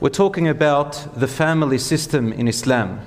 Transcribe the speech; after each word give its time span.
we're 0.00 0.08
talking 0.08 0.46
about 0.46 1.18
the 1.18 1.26
family 1.26 1.78
system 1.78 2.32
in 2.32 2.46
Islam. 2.46 3.00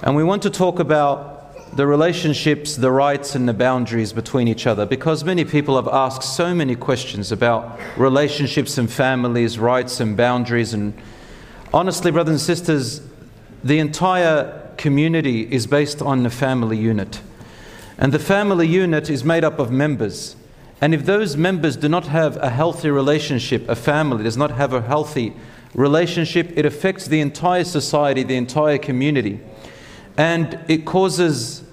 And 0.00 0.14
we 0.14 0.22
want 0.22 0.42
to 0.42 0.50
talk 0.50 0.78
about 0.78 1.76
the 1.76 1.88
relationships, 1.88 2.76
the 2.76 2.92
rights, 2.92 3.34
and 3.34 3.48
the 3.48 3.52
boundaries 3.52 4.12
between 4.12 4.46
each 4.46 4.64
other 4.64 4.86
because 4.86 5.24
many 5.24 5.44
people 5.44 5.74
have 5.74 5.88
asked 5.88 6.22
so 6.22 6.54
many 6.54 6.76
questions 6.76 7.32
about 7.32 7.80
relationships 7.96 8.78
and 8.78 8.92
families, 8.92 9.58
rights 9.58 9.98
and 9.98 10.16
boundaries. 10.16 10.72
And 10.72 10.94
honestly, 11.72 12.12
brothers 12.12 12.30
and 12.30 12.40
sisters, 12.40 13.00
the 13.64 13.80
entire 13.80 14.70
community 14.76 15.52
is 15.52 15.66
based 15.66 16.00
on 16.00 16.22
the 16.22 16.30
family 16.30 16.78
unit. 16.78 17.20
And 17.98 18.12
the 18.12 18.20
family 18.20 18.68
unit 18.68 19.10
is 19.10 19.24
made 19.24 19.42
up 19.42 19.58
of 19.58 19.72
members. 19.72 20.36
And 20.80 20.94
if 20.94 21.06
those 21.06 21.36
members 21.36 21.76
do 21.76 21.88
not 21.88 22.06
have 22.06 22.36
a 22.36 22.50
healthy 22.50 22.90
relationship, 22.90 23.68
a 23.68 23.74
family 23.74 24.22
does 24.22 24.36
not 24.36 24.52
have 24.52 24.72
a 24.72 24.82
healthy 24.82 25.30
relationship, 25.30 25.53
it 25.74 26.66
affects 26.66 27.06
the 27.06 27.20
entire 27.20 27.64
society, 27.64 28.22
the 28.22 28.36
entire 28.36 28.78
community. 28.78 29.40
And 30.16 30.58
it 30.68 30.84
causes 30.84 31.64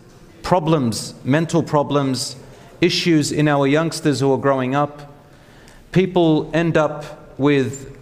problems, 0.42 1.14
mental 1.24 1.62
problems, 1.62 2.36
issues 2.82 3.32
in 3.32 3.48
our 3.48 3.68
youngsters 3.68 4.20
who 4.20 4.34
are 4.34 4.38
growing 4.38 4.76
up. 4.76 5.14
People 5.92 6.50
end 6.54 6.78
up 6.78 7.38
with 7.40 7.98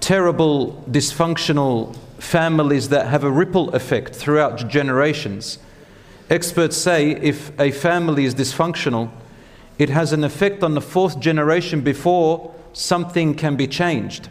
terrible, 0.00 0.84
dysfunctional 0.88 1.96
families 2.18 2.88
that 2.90 3.06
have 3.06 3.24
a 3.24 3.30
ripple 3.30 3.74
effect 3.74 4.14
throughout 4.14 4.68
generations. 4.68 5.58
Experts 6.30 6.76
say 6.76 7.10
if 7.10 7.58
a 7.60 7.70
family 7.70 8.24
is 8.24 8.34
dysfunctional, 8.34 9.10
it 9.78 9.88
has 9.90 10.12
an 10.12 10.22
effect 10.22 10.62
on 10.62 10.74
the 10.74 10.80
fourth 10.80 11.18
generation 11.18 11.80
before 11.80 12.54
something 12.72 13.34
can 13.34 13.56
be 13.56 13.66
changed. 13.66 14.28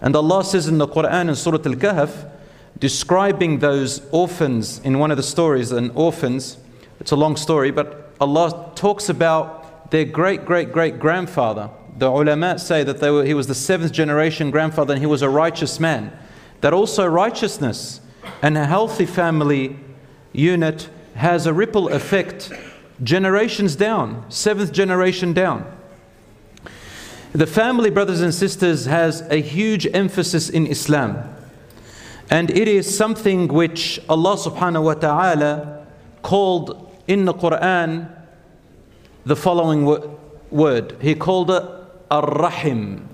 And 0.00 0.16
Allah 0.16 0.44
says 0.44 0.66
in 0.66 0.78
the 0.78 0.88
Quran 0.88 1.28
in 1.28 1.34
Surah 1.36 1.58
Al 1.58 1.74
Kahf, 1.74 2.30
describing 2.78 3.58
those 3.58 4.00
orphans 4.10 4.80
in 4.80 4.98
one 4.98 5.10
of 5.10 5.16
the 5.16 5.22
stories, 5.22 5.70
and 5.72 5.90
orphans, 5.94 6.56
it's 6.98 7.10
a 7.10 7.16
long 7.16 7.36
story, 7.36 7.70
but 7.70 8.12
Allah 8.20 8.72
talks 8.74 9.08
about 9.08 9.90
their 9.90 10.04
great 10.04 10.44
great 10.44 10.72
great 10.72 10.98
grandfather. 10.98 11.70
The 11.98 12.08
ulama 12.08 12.58
say 12.58 12.82
that 12.84 13.00
were, 13.00 13.24
he 13.24 13.34
was 13.34 13.46
the 13.46 13.54
seventh 13.54 13.92
generation 13.92 14.50
grandfather 14.50 14.94
and 14.94 15.02
he 15.02 15.06
was 15.06 15.22
a 15.22 15.28
righteous 15.28 15.80
man. 15.80 16.16
That 16.60 16.72
also 16.72 17.06
righteousness 17.06 18.00
and 18.42 18.56
a 18.56 18.66
healthy 18.66 19.06
family 19.06 19.78
unit 20.32 20.88
has 21.14 21.46
a 21.46 21.52
ripple 21.52 21.88
effect 21.88 22.52
generations 23.02 23.76
down, 23.76 24.24
seventh 24.30 24.72
generation 24.72 25.32
down. 25.32 25.66
The 27.32 27.46
family, 27.46 27.90
brothers 27.90 28.22
and 28.22 28.34
sisters, 28.34 28.86
has 28.86 29.20
a 29.30 29.40
huge 29.40 29.86
emphasis 29.94 30.50
in 30.50 30.66
Islam. 30.66 31.32
And 32.28 32.50
it 32.50 32.66
is 32.66 32.92
something 32.92 33.46
which 33.46 34.00
Allah 34.08 34.36
subhanahu 34.36 34.82
wa 34.82 34.94
ta'ala 34.94 35.86
called 36.22 36.92
in 37.06 37.26
the 37.26 37.34
Quran 37.34 38.10
the 39.24 39.36
following 39.36 39.84
word. 40.50 40.96
He 41.00 41.14
called 41.14 41.52
it 41.52 41.62
Ar-Rahim. 42.10 43.08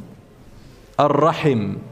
Ar-Rahim. 0.98 1.84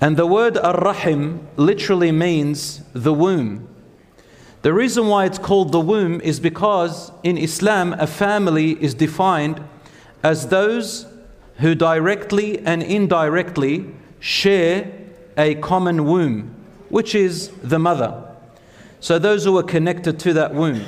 And 0.00 0.16
the 0.16 0.26
word 0.26 0.58
Ar-Rahim 0.58 1.46
literally 1.56 2.10
means 2.10 2.82
the 2.94 3.14
womb. 3.14 3.68
The 4.62 4.72
reason 4.72 5.06
why 5.06 5.26
it's 5.26 5.38
called 5.38 5.70
the 5.70 5.80
womb 5.80 6.20
is 6.20 6.40
because 6.40 7.12
in 7.22 7.38
Islam 7.38 7.92
a 7.92 8.08
family 8.08 8.72
is 8.82 8.92
defined 8.94 9.62
as 10.24 10.48
those 10.48 11.06
who 11.58 11.74
directly 11.74 12.58
and 12.60 12.82
indirectly 12.82 13.86
share 14.20 14.90
a 15.36 15.54
common 15.56 16.04
womb, 16.04 16.54
which 16.88 17.14
is 17.14 17.48
the 17.62 17.78
mother. 17.78 18.24
So 19.00 19.18
those 19.18 19.44
who 19.44 19.56
are 19.58 19.62
connected 19.62 20.18
to 20.20 20.32
that 20.34 20.54
womb. 20.54 20.84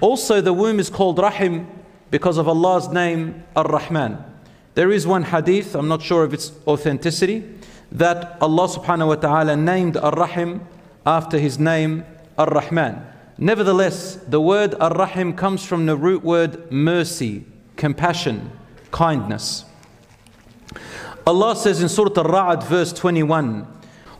Also, 0.00 0.40
the 0.40 0.52
womb 0.52 0.80
is 0.80 0.90
called 0.90 1.18
Rahim 1.18 1.66
because 2.10 2.38
of 2.38 2.48
Allah's 2.48 2.88
name 2.88 3.44
Ar 3.54 3.64
Rahman. 3.64 4.22
There 4.74 4.92
is 4.92 5.06
one 5.06 5.22
hadith, 5.22 5.74
I'm 5.74 5.88
not 5.88 6.02
sure 6.02 6.22
of 6.22 6.34
its 6.34 6.52
authenticity, 6.66 7.44
that 7.92 8.36
Allah 8.40 8.68
subhanahu 8.68 9.08
wa 9.08 9.14
ta'ala 9.14 9.56
named 9.56 9.96
Ar 9.96 10.12
Rahim 10.12 10.66
after 11.06 11.38
his 11.38 11.58
name 11.58 12.04
Ar 12.36 12.48
Rahman. 12.48 13.04
Nevertheless, 13.38 14.16
the 14.16 14.40
word 14.40 14.74
Ar 14.80 14.92
Rahim 14.94 15.34
comes 15.34 15.64
from 15.64 15.86
the 15.86 15.96
root 15.96 16.22
word 16.22 16.70
mercy, 16.70 17.44
compassion, 17.76 18.50
kindness. 18.90 19.64
Allah 21.25 21.55
says 21.55 21.81
in 21.81 21.89
Surah 21.89 22.11
Al 22.17 22.23
Ra'd, 22.23 22.63
verse 22.63 22.93
21, 22.93 23.67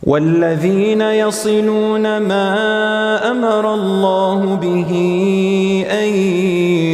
والذين 0.04 1.02
يصلون 1.02 2.18
ما 2.18 3.32
امر 3.32 3.74
الله 3.74 4.56
به 4.56 4.92
ان 5.92 6.08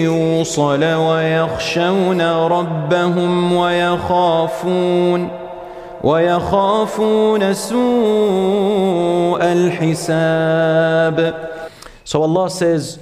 يوصل 0.04 0.84
ويخشون 0.84 2.22
ربهم 2.22 3.54
ويخافون 3.54 5.30
ويخافون 6.04 7.54
سوء 7.54 9.42
الحساب 9.44 11.34
So 12.04 12.24
Allah 12.24 12.50
says 12.50 13.00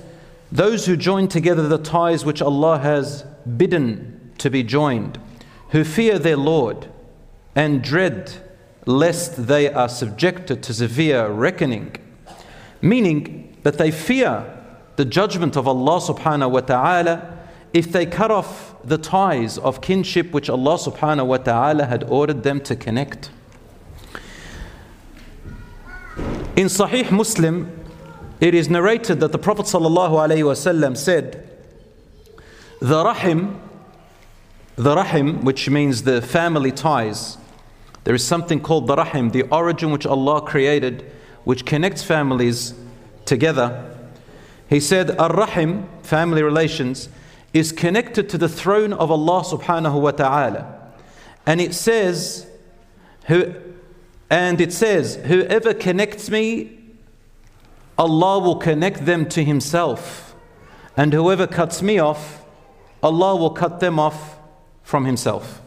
those 0.52 0.86
who 0.86 0.96
join 0.96 1.28
together 1.28 1.68
the 1.68 1.78
ties 1.78 2.24
which 2.26 2.42
Allah 2.42 2.78
has 2.80 3.24
bidden 3.58 4.32
to 4.38 4.50
be 4.50 4.64
joined 4.64 5.20
who 5.70 5.84
fear 5.84 6.20
their 6.20 6.38
Lord 6.38 6.88
and 7.55 7.83
dread 7.83 8.33
lest 8.87 9.47
they 9.47 9.73
are 9.73 9.89
subjected 9.89 10.63
to 10.63 10.75
severe 10.75 11.29
reckoning. 11.29 11.97
Meaning 12.81 13.57
that 13.63 13.79
they 13.79 13.91
fear 13.91 14.57
the 14.97 15.05
judgment 15.05 15.57
of 15.57 15.69
Allah 15.69 16.01
subhanahu 16.01 16.51
wa 16.51 16.61
ta'ala 16.61 17.39
if 17.73 17.93
they 17.93 18.07
cut 18.07 18.31
off 18.31 18.75
the 18.83 18.99
ties 18.99 19.59
of 19.59 19.81
kinship 19.81 20.33
which 20.33 20.51
Allah 20.51 20.77
subhanahu 20.77 21.27
wa 21.27 21.37
ta'ala 21.37 21.87
had 21.87 22.05
ordered 22.05 22.43
them 22.43 22.61
to 22.63 22.75
connect. 22.75 23.31
In 26.57 26.67
Sahih 26.67 27.11
Muslim, 27.11 27.71
it 28.41 28.55
is 28.55 28.69
narrated 28.69 29.21
that 29.21 29.33
the 29.33 29.39
Prophet 29.39 29.67
sallallahu 29.67 30.13
wasallam 30.13 30.97
said, 30.97 31.49
"The 32.81 33.05
rahim, 33.05 33.61
the 34.77 34.97
rahim, 34.97 35.45
which 35.45 35.71
means 35.71 36.03
the 36.03 36.21
family 36.21 36.73
ties, 36.73 37.37
there 38.05 38.15
is 38.15 38.27
something 38.27 38.61
called 38.61 38.87
the 38.87 38.97
rahim, 38.97 39.31
the 39.31 39.43
origin 39.45 39.91
which 39.91 40.07
Allah 40.07 40.43
created, 40.43 41.11
which 41.45 41.67
connects 41.67 42.03
families 42.03 42.75
together. 43.25 43.97
He 44.69 44.81
said, 44.81 45.19
Ar 45.19 45.33
rahim, 45.33 45.89
family 46.03 46.43
relations, 46.43 47.09
is 47.53 47.73
connected 47.73 48.29
to 48.29 48.39
the 48.39 48.49
throne 48.49 48.93
of 48.93 49.11
Allah 49.11 49.43
subhanahu 49.43 50.01
wa 50.01 50.13
ta'ala. 50.13 50.93
And 51.47 51.61
it 51.61 51.75
says, 51.75 52.47
who, 53.27 53.55
and 54.31 54.61
it 54.61 54.73
says, 54.73 55.17
whoever 55.27 55.75
connects 55.75 56.31
me, 56.31 56.79
Allah 57.99 58.39
will 58.39 58.57
connect 58.57 59.05
them 59.05 59.29
to 59.31 59.45
Himself. 59.45 60.35
And 60.97 61.13
whoever 61.13 61.47
cuts 61.47 61.83
me 61.83 61.99
off, 61.99 62.45
Allah 63.03 63.37
will 63.37 63.51
cut 63.51 63.81
them 63.81 63.99
off 63.99 64.39
from 64.83 65.05
Himself. 65.05 65.61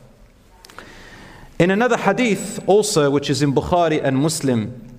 In 1.60 1.72
another 1.72 1.98
hadith 1.98 2.60
also, 2.68 3.10
which 3.10 3.30
is 3.30 3.42
in 3.42 3.54
Bukhari 3.54 4.04
and 4.04 4.18
Muslim, 4.18 4.98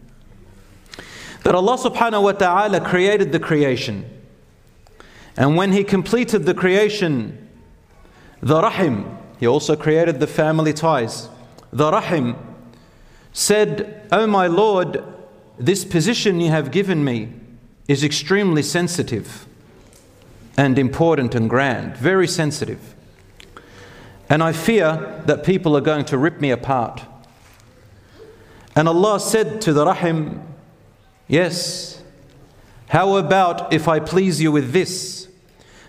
that 1.42 1.54
Allah 1.54 1.76
subhanahu 1.76 2.22
wa 2.22 2.32
ta'ala 2.32 2.80
created 2.80 3.32
the 3.32 3.40
creation. 3.40 4.08
And 5.36 5.56
when 5.56 5.72
He 5.72 5.84
completed 5.84 6.44
the 6.44 6.54
creation, 6.54 7.48
the 8.40 8.62
Rahim, 8.62 9.18
He 9.38 9.46
also 9.46 9.76
created 9.76 10.20
the 10.20 10.26
family 10.26 10.72
ties. 10.72 11.28
The 11.72 11.90
Rahim 11.90 12.36
said, 13.32 14.06
O 14.12 14.22
oh 14.22 14.26
my 14.26 14.46
Lord, 14.46 15.02
this 15.58 15.84
position 15.84 16.40
you 16.40 16.50
have 16.50 16.70
given 16.70 17.04
me 17.04 17.32
is 17.88 18.02
extremely 18.02 18.62
sensitive 18.62 19.46
and 20.56 20.78
important 20.78 21.34
and 21.34 21.50
grand, 21.50 21.96
very 21.96 22.28
sensitive. 22.28 22.93
And 24.34 24.42
I 24.42 24.50
fear 24.50 25.22
that 25.26 25.44
people 25.44 25.76
are 25.76 25.80
going 25.80 26.06
to 26.06 26.18
rip 26.18 26.40
me 26.40 26.50
apart. 26.50 27.04
And 28.74 28.88
Allah 28.88 29.20
said 29.20 29.60
to 29.60 29.72
the 29.72 29.86
Rahim, 29.86 30.42
Yes, 31.28 32.02
how 32.88 33.14
about 33.14 33.72
if 33.72 33.86
I 33.86 34.00
please 34.00 34.42
you 34.42 34.50
with 34.50 34.72
this? 34.72 35.28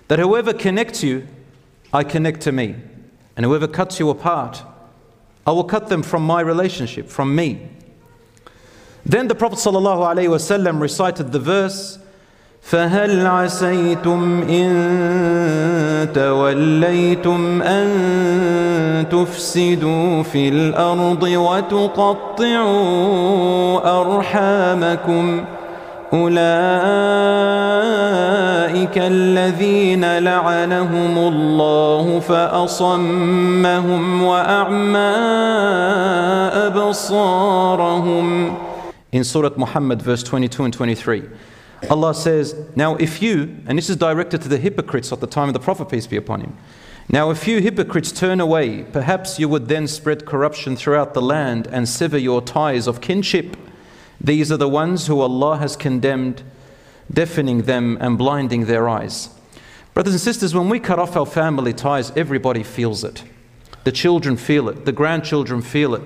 That 0.10 0.20
whoever 0.20 0.54
connects 0.54 1.02
you, 1.02 1.28
I 1.92 2.04
connect 2.04 2.42
to 2.42 2.52
me. 2.52 2.76
And 3.36 3.48
whoever 3.48 3.68
cuts 3.68 4.00
you 4.00 4.12
apart, 4.12 4.62
I 5.48 5.52
will 5.52 5.64
cut 5.64 5.88
them 5.88 6.04
from 6.04 6.22
my 6.22 6.42
relationship, 6.42 7.10
from 7.10 7.36
me. 7.36 7.68
Then 9.04 9.28
the 9.28 9.34
Prophet 9.34 9.58
ﷺ 9.58 10.80
recited 10.80 11.32
the 11.32 11.40
verse, 11.40 11.98
فهل 12.66 13.28
عسيتم 13.28 14.42
إن 14.50 16.10
توليتم 16.14 17.62
أن 17.62 17.88
تفسدوا 19.12 20.24
في 20.24 20.50
الأرض 20.50 21.24
وتقطعوا 21.24 22.66
أرحامكم؟ 24.02 25.46
أولئك 26.14 26.38
الذين 28.98 30.18
لعنهم 30.18 31.18
الله 31.18 32.20
فأصمهم 32.20 33.44
وأعمى 34.24 35.16
أبصارهم. 36.68 38.56
In 39.12 39.24
Surah 39.24 39.52
Muhammad 39.56 40.02
verse 40.02 40.24
22 40.24 40.66
and 40.66 40.74
23 40.74 41.24
Allah 41.90 42.14
says, 42.14 42.56
Now 42.76 42.96
if 42.96 43.22
you, 43.22 43.58
and 43.68 43.78
this 43.78 43.90
is 43.90 43.98
directed 43.98 44.42
to 44.42 44.50
the 44.50 44.58
hypocrites 44.58 45.12
at 45.12 45.20
the 45.20 45.28
time 45.28 45.50
of 45.50 45.54
the 45.54 45.60
Prophet, 45.60 45.90
peace 45.90 46.08
be 46.08 46.18
upon 46.18 46.42
him. 46.42 46.58
Now, 47.08 47.30
if 47.30 47.48
you 47.48 47.60
hypocrites 47.60 48.12
turn 48.12 48.40
away, 48.40 48.84
perhaps 48.84 49.38
you 49.38 49.48
would 49.48 49.68
then 49.68 49.88
spread 49.88 50.26
corruption 50.26 50.76
throughout 50.76 51.14
the 51.14 51.22
land 51.22 51.68
and 51.68 51.88
sever 51.88 52.18
your 52.18 52.42
ties 52.42 52.88
of 52.88 53.00
kinship. 53.00 53.56
These 54.20 54.52
are 54.52 54.58
the 54.58 54.70
ones 54.70 55.06
who 55.06 55.22
Allah 55.22 55.58
has 55.58 55.76
condemned, 55.76 56.42
deafening 57.12 57.64
them 57.64 57.98
and 58.02 58.18
blinding 58.18 58.66
their 58.66 58.90
eyes. 58.90 59.30
Brothers 59.94 60.14
and 60.14 60.22
sisters, 60.22 60.56
when 60.56 60.68
we 60.68 60.80
cut 60.80 60.98
off 60.98 61.16
our 61.16 61.28
family 61.28 61.74
ties, 61.74 62.12
everybody 62.18 62.64
feels 62.64 63.04
it. 63.04 63.24
The 63.84 63.92
children 63.92 64.36
feel 64.36 64.68
it, 64.68 64.86
the 64.86 64.92
grandchildren 64.92 65.62
feel 65.62 65.94
it, 65.94 66.02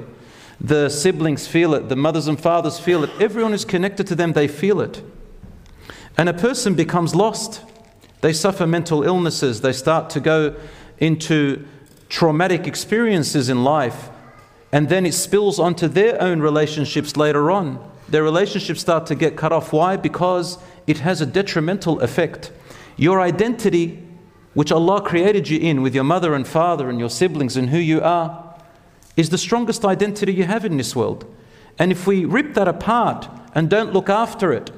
the 0.60 0.90
siblings 0.90 1.48
feel 1.48 1.74
it, 1.74 1.88
the 1.88 1.96
mothers 1.96 2.28
and 2.28 2.38
fathers 2.38 2.78
feel 2.78 3.06
it. 3.06 3.10
Everyone 3.22 3.54
who's 3.54 3.64
connected 3.64 4.06
to 4.08 4.16
them, 4.16 4.34
they 4.34 4.50
feel 4.50 4.82
it. 4.82 5.02
And 6.20 6.28
a 6.28 6.34
person 6.34 6.76
becomes 6.76 7.16
lost. 7.16 7.62
They 8.20 8.34
suffer 8.34 8.68
mental 8.68 9.04
illnesses, 9.04 9.62
they 9.62 9.72
start 9.72 10.10
to 10.10 10.20
go 10.20 10.54
into 10.98 11.66
traumatic 12.10 12.68
experiences 12.68 13.48
in 13.48 13.64
life, 13.64 14.10
and 14.74 14.90
then 14.90 15.06
it 15.06 15.14
spills 15.14 15.60
onto 15.60 15.88
their 15.88 16.22
own 16.22 16.42
relationships 16.42 17.16
later 17.16 17.50
on. 17.50 17.80
Their 18.10 18.22
relationships 18.22 18.82
start 18.82 19.06
to 19.06 19.16
get 19.16 19.38
cut 19.38 19.54
off. 19.54 19.72
Why? 19.72 19.96
Because 19.96 20.58
it 20.88 20.98
has 20.98 21.22
a 21.22 21.26
detrimental 21.26 22.02
effect. 22.02 22.52
Your 22.98 23.22
identity, 23.22 24.04
which 24.54 24.74
Allah 24.74 25.02
created 25.02 25.48
you 25.48 25.58
in 25.58 25.82
with 25.82 25.96
your 25.96 26.04
mother 26.04 26.36
and 26.36 26.46
father 26.46 26.90
and 26.90 27.00
your 27.00 27.10
siblings 27.10 27.56
and 27.56 27.70
who 27.70 27.78
you 27.78 28.02
are, 28.02 28.58
is 29.16 29.30
the 29.30 29.38
strongest 29.38 29.86
identity 29.86 30.34
you 30.34 30.44
have 30.44 30.66
in 30.66 30.76
this 30.76 30.98
world. 30.98 31.34
And 31.78 31.94
if 31.94 32.06
we 32.06 32.26
rip 32.26 32.56
that 32.56 32.68
apart 32.68 33.30
and 33.56 33.70
don't 33.70 33.94
look 33.94 34.10
after 34.10 34.52
it, 34.52 34.70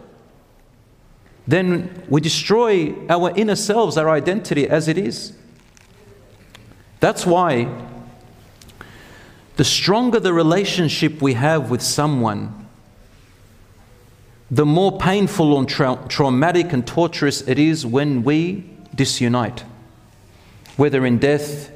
then 1.46 2.02
we 2.08 2.20
destroy 2.20 2.94
our 3.08 3.32
inner 3.36 3.54
selves, 3.54 3.96
our 3.96 4.10
identity 4.10 4.68
as 4.68 4.88
it 4.88 4.98
is. 4.98 5.32
That's 7.00 7.24
why 7.24 7.68
the 9.56 9.64
stronger 9.64 10.18
the 10.18 10.32
relationship 10.32 11.22
we 11.22 11.34
have 11.34 11.70
with 11.70 11.82
someone, 11.82 12.66
the 14.50 14.66
more 14.66 14.98
painful 14.98 15.58
and 15.58 15.68
tra- 15.68 16.04
traumatic 16.08 16.72
and 16.72 16.86
torturous 16.86 17.42
it 17.42 17.58
is 17.58 17.86
when 17.86 18.22
we 18.22 18.68
disunite. 18.94 19.64
Whether 20.76 21.06
in 21.06 21.18
death, 21.18 21.70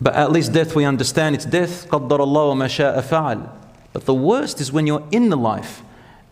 but 0.00 0.14
at 0.14 0.30
least 0.30 0.52
death 0.52 0.74
we 0.74 0.84
understand 0.84 1.34
it's 1.34 1.44
death, 1.44 1.88
قدر 1.88 2.20
الله 2.20 2.56
ما 2.56 2.68
شاء 2.68 3.02
فعل. 3.02 3.50
But 3.92 4.06
the 4.06 4.14
worst 4.14 4.60
is 4.60 4.72
when 4.72 4.86
you're 4.86 5.06
in 5.10 5.28
the 5.28 5.36
life 5.36 5.82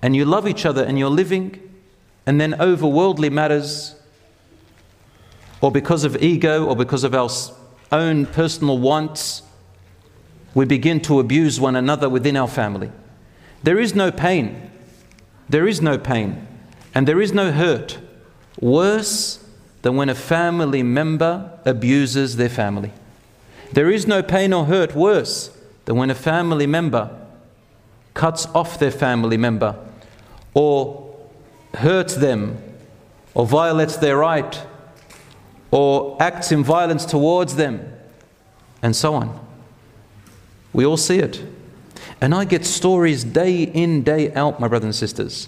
and 0.00 0.14
you 0.14 0.24
love 0.24 0.46
each 0.46 0.64
other 0.64 0.84
and 0.84 0.98
you're 0.98 1.10
living 1.10 1.60
and 2.25 2.39
then 2.39 2.59
over 2.61 2.87
worldly 2.87 3.29
matters, 3.29 3.95
or 5.61 5.71
because 5.71 6.03
of 6.03 6.21
ego, 6.21 6.65
or 6.65 6.75
because 6.75 7.03
of 7.03 7.13
our 7.13 7.29
own 7.91 8.25
personal 8.25 8.77
wants, 8.77 9.43
we 10.53 10.65
begin 10.65 10.99
to 11.01 11.19
abuse 11.19 11.59
one 11.59 11.75
another 11.75 12.09
within 12.09 12.35
our 12.35 12.47
family. 12.47 12.91
There 13.63 13.79
is 13.79 13.95
no 13.95 14.11
pain. 14.11 14.71
There 15.47 15.67
is 15.67 15.81
no 15.81 15.97
pain. 15.97 16.47
And 16.93 17.07
there 17.07 17.21
is 17.21 17.31
no 17.33 17.51
hurt 17.51 17.99
worse 18.59 19.43
than 19.81 19.95
when 19.95 20.09
a 20.09 20.15
family 20.15 20.83
member 20.83 21.59
abuses 21.65 22.35
their 22.35 22.49
family. 22.49 22.91
There 23.71 23.89
is 23.89 24.05
no 24.07 24.21
pain 24.21 24.51
or 24.53 24.65
hurt 24.65 24.95
worse 24.95 25.57
than 25.85 25.95
when 25.95 26.09
a 26.09 26.15
family 26.15 26.67
member 26.67 27.09
cuts 28.13 28.45
off 28.47 28.77
their 28.77 28.91
family 28.91 29.37
member 29.37 29.75
or 30.53 31.00
hurts 31.75 32.15
them 32.15 32.61
or 33.33 33.45
violates 33.45 33.97
their 33.97 34.17
right 34.17 34.61
or 35.71 36.17
acts 36.21 36.51
in 36.51 36.63
violence 36.63 37.05
towards 37.05 37.55
them 37.55 37.93
and 38.81 38.95
so 38.95 39.13
on. 39.13 39.39
We 40.73 40.85
all 40.85 40.97
see 40.97 41.19
it. 41.19 41.43
And 42.19 42.35
I 42.35 42.45
get 42.45 42.65
stories 42.65 43.23
day 43.23 43.63
in, 43.63 44.03
day 44.03 44.33
out, 44.33 44.59
my 44.59 44.67
brothers 44.67 44.85
and 44.85 44.95
sisters. 44.95 45.47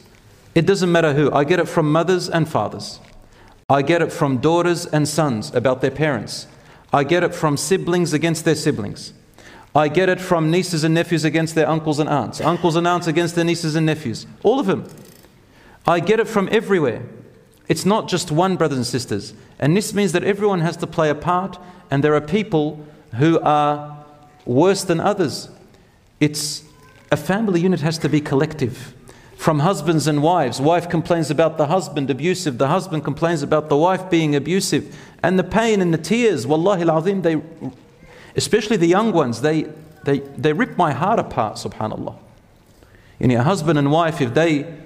It 0.56 0.66
doesn't 0.66 0.92
matter 0.92 1.14
who. 1.14 1.31
I 1.31 1.44
get 1.44 1.60
it 1.60 1.68
from 1.68 1.92
mothers 1.92 2.30
and 2.30 2.48
fathers. 2.48 3.00
I 3.70 3.81
get 3.81 4.02
it 4.02 4.12
from 4.12 4.38
daughters 4.38 4.86
and 4.86 5.08
sons 5.08 5.54
about 5.54 5.81
their 5.81 5.92
parents. 5.92 6.48
I 6.92 7.04
get 7.04 7.24
it 7.24 7.34
from 7.34 7.58
siblings 7.58 8.14
against 8.14 8.46
their 8.46 8.56
siblings. 8.56 9.14
I 9.75 9.88
get 9.88 10.10
it 10.10 10.22
from 10.22 10.52
nieces 10.52 10.84
and 10.84 10.94
nephews 10.94 11.24
against 11.24 11.56
their 11.56 11.68
uncles 11.68 11.98
and 11.98 12.08
aunts, 12.08 12.40
uncles 12.40 12.75
and 12.75 12.88
aunts 12.88 13.08
against 13.08 13.34
their 13.34 13.46
nieces 13.46 13.75
and 13.75 13.86
nephews. 13.86 14.28
All 14.44 14.60
of 14.60 14.68
them. 14.68 14.88
I 15.85 16.00
get 16.00 16.19
it 16.19 16.27
from 16.27 16.47
everywhere. 16.51 17.03
It's 17.68 17.85
not 17.85 18.07
just 18.07 18.31
one, 18.31 18.56
brothers 18.56 18.77
and 18.77 18.88
sisters. 18.88 19.33
And 19.59 19.75
this 19.75 19.94
means 19.94 20.12
that 20.12 20.24
everyone 20.24 20.62
has 20.62 20.77
to 20.77 20.88
play 20.88 21.09
a 21.09 21.15
part, 21.15 21.57
and 21.89 22.03
there 22.03 22.15
are 22.15 22.21
people 22.21 22.85
who 23.15 23.39
are 23.39 24.06
worse 24.45 24.83
than 24.83 25.00
others. 25.00 25.50
It's 26.19 26.63
a 27.12 27.18
family 27.18 27.62
unit 27.62 27.81
has 27.81 27.97
to 28.00 28.09
be 28.09 28.21
collective. 28.21 28.94
From 29.38 29.59
husbands 29.59 30.07
and 30.07 30.24
wives, 30.24 30.62
wife 30.62 30.89
complains 30.89 31.30
about 31.30 31.57
the 31.57 31.68
husband 31.68 32.09
abusive, 32.09 32.57
the 32.57 32.69
husband 32.69 33.03
complains 33.03 33.44
about 33.44 33.68
the 33.68 33.77
wife 33.77 34.09
being 34.09 34.36
abusive, 34.36 34.97
and 35.21 35.38
the 35.38 35.44
pain 35.44 35.81
and 35.81 35.94
the 35.94 35.97
tears, 35.97 36.47
wallahi 36.47 36.83
al 36.83 37.01
they, 37.01 37.41
especially 38.36 38.77
the 38.77 38.88
young 38.88 39.12
ones, 39.12 39.41
they, 39.41 39.63
they, 40.06 40.19
they 40.19 40.53
rip 40.53 40.77
my 40.77 40.94
heart 40.94 41.19
apart, 41.19 41.56
subhanAllah. 41.56 42.18
You 43.19 43.27
know, 43.27 43.39
a 43.39 43.44
husband 43.44 43.77
and 43.77 43.91
wife, 43.91 44.21
if 44.21 44.33
they 44.33 44.82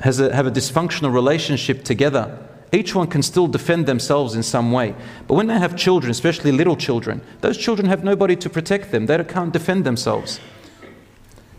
has 0.00 0.20
a, 0.20 0.34
have 0.34 0.46
a 0.46 0.50
dysfunctional 0.50 1.12
relationship 1.12 1.84
together, 1.84 2.38
each 2.72 2.94
one 2.94 3.06
can 3.06 3.22
still 3.22 3.46
defend 3.46 3.86
themselves 3.86 4.34
in 4.34 4.42
some 4.42 4.72
way. 4.72 4.94
But 5.26 5.34
when 5.34 5.46
they 5.46 5.58
have 5.58 5.76
children, 5.76 6.10
especially 6.10 6.52
little 6.52 6.76
children, 6.76 7.22
those 7.40 7.56
children 7.56 7.88
have 7.88 8.04
nobody 8.04 8.36
to 8.36 8.50
protect 8.50 8.92
them. 8.92 9.06
They 9.06 9.22
can't 9.24 9.52
defend 9.52 9.84
themselves. 9.84 10.38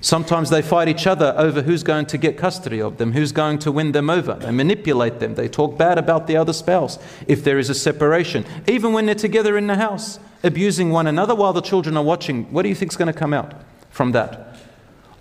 Sometimes 0.02 0.50
they 0.50 0.62
fight 0.62 0.88
each 0.88 1.08
other 1.08 1.34
over 1.36 1.62
who's 1.62 1.84
going 1.84 2.06
to 2.06 2.18
get 2.18 2.38
custody 2.38 2.82
of 2.82 2.98
them, 2.98 3.12
who's 3.12 3.34
going 3.34 3.60
to 3.60 3.72
win 3.72 3.92
them 3.92 4.10
over. 4.10 4.36
They 4.36 4.52
manipulate 4.52 5.20
them. 5.20 5.36
They 5.36 5.50
talk 5.50 5.78
bad 5.78 5.98
about 5.98 6.26
the 6.26 6.38
other 6.38 6.54
spouse 6.54 7.00
if 7.28 7.44
there 7.44 7.60
is 7.60 7.70
a 7.70 7.76
separation. 7.76 8.46
Even 8.68 8.94
when 8.94 9.06
they're 9.06 9.16
together 9.16 9.58
in 9.58 9.68
the 9.68 9.76
house, 9.76 10.20
abusing 10.42 10.92
one 10.92 11.08
another 11.08 11.36
while 11.36 11.52
the 11.52 11.62
children 11.62 11.98
are 11.98 12.04
watching, 12.04 12.50
what 12.54 12.62
do 12.62 12.70
you 12.70 12.76
think 12.76 12.94
is 12.94 12.98
going 12.98 13.12
to 13.12 13.20
come 13.20 13.34
out 13.34 13.54
from 13.90 14.14
that? 14.14 14.58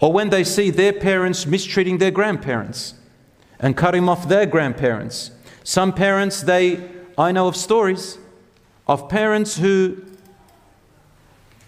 Or 0.00 0.12
when 0.12 0.30
they 0.30 0.44
see 0.44 0.70
their 0.70 0.92
parents 0.92 1.44
mistreating 1.44 1.98
their 1.98 2.12
grandparents 2.12 2.94
and 3.60 3.76
cut 3.76 3.94
him 3.94 4.08
off 4.08 4.28
their 4.28 4.46
grandparents. 4.46 5.30
Some 5.64 5.92
parents, 5.92 6.42
they, 6.42 6.88
I 7.16 7.32
know 7.32 7.48
of 7.48 7.56
stories 7.56 8.18
of 8.86 9.08
parents 9.08 9.58
who 9.58 10.02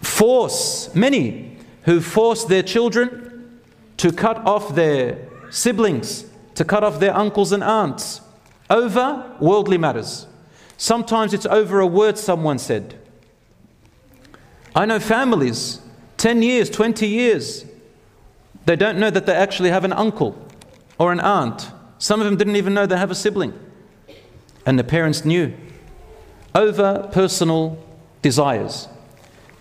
force, 0.00 0.94
many 0.94 1.58
who 1.82 2.00
force 2.00 2.44
their 2.44 2.62
children 2.62 3.60
to 3.98 4.12
cut 4.12 4.38
off 4.38 4.74
their 4.74 5.18
siblings, 5.50 6.24
to 6.54 6.64
cut 6.64 6.82
off 6.82 6.98
their 6.98 7.14
uncles 7.14 7.52
and 7.52 7.62
aunts 7.62 8.22
over 8.70 9.36
worldly 9.40 9.76
matters. 9.76 10.26
Sometimes 10.78 11.34
it's 11.34 11.46
over 11.46 11.80
a 11.80 11.86
word 11.86 12.16
someone 12.16 12.58
said. 12.58 12.98
I 14.74 14.86
know 14.86 14.98
families, 14.98 15.80
10 16.16 16.42
years, 16.42 16.70
20 16.70 17.06
years, 17.06 17.66
they 18.64 18.76
don't 18.76 18.98
know 18.98 19.10
that 19.10 19.26
they 19.26 19.34
actually 19.34 19.70
have 19.70 19.84
an 19.84 19.92
uncle 19.92 20.42
or 20.98 21.12
an 21.12 21.20
aunt 21.20 21.70
some 22.00 22.18
of 22.20 22.24
them 22.24 22.36
didn't 22.36 22.56
even 22.56 22.74
know 22.74 22.86
they 22.86 22.96
have 22.96 23.10
a 23.10 23.14
sibling. 23.14 23.52
And 24.64 24.78
the 24.78 24.84
parents 24.84 25.24
knew. 25.24 25.54
Over 26.54 27.08
personal 27.12 27.78
desires. 28.22 28.88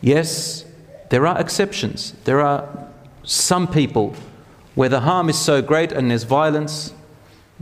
Yes, 0.01 0.65
there 1.09 1.27
are 1.27 1.39
exceptions. 1.39 2.13
There 2.23 2.39
are 2.39 2.67
some 3.23 3.67
people 3.67 4.15
where 4.73 4.89
the 4.89 5.01
harm 5.01 5.29
is 5.29 5.37
so 5.37 5.61
great 5.61 5.91
and 5.91 6.09
there's 6.09 6.23
violence, 6.23 6.93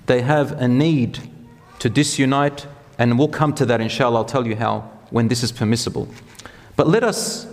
they 0.06 0.22
have 0.22 0.52
a 0.62 0.68
need 0.68 1.20
to 1.80 1.90
disunite, 1.90 2.68
and 3.00 3.18
we'll 3.18 3.28
come 3.28 3.54
to 3.56 3.66
that 3.66 3.82
inshallah. 3.82 4.20
I'll 4.20 4.26
tell 4.26 4.46
you 4.46 4.56
how 4.56 4.90
when 5.10 5.28
this 5.28 5.42
is 5.42 5.52
permissible. 5.52 6.08
But 6.76 6.88
let 6.88 7.04
us 7.04 7.48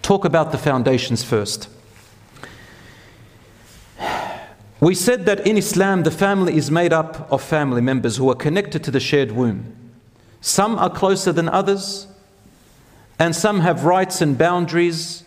talk 0.00 0.24
about 0.24 0.52
the 0.52 0.58
foundations 0.58 1.22
first. 1.22 1.68
We 4.82 4.96
said 4.96 5.26
that 5.26 5.46
in 5.46 5.56
Islam, 5.56 6.02
the 6.02 6.10
family 6.10 6.56
is 6.56 6.68
made 6.68 6.92
up 6.92 7.30
of 7.30 7.40
family 7.40 7.80
members 7.80 8.16
who 8.16 8.28
are 8.32 8.34
connected 8.34 8.82
to 8.82 8.90
the 8.90 8.98
shared 8.98 9.30
womb. 9.30 9.76
Some 10.40 10.76
are 10.76 10.90
closer 10.90 11.30
than 11.30 11.48
others, 11.48 12.08
and 13.16 13.36
some 13.36 13.60
have 13.60 13.84
rights 13.84 14.20
and 14.20 14.36
boundaries 14.36 15.22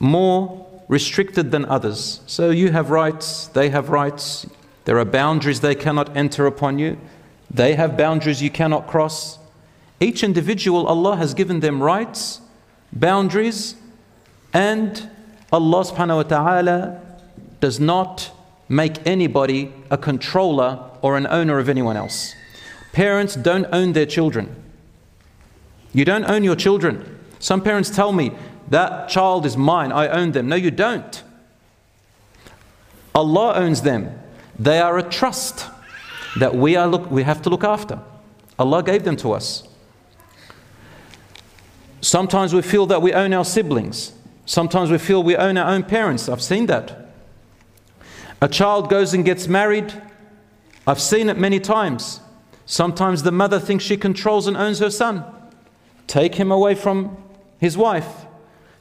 more 0.00 0.66
restricted 0.88 1.52
than 1.52 1.64
others. 1.66 2.22
So 2.26 2.50
you 2.50 2.72
have 2.72 2.90
rights, 2.90 3.46
they 3.46 3.68
have 3.68 3.90
rights, 3.90 4.48
there 4.84 4.98
are 4.98 5.04
boundaries 5.04 5.60
they 5.60 5.76
cannot 5.76 6.16
enter 6.16 6.44
upon 6.44 6.80
you, 6.80 6.98
they 7.48 7.76
have 7.76 7.96
boundaries 7.96 8.42
you 8.42 8.50
cannot 8.50 8.88
cross. 8.88 9.38
Each 10.00 10.24
individual, 10.24 10.88
Allah 10.88 11.14
has 11.18 11.34
given 11.34 11.60
them 11.60 11.80
rights, 11.80 12.40
boundaries, 12.92 13.76
and 14.52 15.08
Allah 15.52 15.84
subhanahu 15.84 16.16
wa 16.16 16.22
ta'ala 16.24 17.00
does 17.60 17.78
not 17.78 18.32
make 18.68 19.06
anybody 19.06 19.72
a 19.90 19.96
controller 19.96 20.90
or 21.02 21.16
an 21.16 21.26
owner 21.28 21.58
of 21.58 21.68
anyone 21.68 21.96
else. 21.96 22.34
Parents 22.92 23.36
don't 23.36 23.66
own 23.72 23.92
their 23.92 24.06
children. 24.06 24.54
You 25.92 26.04
don't 26.04 26.24
own 26.24 26.44
your 26.44 26.56
children. 26.56 27.18
Some 27.38 27.62
parents 27.62 27.90
tell 27.90 28.12
me, 28.12 28.32
that 28.68 29.08
child 29.08 29.46
is 29.46 29.56
mine, 29.56 29.92
I 29.92 30.08
own 30.08 30.32
them. 30.32 30.48
No, 30.48 30.56
you 30.56 30.70
don't. 30.70 31.22
Allah 33.14 33.54
owns 33.54 33.82
them. 33.82 34.18
They 34.58 34.78
are 34.80 34.98
a 34.98 35.02
trust 35.02 35.66
that 36.38 36.54
we, 36.54 36.76
are 36.76 36.86
look, 36.86 37.10
we 37.10 37.22
have 37.22 37.42
to 37.42 37.50
look 37.50 37.64
after. 37.64 38.00
Allah 38.58 38.82
gave 38.82 39.04
them 39.04 39.16
to 39.16 39.32
us. 39.32 39.66
Sometimes 42.00 42.54
we 42.54 42.62
feel 42.62 42.86
that 42.86 43.02
we 43.02 43.12
own 43.12 43.32
our 43.32 43.44
siblings. 43.44 44.12
Sometimes 44.44 44.90
we 44.90 44.98
feel 44.98 45.22
we 45.22 45.36
own 45.36 45.56
our 45.56 45.70
own 45.70 45.82
parents. 45.82 46.28
I've 46.28 46.42
seen 46.42 46.66
that. 46.66 47.05
A 48.40 48.48
child 48.48 48.90
goes 48.90 49.14
and 49.14 49.24
gets 49.24 49.48
married. 49.48 49.92
I've 50.86 51.00
seen 51.00 51.28
it 51.28 51.38
many 51.38 51.58
times. 51.58 52.20
Sometimes 52.66 53.22
the 53.22 53.32
mother 53.32 53.58
thinks 53.58 53.84
she 53.84 53.96
controls 53.96 54.46
and 54.46 54.56
owns 54.56 54.80
her 54.80 54.90
son. 54.90 55.24
Take 56.06 56.34
him 56.34 56.52
away 56.52 56.74
from 56.74 57.16
his 57.58 57.76
wife. 57.76 58.26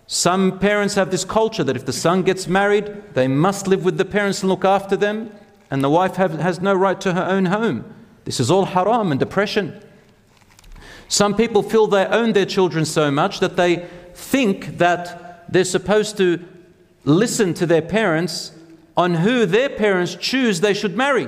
Some 0.07 0.59
parents 0.59 0.95
have 0.95 1.09
this 1.09 1.25
culture 1.25 1.63
that 1.63 1.75
if 1.75 1.85
the 1.85 1.93
son 1.93 2.23
gets 2.23 2.47
married, 2.47 3.03
they 3.13 3.27
must 3.27 3.67
live 3.67 3.85
with 3.85 3.97
the 3.97 4.05
parents 4.05 4.41
and 4.41 4.49
look 4.49 4.65
after 4.65 4.95
them, 4.95 5.31
and 5.71 5.83
the 5.83 5.89
wife 5.89 6.15
have, 6.17 6.39
has 6.39 6.61
no 6.61 6.73
right 6.75 6.99
to 7.01 7.13
her 7.13 7.23
own 7.23 7.45
home. 7.45 7.91
This 8.25 8.39
is 8.39 8.51
all 8.51 8.65
haram 8.65 9.11
and 9.11 9.19
depression. 9.19 9.81
Some 11.07 11.35
people 11.35 11.63
feel 11.63 11.87
they 11.87 12.05
own 12.05 12.33
their 12.33 12.45
children 12.45 12.85
so 12.85 13.09
much 13.09 13.39
that 13.39 13.55
they 13.55 13.87
think 14.13 14.77
that 14.77 15.51
they're 15.51 15.63
supposed 15.63 16.17
to 16.17 16.43
listen 17.03 17.53
to 17.55 17.65
their 17.65 17.81
parents 17.81 18.51
on 18.97 19.15
who 19.15 19.45
their 19.45 19.69
parents 19.69 20.15
choose 20.15 20.61
they 20.61 20.73
should 20.73 20.95
marry. 20.95 21.27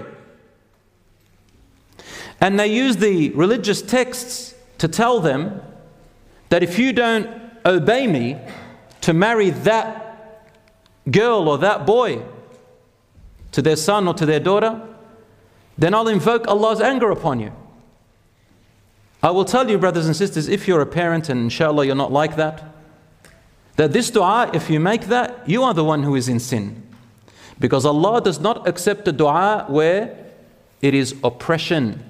And 2.39 2.59
they 2.59 2.67
use 2.67 2.97
the 2.97 3.29
religious 3.31 3.81
texts 3.81 4.53
to 4.77 4.87
tell 4.87 5.19
them 5.19 5.61
that 6.49 6.63
if 6.63 6.77
you 6.77 6.93
don't 6.93 7.27
obey 7.65 8.07
me 8.07 8.37
to 9.01 9.13
marry 9.13 9.49
that 9.49 10.45
girl 11.09 11.49
or 11.49 11.57
that 11.57 11.85
boy 11.85 12.23
to 13.51 13.61
their 13.61 13.75
son 13.75 14.07
or 14.07 14.13
to 14.13 14.25
their 14.25 14.39
daughter, 14.39 14.81
then 15.77 15.93
I'll 15.93 16.07
invoke 16.07 16.47
Allah's 16.47 16.81
anger 16.81 17.11
upon 17.11 17.39
you. 17.39 17.51
I 19.21 19.31
will 19.31 19.45
tell 19.45 19.69
you, 19.69 19.77
brothers 19.77 20.05
and 20.05 20.15
sisters, 20.15 20.47
if 20.47 20.67
you're 20.67 20.81
a 20.81 20.85
parent 20.85 21.27
and 21.29 21.41
inshallah 21.41 21.85
you're 21.85 21.95
not 21.95 22.11
like 22.11 22.35
that, 22.35 22.63
that 23.75 23.93
this 23.93 24.09
dua, 24.09 24.51
if 24.53 24.69
you 24.69 24.79
make 24.79 25.05
that, 25.05 25.47
you 25.49 25.63
are 25.63 25.73
the 25.73 25.83
one 25.83 26.03
who 26.03 26.15
is 26.15 26.27
in 26.27 26.39
sin. 26.39 26.86
Because 27.58 27.84
Allah 27.84 28.20
does 28.20 28.40
not 28.40 28.66
accept 28.66 29.06
a 29.08 29.12
dua 29.12 29.66
where 29.68 30.16
it 30.80 30.94
is 30.94 31.14
oppression. 31.22 32.02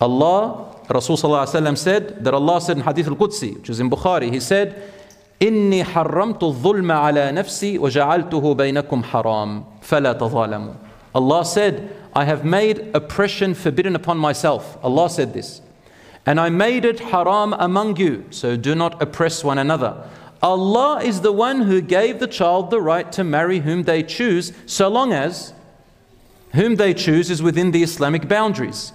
Allah, 0.00 0.74
Rasul 0.90 1.16
said 1.16 2.24
that 2.24 2.34
Allah 2.34 2.60
said 2.60 2.76
in 2.76 2.82
Hadith 2.82 3.08
al 3.08 3.16
Qudsi, 3.16 3.54
which 3.56 3.70
is 3.70 3.80
in 3.80 3.90
Bukhari, 3.90 4.30
He 4.30 4.40
said, 4.40 4.92
إني 5.40 5.84
حرمت 5.84 6.42
الظلم 6.42 6.92
على 6.92 7.32
نفسي 7.32 7.78
وجعلته 7.78 8.54
بينكم 8.54 9.02
حرام 9.04 9.64
فلا 9.82 10.12
تظالموا. 10.18 10.74
Allah 11.14 11.44
said, 11.44 11.96
I 12.14 12.24
have 12.24 12.44
made 12.44 12.90
oppression 12.94 13.54
forbidden 13.54 13.94
upon 13.94 14.18
myself. 14.18 14.78
Allah 14.82 15.10
said 15.10 15.34
this. 15.34 15.60
And 16.24 16.40
I 16.40 16.48
made 16.48 16.84
it 16.84 17.00
haram 17.00 17.54
among 17.58 17.96
you, 17.96 18.24
so 18.30 18.56
do 18.56 18.74
not 18.74 19.00
oppress 19.00 19.44
one 19.44 19.58
another. 19.58 20.08
Allah 20.41 21.03
is 21.03 21.21
the 21.21 21.31
one 21.31 21.61
who 21.61 21.81
gave 21.81 22.19
the 22.19 22.27
child 22.27 22.71
the 22.71 22.81
right 22.81 23.11
to 23.11 23.23
marry 23.23 23.59
whom 23.59 23.83
they 23.83 24.01
choose, 24.01 24.51
so 24.65 24.87
long 24.87 25.13
as 25.13 25.53
whom 26.53 26.75
they 26.75 26.93
choose 26.93 27.29
is 27.29 27.41
within 27.41 27.71
the 27.71 27.83
Islamic 27.83 28.27
boundaries. 28.27 28.91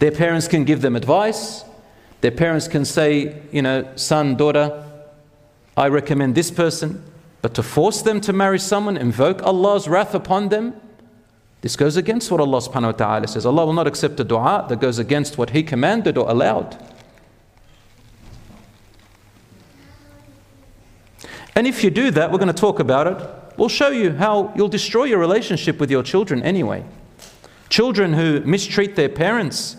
Their 0.00 0.10
parents 0.10 0.48
can 0.48 0.64
give 0.64 0.82
them 0.82 0.96
advice. 0.96 1.64
Their 2.20 2.30
parents 2.30 2.68
can 2.68 2.84
say, 2.84 3.40
you 3.52 3.62
know, 3.62 3.88
son, 3.96 4.34
daughter, 4.34 4.84
I 5.76 5.88
recommend 5.88 6.34
this 6.34 6.50
person. 6.50 7.04
But 7.42 7.54
to 7.54 7.62
force 7.62 8.02
them 8.02 8.20
to 8.22 8.32
marry 8.32 8.58
someone, 8.58 8.96
invoke 8.96 9.42
Allah's 9.42 9.88
wrath 9.88 10.14
upon 10.14 10.48
them, 10.48 10.74
this 11.62 11.76
goes 11.76 11.96
against 11.96 12.30
what 12.30 12.40
Allah 12.40 12.58
subhanahu 12.58 12.82
wa 12.82 12.92
ta'ala 12.92 13.28
says. 13.28 13.44
Allah 13.44 13.66
will 13.66 13.74
not 13.74 13.86
accept 13.86 14.18
a 14.20 14.24
dua 14.24 14.66
that 14.68 14.80
goes 14.80 14.98
against 14.98 15.38
what 15.38 15.50
He 15.50 15.62
commanded 15.62 16.16
or 16.16 16.28
allowed. 16.28 16.76
And 21.54 21.66
if 21.66 21.82
you 21.82 21.90
do 21.90 22.10
that, 22.12 22.30
we're 22.30 22.38
going 22.38 22.48
to 22.48 22.54
talk 22.54 22.80
about 22.80 23.06
it. 23.06 23.56
We'll 23.56 23.68
show 23.68 23.90
you 23.90 24.12
how 24.12 24.52
you'll 24.56 24.68
destroy 24.68 25.04
your 25.04 25.18
relationship 25.18 25.78
with 25.78 25.90
your 25.90 26.02
children 26.02 26.42
anyway. 26.42 26.84
Children 27.68 28.14
who 28.14 28.40
mistreat 28.40 28.96
their 28.96 29.08
parents, 29.08 29.76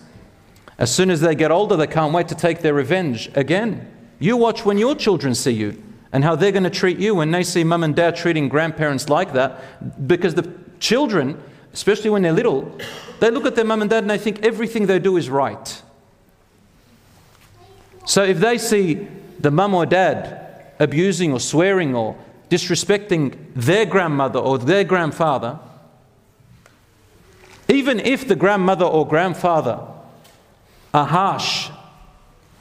as 0.78 0.94
soon 0.94 1.10
as 1.10 1.22
they 1.22 1.36
get 1.36 1.52
older, 1.52 1.76
they 1.76 1.88
can't 1.88 2.14
wait 2.14 2.28
to 2.30 2.36
take 2.36 2.60
their 2.60 2.74
revenge 2.74 3.30
again. 3.36 3.88
You 4.20 4.38
watch 4.38 4.66
when 4.66 4.78
your 4.78 4.96
children 4.96 5.34
see 5.34 5.52
you 5.52 5.82
and 6.14 6.24
how 6.24 6.36
they're 6.36 6.52
going 6.52 6.64
to 6.64 6.70
treat 6.70 7.00
you 7.00 7.16
when 7.16 7.32
they 7.32 7.44
see 7.44 7.64
mum 7.64 7.84
and 7.84 7.96
dad 7.96 8.16
treating 8.16 8.50
grandparents 8.50 9.10
like 9.10 9.34
that. 9.34 10.08
Because 10.08 10.36
the 10.36 10.52
children, 10.80 11.42
especially 11.74 12.10
when 12.10 12.22
they're 12.22 12.34
little, 12.34 12.78
they 13.20 13.32
look 13.32 13.46
at 13.46 13.56
their 13.56 13.66
mum 13.66 13.82
and 13.82 13.90
dad 13.90 14.04
and 14.04 14.10
they 14.10 14.18
think 14.18 14.44
everything 14.44 14.88
they 14.88 15.00
do 15.00 15.18
is 15.18 15.30
right. 15.30 15.82
So 18.06 18.24
if 18.24 18.40
they 18.40 18.58
see 18.58 19.08
the 19.40 19.52
mum 19.52 19.74
or 19.74 19.86
dad 19.86 20.41
abusing 20.82 21.32
or 21.32 21.40
swearing 21.40 21.94
or 21.96 22.18
disrespecting 22.50 23.38
their 23.56 23.86
grandmother 23.86 24.40
or 24.40 24.58
their 24.58 24.84
grandfather, 24.84 25.60
even 27.70 28.00
if 28.00 28.28
the 28.28 28.36
grandmother 28.36 28.86
or 28.86 29.08
grandfather 29.08 29.80
are 30.94 31.06
harsh, 31.06 31.70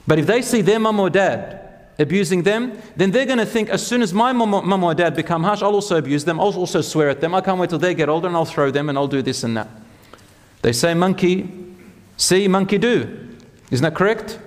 but 0.06 0.18
if 0.18 0.26
they 0.26 0.42
see 0.42 0.60
their 0.60 0.78
mum 0.78 1.00
or 1.00 1.08
dad 1.08 1.56
abusing 1.98 2.42
them, 2.42 2.78
then 2.94 3.10
they're 3.10 3.26
going 3.26 3.38
to 3.38 3.46
think 3.46 3.70
as 3.70 3.84
soon 3.84 4.02
as 4.02 4.12
my 4.12 4.32
mum 4.32 4.84
or 4.84 4.94
dad 4.94 5.16
become 5.16 5.42
harsh, 5.42 5.62
I'll 5.62 5.74
also 5.74 5.96
abuse 5.96 6.24
them, 6.24 6.38
I'll 6.38 6.54
also 6.54 6.82
swear 6.82 7.08
at 7.08 7.20
them, 7.20 7.34
I 7.34 7.40
can't 7.40 7.58
wait 7.58 7.70
till 7.70 7.78
they 7.78 7.94
get 7.94 8.08
older 8.08 8.28
and 8.28 8.36
I'll 8.36 8.44
throw 8.44 8.70
them 8.70 8.90
and 8.90 8.98
I'll 8.98 9.08
do 9.08 9.22
this 9.22 9.44
and 9.44 9.56
that. 9.56 9.68
They 10.62 10.72
say 10.72 10.92
monkey 10.92 11.48
see, 12.18 12.46
monkey 12.48 12.76
do. 12.76 13.38
Isn't 13.70 13.82
that 13.82 13.94
correct? 13.94 14.38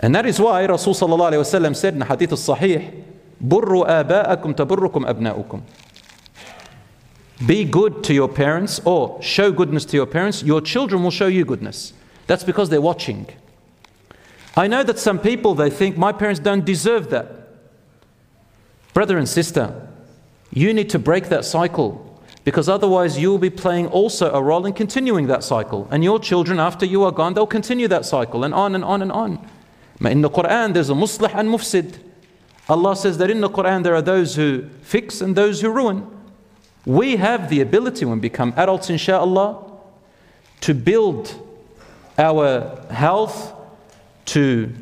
And 0.00 0.14
that 0.14 0.26
is 0.26 0.40
why 0.40 0.64
Rasul 0.66 0.94
said 0.94 1.94
in 1.94 2.00
Hadith 2.00 2.32
al-Sahih, 2.32 3.04
"Burru 3.42 3.86
aba'akum 3.86 4.54
taburrukum 4.54 5.04
abna'ukum." 5.04 5.60
Be 7.46 7.64
good 7.64 8.02
to 8.04 8.14
your 8.14 8.28
parents 8.28 8.80
or 8.84 9.20
show 9.22 9.52
goodness 9.52 9.84
to 9.86 9.96
your 9.96 10.06
parents, 10.06 10.42
your 10.42 10.60
children 10.60 11.02
will 11.02 11.10
show 11.10 11.26
you 11.26 11.44
goodness. 11.44 11.92
That's 12.26 12.44
because 12.44 12.68
they're 12.68 12.80
watching. 12.80 13.28
I 14.56 14.66
know 14.66 14.82
that 14.82 14.98
some 14.98 15.18
people 15.18 15.54
they 15.54 15.70
think 15.70 15.96
my 15.96 16.12
parents 16.12 16.40
don't 16.40 16.64
deserve 16.64 17.10
that. 17.10 17.26
Brother 18.92 19.16
and 19.16 19.28
sister, 19.28 19.88
you 20.52 20.74
need 20.74 20.90
to 20.90 20.98
break 20.98 21.28
that 21.28 21.44
cycle 21.44 22.20
because 22.44 22.68
otherwise 22.68 23.18
you 23.18 23.30
will 23.30 23.38
be 23.38 23.50
playing 23.50 23.86
also 23.86 24.32
a 24.32 24.42
role 24.42 24.66
in 24.66 24.72
continuing 24.72 25.26
that 25.28 25.44
cycle. 25.44 25.88
And 25.90 26.02
your 26.02 26.18
children, 26.18 26.58
after 26.58 26.84
you 26.86 27.04
are 27.04 27.12
gone, 27.12 27.34
they'll 27.34 27.46
continue 27.46 27.88
that 27.88 28.04
cycle 28.04 28.44
and 28.44 28.52
on 28.52 28.74
and 28.74 28.84
on 28.84 29.02
and 29.02 29.12
on. 29.12 29.38
In 30.00 30.22
the 30.22 30.30
Quran, 30.30 30.72
there's 30.72 30.90
a 30.90 30.94
muslih 30.94 31.34
and 31.34 31.48
mufsid. 31.48 31.98
Allah 32.68 32.96
says 32.96 33.18
that 33.18 33.30
in 33.30 33.40
the 33.40 33.50
Quran 33.50 33.82
there 33.82 33.94
are 33.94 34.02
those 34.02 34.36
who 34.36 34.68
fix 34.82 35.20
and 35.20 35.36
those 35.36 35.60
who 35.60 35.70
ruin. 35.70 36.06
We 36.86 37.16
have 37.16 37.50
the 37.50 37.60
ability 37.60 38.04
when 38.04 38.18
we 38.18 38.20
become 38.20 38.54
adults, 38.56 38.88
inshallah, 38.88 39.62
to 40.62 40.74
build 40.74 41.34
our 42.16 42.80
health, 42.90 43.52
to 44.26 44.72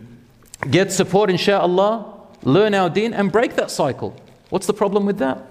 get 0.71 0.93
support, 0.93 1.31
inshallah, 1.31 2.15
learn 2.43 2.75
our 2.75 2.91
deen, 2.91 3.15
and 3.15 3.33
break 3.33 3.57
that 3.57 3.71
cycle. 3.71 4.15
What's 4.51 4.67
the 4.67 4.75
problem 4.75 5.07
with 5.07 5.19
that? 5.19 5.51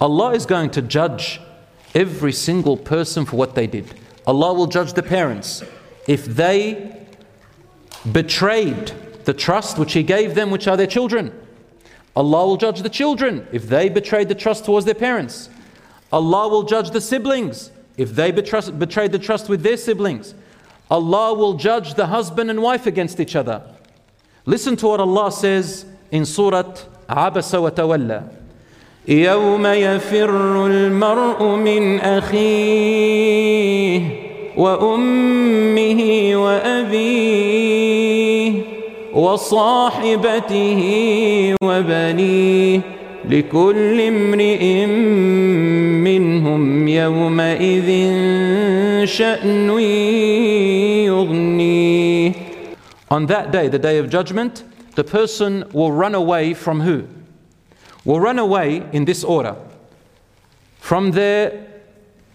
Allah 0.00 0.32
is 0.32 0.46
going 0.46 0.70
to 0.70 0.82
judge 0.82 1.40
every 1.94 2.32
single 2.32 2.76
person 2.76 3.24
for 3.24 3.36
what 3.36 3.54
they 3.54 3.66
did. 3.66 3.86
Allah 4.26 4.52
will 4.52 4.66
judge 4.66 4.94
the 4.94 5.02
parents. 5.02 5.62
If 6.08 6.24
they 6.24 7.01
betrayed 8.11 8.91
the 9.25 9.33
trust 9.33 9.77
which 9.77 9.93
He 9.93 10.03
gave 10.03 10.35
them, 10.35 10.49
which 10.51 10.67
are 10.67 10.77
their 10.77 10.87
children. 10.87 11.31
Allah 12.15 12.47
will 12.47 12.57
judge 12.57 12.81
the 12.81 12.89
children 12.89 13.47
if 13.51 13.67
they 13.67 13.89
betrayed 13.89 14.27
the 14.29 14.35
trust 14.35 14.65
towards 14.65 14.85
their 14.85 14.95
parents. 14.95 15.49
Allah 16.11 16.47
will 16.47 16.63
judge 16.63 16.89
the 16.91 17.01
siblings 17.01 17.71
if 17.97 18.11
they 18.11 18.31
betrayed 18.31 19.11
the 19.11 19.19
trust 19.19 19.49
with 19.49 19.61
their 19.61 19.77
siblings. 19.77 20.33
Allah 20.89 21.33
will 21.33 21.55
judge 21.55 21.95
the 21.95 22.07
husband 22.07 22.49
and 22.49 22.61
wife 22.61 22.87
against 22.87 23.19
each 23.19 23.35
other. 23.35 23.61
Listen 24.45 24.77
to 24.77 24.87
what 24.87 24.99
Allah 25.01 25.31
says 25.31 25.85
in 26.09 26.25
Surah 26.25 26.63
Abasa 27.09 27.61
wa 27.61 27.69
Tawalla. 27.69 28.33
يوم 29.07 29.65
يفر 29.65 30.65
المرء 30.67 31.43
من 31.55 31.99
أخيه 31.99 33.37
وأمه 34.57 36.31
وأبيه 36.35 37.90
وصاحبته 39.13 40.81
وبنيه 41.63 42.81
لكل 43.29 44.01
امرئ 44.01 44.85
منهم 46.05 46.87
يومئذ 46.87 47.89
شأن 49.05 49.69
يغنيه 51.05 52.33
On 53.09 53.25
that 53.27 53.51
day, 53.51 53.69
the 53.69 53.79
day 53.79 53.97
of 53.99 54.09
judgment, 54.09 54.63
the 54.95 55.03
person 55.03 55.63
will 55.71 55.93
run 55.93 56.13
away 56.13 56.53
from 56.53 56.81
who? 56.81 57.07
Will 58.03 58.19
run 58.19 58.37
away 58.37 58.83
in 58.91 59.05
this 59.05 59.23
order 59.23 59.55
from 60.79 61.11
their 61.11 61.67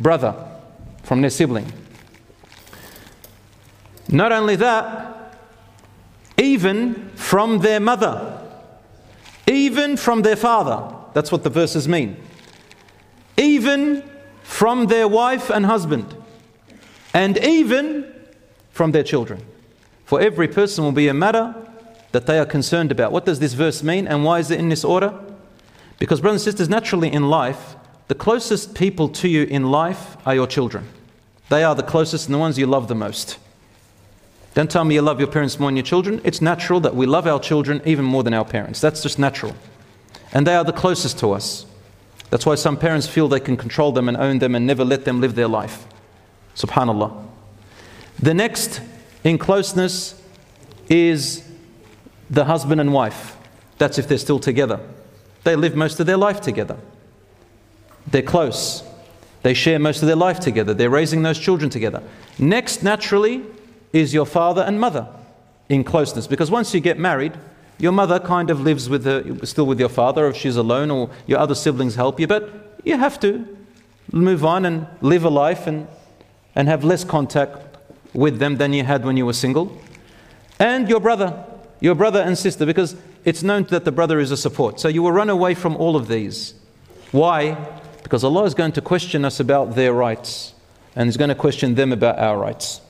brother, 0.00 0.34
from 1.02 1.20
their 1.20 1.30
sibling. 1.30 1.70
Not 4.08 4.32
only 4.32 4.56
that, 4.56 5.15
even 6.38 7.10
from 7.15 7.60
their 7.60 7.79
mother, 7.79 8.41
even 9.48 9.98
from 9.98 10.22
their 10.22 10.36
father. 10.36 10.96
That's 11.13 11.32
what 11.32 11.44
the 11.44 11.50
verses 11.50 11.88
mean. 11.88 12.17
Even 13.38 14.03
from 14.44 14.88
their 14.88 15.08
wife 15.08 15.50
and 15.50 15.65
husband, 15.65 16.15
and 17.13 17.38
even 17.39 18.13
from 18.72 18.91
their 18.91 19.03
children. 19.03 19.44
For 20.06 20.22
every 20.22 20.48
person 20.48 20.84
will 20.84 20.91
be 20.91 21.08
a 21.08 21.13
matter 21.13 21.56
that 22.12 22.27
they 22.27 22.39
are 22.39 22.46
concerned 22.46 22.91
about. 22.91 23.12
What 23.12 23.25
does 23.25 23.39
this 23.39 23.53
verse 23.53 23.84
mean 23.84 24.08
and 24.08 24.24
why 24.24 24.39
is 24.39 24.51
it 24.51 24.60
in 24.60 24.70
this 24.70 24.86
order? 24.86 25.13
Because, 26.00 26.22
brothers 26.22 26.41
and 26.41 26.53
sisters, 26.53 26.70
naturally 26.70 27.12
in 27.12 27.27
life, 27.29 27.75
the 28.08 28.15
closest 28.15 28.75
people 28.75 29.10
to 29.10 29.27
you 29.27 29.44
in 29.44 29.70
life 29.70 30.15
are 30.25 30.36
your 30.36 30.48
children. 30.48 30.88
They 31.50 31.63
are 31.63 31.75
the 31.75 31.84
closest 31.84 32.27
and 32.27 32.36
the 32.36 32.39
ones 32.39 32.58
you 32.58 32.67
love 32.67 32.88
the 32.88 32.96
most. 32.96 33.38
Don't 34.57 34.71
tell 34.71 34.85
me 34.85 34.95
you 34.95 35.03
love 35.03 35.19
your 35.19 35.29
parents 35.29 35.59
more 35.59 35.67
than 35.69 35.75
your 35.75 35.83
children. 35.83 36.19
It's 36.23 36.41
natural 36.41 36.79
that 36.79 36.95
we 36.95 37.05
love 37.05 37.27
our 37.27 37.39
children 37.39 37.79
even 37.85 38.03
more 38.03 38.23
than 38.23 38.33
our 38.33 38.43
parents. 38.43 38.81
That's 38.81 39.03
just 39.03 39.19
natural. 39.19 39.55
And 40.33 40.47
they 40.47 40.55
are 40.55 40.63
the 40.63 40.73
closest 40.73 41.19
to 41.19 41.33
us. 41.33 41.67
That's 42.31 42.43
why 42.43 42.55
some 42.55 42.75
parents 42.75 43.05
feel 43.05 43.27
they 43.27 43.39
can 43.39 43.55
control 43.55 43.91
them 43.91 44.09
and 44.09 44.17
own 44.17 44.39
them 44.39 44.55
and 44.55 44.65
never 44.65 44.83
let 44.83 45.05
them 45.05 45.21
live 45.21 45.35
their 45.35 45.47
life. 45.47 45.85
Subhanallah. 46.55 47.23
The 48.17 48.33
next 48.33 48.81
in 49.23 49.37
closeness 49.37 50.19
is 50.89 51.47
the 52.27 52.45
husband 52.45 52.81
and 52.81 52.91
wife. 52.91 53.37
That's 53.77 53.99
if 53.99 54.07
they're 54.07 54.17
still 54.17 54.39
together. 54.39 54.79
They 55.43 55.55
live 55.55 55.75
most 55.75 55.99
of 55.99 56.07
their 56.07 56.17
life 56.17 56.41
together. 56.41 56.77
They're 58.07 58.23
close. 58.23 58.81
They 59.43 59.53
share 59.53 59.77
most 59.77 60.01
of 60.01 60.07
their 60.07 60.15
life 60.15 60.39
together. 60.39 60.73
They're 60.73 60.89
raising 60.89 61.21
those 61.21 61.37
children 61.37 61.69
together. 61.69 62.01
Next, 62.39 62.81
naturally, 62.81 63.43
is 63.97 64.13
your 64.13 64.25
father 64.25 64.61
and 64.61 64.79
mother 64.79 65.07
in 65.69 65.83
closeness. 65.83 66.27
Because 66.27 66.49
once 66.51 66.73
you 66.73 66.79
get 66.79 66.97
married, 66.97 67.33
your 67.79 67.91
mother 67.91 68.19
kind 68.19 68.49
of 68.49 68.61
lives 68.61 68.89
with 68.89 69.03
the, 69.03 69.39
still 69.45 69.65
with 69.65 69.79
your 69.79 69.89
father 69.89 70.27
if 70.27 70.37
she's 70.37 70.55
alone 70.55 70.89
or 70.89 71.09
your 71.25 71.39
other 71.39 71.55
siblings 71.55 71.95
help 71.95 72.19
you, 72.19 72.27
but 72.27 72.79
you 72.83 72.97
have 72.97 73.19
to 73.19 73.57
move 74.11 74.45
on 74.45 74.65
and 74.65 74.87
live 75.01 75.23
a 75.23 75.29
life 75.29 75.67
and, 75.67 75.87
and 76.55 76.67
have 76.67 76.83
less 76.83 77.03
contact 77.03 77.57
with 78.13 78.39
them 78.39 78.57
than 78.57 78.73
you 78.73 78.83
had 78.83 79.03
when 79.05 79.17
you 79.17 79.25
were 79.25 79.33
single. 79.33 79.79
And 80.59 80.89
your 80.89 80.99
brother, 80.99 81.45
your 81.79 81.93
brother 81.93 82.21
and 82.21 82.37
sister, 82.37 82.65
because 82.65 82.95
it's 83.25 83.43
known 83.43 83.63
that 83.65 83.85
the 83.85 83.91
brother 83.91 84.19
is 84.19 84.31
a 84.31 84.37
support. 84.37 84.79
So 84.79 84.87
you 84.87 85.03
will 85.03 85.11
run 85.11 85.29
away 85.29 85.53
from 85.53 85.75
all 85.75 85.95
of 85.95 86.07
these. 86.07 86.53
Why? 87.11 87.55
Because 88.03 88.23
Allah 88.23 88.45
is 88.45 88.53
going 88.53 88.71
to 88.73 88.81
question 88.81 89.25
us 89.25 89.39
about 89.39 89.75
their 89.75 89.93
rights 89.93 90.53
and 90.95 91.07
He's 91.07 91.17
going 91.17 91.29
to 91.29 91.36
question 91.36 91.75
them 91.75 91.91
about 91.91 92.17
our 92.17 92.38
rights. 92.38 92.81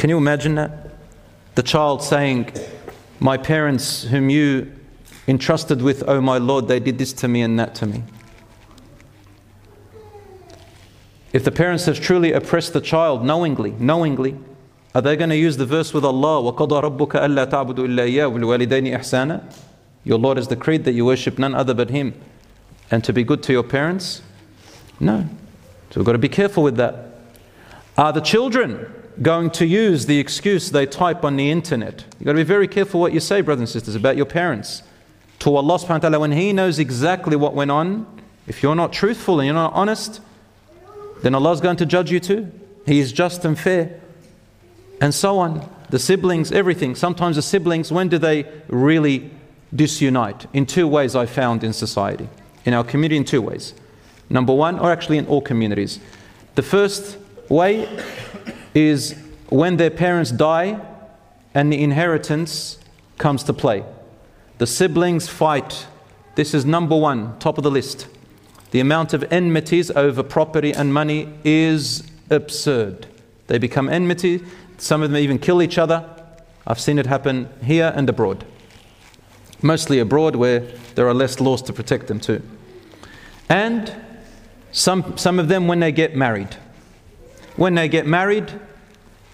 Can 0.00 0.10
you 0.10 0.18
imagine 0.18 0.54
that? 0.56 0.70
The 1.54 1.62
child 1.62 2.02
saying, 2.02 2.52
My 3.18 3.36
parents, 3.36 4.04
whom 4.04 4.30
you 4.30 4.72
entrusted 5.26 5.82
with, 5.82 6.04
oh 6.06 6.20
my 6.20 6.38
Lord, 6.38 6.68
they 6.68 6.80
did 6.80 6.98
this 6.98 7.12
to 7.14 7.28
me 7.28 7.42
and 7.42 7.58
that 7.58 7.74
to 7.76 7.86
me. 7.86 8.02
If 11.32 11.44
the 11.44 11.50
parents 11.50 11.86
have 11.86 12.00
truly 12.00 12.32
oppressed 12.32 12.72
the 12.72 12.80
child 12.80 13.24
knowingly, 13.24 13.72
knowingly, 13.72 14.38
are 14.94 15.02
they 15.02 15.16
going 15.16 15.30
to 15.30 15.36
use 15.36 15.56
the 15.56 15.66
verse 15.66 15.92
with 15.92 16.04
Allah, 16.04 16.40
وَقَضَى 16.40 16.82
رَبُّكَ 16.82 17.10
أَلَّا 17.10 17.50
تَعْبُدُوا 17.50 17.86
إِلَّا 17.86 18.08
إِيَّهُ 18.08 18.32
وَالْوَالِدَيْنِ 18.32 18.96
إِحْسَانًا 18.96 19.52
Your 20.04 20.18
Lord 20.18 20.38
has 20.38 20.46
decreed 20.46 20.84
that 20.84 20.92
you 20.92 21.04
worship 21.04 21.38
none 21.38 21.54
other 21.54 21.74
but 21.74 21.90
Him 21.90 22.14
and 22.90 23.04
to 23.04 23.12
be 23.12 23.24
good 23.24 23.42
to 23.42 23.52
your 23.52 23.62
parents? 23.62 24.22
No. 24.98 25.28
So 25.90 26.00
we've 26.00 26.06
got 26.06 26.12
to 26.12 26.18
be 26.18 26.28
careful 26.28 26.62
with 26.62 26.76
that. 26.76 27.10
Are 27.98 28.12
the 28.12 28.20
children 28.20 28.90
going 29.21 29.49
to 29.51 29.65
use 29.65 30.05
the 30.05 30.19
excuse 30.19 30.71
they 30.71 30.85
type 30.85 31.23
on 31.23 31.37
the 31.37 31.49
internet? 31.49 32.05
You've 32.19 32.25
got 32.25 32.33
to 32.33 32.37
be 32.37 32.43
very 32.43 32.67
careful 32.67 32.99
what 32.99 33.13
you 33.13 33.19
say, 33.19 33.41
brothers 33.41 33.61
and 33.61 33.69
sisters, 33.69 33.95
about 33.95 34.17
your 34.17 34.25
parents. 34.25 34.83
To 35.39 35.55
Allah 35.55 35.79
subhanahu 35.79 35.89
wa 35.89 35.97
ta'ala, 35.99 36.19
when 36.19 36.31
He 36.31 36.53
knows 36.53 36.79
exactly 36.79 37.35
what 37.35 37.53
went 37.53 37.71
on, 37.71 38.05
if 38.47 38.61
you're 38.61 38.75
not 38.75 38.93
truthful 38.93 39.39
and 39.39 39.45
you're 39.45 39.55
not 39.55 39.73
honest, 39.73 40.21
then 41.21 41.35
Allah 41.35 41.51
is 41.51 41.61
going 41.61 41.77
to 41.77 41.85
judge 41.85 42.11
you 42.11 42.19
too. 42.19 42.51
He 42.85 42.99
is 42.99 43.11
just 43.11 43.45
and 43.45 43.57
fair. 43.57 43.99
And 44.99 45.13
so 45.13 45.39
on. 45.39 45.69
The 45.89 45.99
siblings, 45.99 46.51
everything. 46.51 46.95
Sometimes 46.95 47.35
the 47.35 47.41
siblings, 47.41 47.91
when 47.91 48.07
do 48.07 48.17
they 48.17 48.45
really 48.67 49.31
disunite? 49.75 50.45
In 50.53 50.65
two 50.65 50.87
ways 50.87 51.15
I 51.15 51.25
found 51.25 51.63
in 51.63 51.73
society, 51.73 52.29
in 52.65 52.73
our 52.73 52.83
community, 52.83 53.17
in 53.17 53.25
two 53.25 53.41
ways. 53.41 53.73
Number 54.29 54.53
one, 54.53 54.79
or 54.79 54.91
actually 54.91 55.17
in 55.17 55.27
all 55.27 55.41
communities. 55.41 55.99
The 56.55 56.63
first 56.63 57.17
way 57.49 57.87
is 58.73 59.15
when 59.49 59.77
their 59.77 59.89
parents 59.89 60.31
die 60.31 60.79
and 61.53 61.71
the 61.71 61.83
inheritance 61.83 62.79
comes 63.17 63.43
to 63.43 63.53
play. 63.53 63.83
The 64.57 64.67
siblings 64.67 65.27
fight. 65.27 65.87
This 66.35 66.53
is 66.53 66.65
number 66.65 66.95
one, 66.95 67.37
top 67.39 67.57
of 67.57 67.63
the 67.63 67.71
list. 67.71 68.07
The 68.71 68.79
amount 68.79 69.13
of 69.13 69.31
enmities 69.31 69.91
over 69.91 70.23
property 70.23 70.71
and 70.73 70.93
money 70.93 71.33
is 71.43 72.09
absurd. 72.29 73.07
They 73.47 73.57
become 73.57 73.89
enmity, 73.89 74.43
some 74.77 75.03
of 75.03 75.11
them 75.11 75.17
even 75.17 75.37
kill 75.39 75.61
each 75.61 75.77
other. 75.77 76.09
I've 76.65 76.79
seen 76.79 76.97
it 76.97 77.05
happen 77.05 77.49
here 77.63 77.91
and 77.95 78.09
abroad. 78.09 78.45
Mostly 79.61 79.99
abroad 79.99 80.35
where 80.35 80.61
there 80.95 81.07
are 81.07 81.13
less 81.13 81.39
laws 81.39 81.61
to 81.63 81.73
protect 81.73 82.07
them 82.07 82.19
too. 82.19 82.41
And 83.49 83.93
some, 84.71 85.17
some 85.17 85.37
of 85.37 85.49
them 85.49 85.67
when 85.67 85.81
they 85.81 85.91
get 85.91 86.15
married. 86.15 86.55
When 87.55 87.75
they 87.75 87.87
get 87.87 88.05
married, 88.07 88.59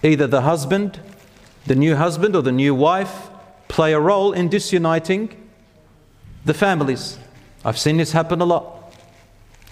either 0.02 0.26
the 0.26 0.42
husband, 0.42 1.00
the 1.66 1.74
new 1.74 1.96
husband, 1.96 2.34
or 2.34 2.42
the 2.42 2.52
new 2.52 2.74
wife 2.74 3.28
play 3.68 3.92
a 3.92 4.00
role 4.00 4.32
in 4.32 4.48
disuniting 4.48 5.50
the 6.44 6.54
families. 6.54 7.18
I've 7.64 7.78
seen 7.78 7.98
this 7.98 8.12
happen 8.12 8.40
a 8.40 8.44
lot 8.44 8.94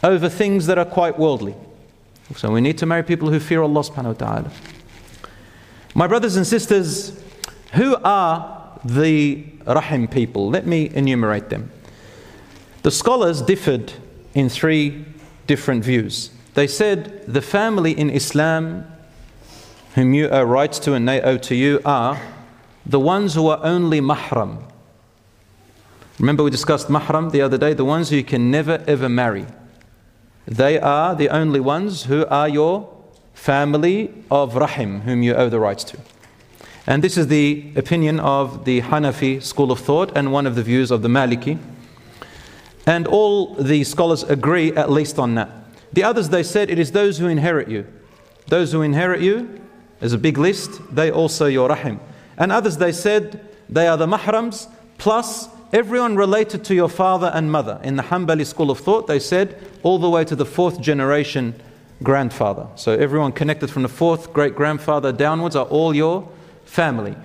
over 0.04 0.28
things 0.28 0.66
that 0.66 0.78
are 0.78 0.84
quite 0.84 1.18
worldly. 1.18 1.54
So 2.36 2.50
we 2.50 2.60
need 2.60 2.78
to 2.78 2.86
marry 2.86 3.02
people 3.02 3.30
who 3.30 3.40
fear 3.40 3.62
Allah 3.62 3.80
subhanahu 3.80 4.04
wa 4.04 4.12
ta'ala. 4.12 4.50
My 5.94 6.06
brothers 6.06 6.36
and 6.36 6.46
sisters, 6.46 7.18
who 7.72 7.96
are 8.04 8.78
the 8.84 9.44
Rahim 9.66 10.08
people? 10.08 10.50
Let 10.50 10.66
me 10.66 10.90
enumerate 10.94 11.48
them. 11.48 11.70
The 12.82 12.90
scholars 12.90 13.42
differed 13.42 13.92
in 14.34 14.48
three 14.48 15.04
different 15.46 15.84
views. 15.84 16.30
They 16.56 16.66
said 16.66 17.22
the 17.26 17.42
family 17.42 17.92
in 17.92 18.08
Islam 18.08 18.86
whom 19.94 20.14
you 20.14 20.28
uh, 20.28 20.40
owe 20.40 20.42
rights 20.44 20.78
to 20.78 20.94
and 20.94 21.06
they 21.06 21.20
owe 21.20 21.36
to 21.36 21.54
you 21.54 21.82
are 21.84 22.18
the 22.86 22.98
ones 22.98 23.34
who 23.34 23.48
are 23.48 23.60
only 23.62 24.00
mahram. 24.00 24.62
Remember, 26.18 26.42
we 26.42 26.50
discussed 26.50 26.88
mahram 26.88 27.30
the 27.30 27.42
other 27.42 27.58
day, 27.58 27.74
the 27.74 27.84
ones 27.84 28.08
who 28.08 28.16
you 28.16 28.24
can 28.24 28.50
never 28.50 28.82
ever 28.86 29.06
marry. 29.06 29.44
They 30.46 30.80
are 30.80 31.14
the 31.14 31.28
only 31.28 31.60
ones 31.60 32.04
who 32.04 32.24
are 32.24 32.48
your 32.48 32.88
family 33.34 34.14
of 34.30 34.56
rahim, 34.56 35.02
whom 35.02 35.22
you 35.22 35.34
owe 35.34 35.50
the 35.50 35.60
rights 35.60 35.84
to. 35.84 35.98
And 36.86 37.04
this 37.04 37.18
is 37.18 37.26
the 37.26 37.70
opinion 37.76 38.18
of 38.18 38.64
the 38.64 38.80
Hanafi 38.80 39.42
school 39.42 39.70
of 39.70 39.80
thought 39.80 40.16
and 40.16 40.32
one 40.32 40.46
of 40.46 40.54
the 40.54 40.62
views 40.62 40.90
of 40.90 41.02
the 41.02 41.08
Maliki. 41.08 41.58
And 42.86 43.06
all 43.06 43.56
the 43.56 43.84
scholars 43.84 44.22
agree 44.22 44.72
at 44.72 44.90
least 44.90 45.18
on 45.18 45.34
that. 45.34 45.50
The 45.92 46.02
others, 46.02 46.28
they 46.28 46.42
said, 46.42 46.70
it 46.70 46.78
is 46.78 46.92
those 46.92 47.18
who 47.18 47.26
inherit 47.26 47.68
you. 47.68 47.86
Those 48.48 48.72
who 48.72 48.82
inherit 48.82 49.20
you, 49.20 49.60
is 50.00 50.12
a 50.12 50.18
big 50.18 50.38
list, 50.38 50.80
they 50.94 51.10
also 51.10 51.46
your 51.46 51.68
rahim. 51.68 52.00
And 52.36 52.52
others, 52.52 52.76
they 52.76 52.92
said, 52.92 53.48
they 53.68 53.88
are 53.88 53.96
the 53.96 54.06
mahrams 54.06 54.68
plus 54.98 55.48
everyone 55.72 56.16
related 56.16 56.64
to 56.64 56.74
your 56.74 56.88
father 56.88 57.30
and 57.34 57.50
mother. 57.50 57.80
In 57.82 57.96
the 57.96 58.02
Hanbali 58.02 58.46
school 58.46 58.70
of 58.70 58.78
thought, 58.78 59.06
they 59.06 59.18
said 59.18 59.58
all 59.82 59.98
the 59.98 60.10
way 60.10 60.24
to 60.24 60.36
the 60.36 60.46
fourth 60.46 60.80
generation 60.80 61.54
grandfather. 62.02 62.68
So 62.76 62.92
everyone 62.92 63.32
connected 63.32 63.70
from 63.70 63.82
the 63.82 63.88
fourth 63.88 64.32
great 64.32 64.54
grandfather 64.54 65.12
downwards 65.12 65.56
are 65.56 65.66
all 65.66 65.94
your 65.94 66.28
family. 66.64 67.16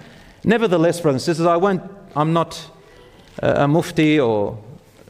Nevertheless, 0.44 1.00
brothers 1.02 1.22
and 1.22 1.26
sisters, 1.26 1.46
I 1.46 1.58
won't, 1.58 1.84
I'm 2.16 2.34
not 2.34 2.70
uh, 3.44 3.54
a 3.58 3.68
mufti 3.68 4.20
or 4.20 4.58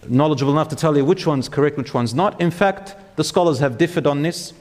knowledgeable 0.07 0.51
enough 0.51 0.69
to 0.69 0.75
tell 0.75 0.97
you 0.97 1.05
which 1.05 1.25
one's 1.27 1.47
correct, 1.47 1.77
which 1.77 1.93
one's 1.93 2.13
not. 2.13 2.41
In 2.41 2.51
fact, 2.51 2.95
the 3.15 3.23
scholars 3.23 3.59
have 3.59 3.77
differed 3.77 4.07
on 4.07 4.21
this. 4.21 4.53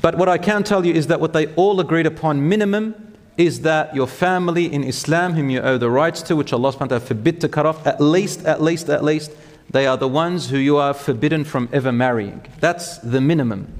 But 0.00 0.16
what 0.16 0.28
I 0.28 0.38
can 0.38 0.62
tell 0.62 0.86
you 0.86 0.94
is 0.94 1.08
that 1.08 1.20
what 1.20 1.32
they 1.32 1.46
all 1.54 1.80
agreed 1.80 2.06
upon 2.06 2.48
minimum 2.48 3.16
is 3.36 3.62
that 3.62 3.94
your 3.94 4.06
family 4.06 4.72
in 4.72 4.84
Islam, 4.84 5.34
whom 5.34 5.50
you 5.50 5.60
owe 5.60 5.78
the 5.78 5.90
rights 5.90 6.22
to, 6.22 6.36
which 6.36 6.52
Allah 6.52 6.72
subhanahu 6.72 6.80
wa 6.80 6.86
ta'ala 6.86 7.00
forbid 7.00 7.40
to 7.40 7.48
cut 7.48 7.66
off, 7.66 7.86
at 7.86 8.00
least, 8.00 8.44
at 8.44 8.62
least, 8.62 8.88
at 8.88 9.04
least, 9.04 9.30
they 9.70 9.86
are 9.86 9.96
the 9.96 10.08
ones 10.08 10.50
who 10.50 10.58
you 10.58 10.76
are 10.78 10.92
forbidden 10.92 11.44
from 11.44 11.68
ever 11.72 11.92
marrying. 11.92 12.42
That's 12.60 12.98
the 12.98 13.20
minimum. 13.20 13.72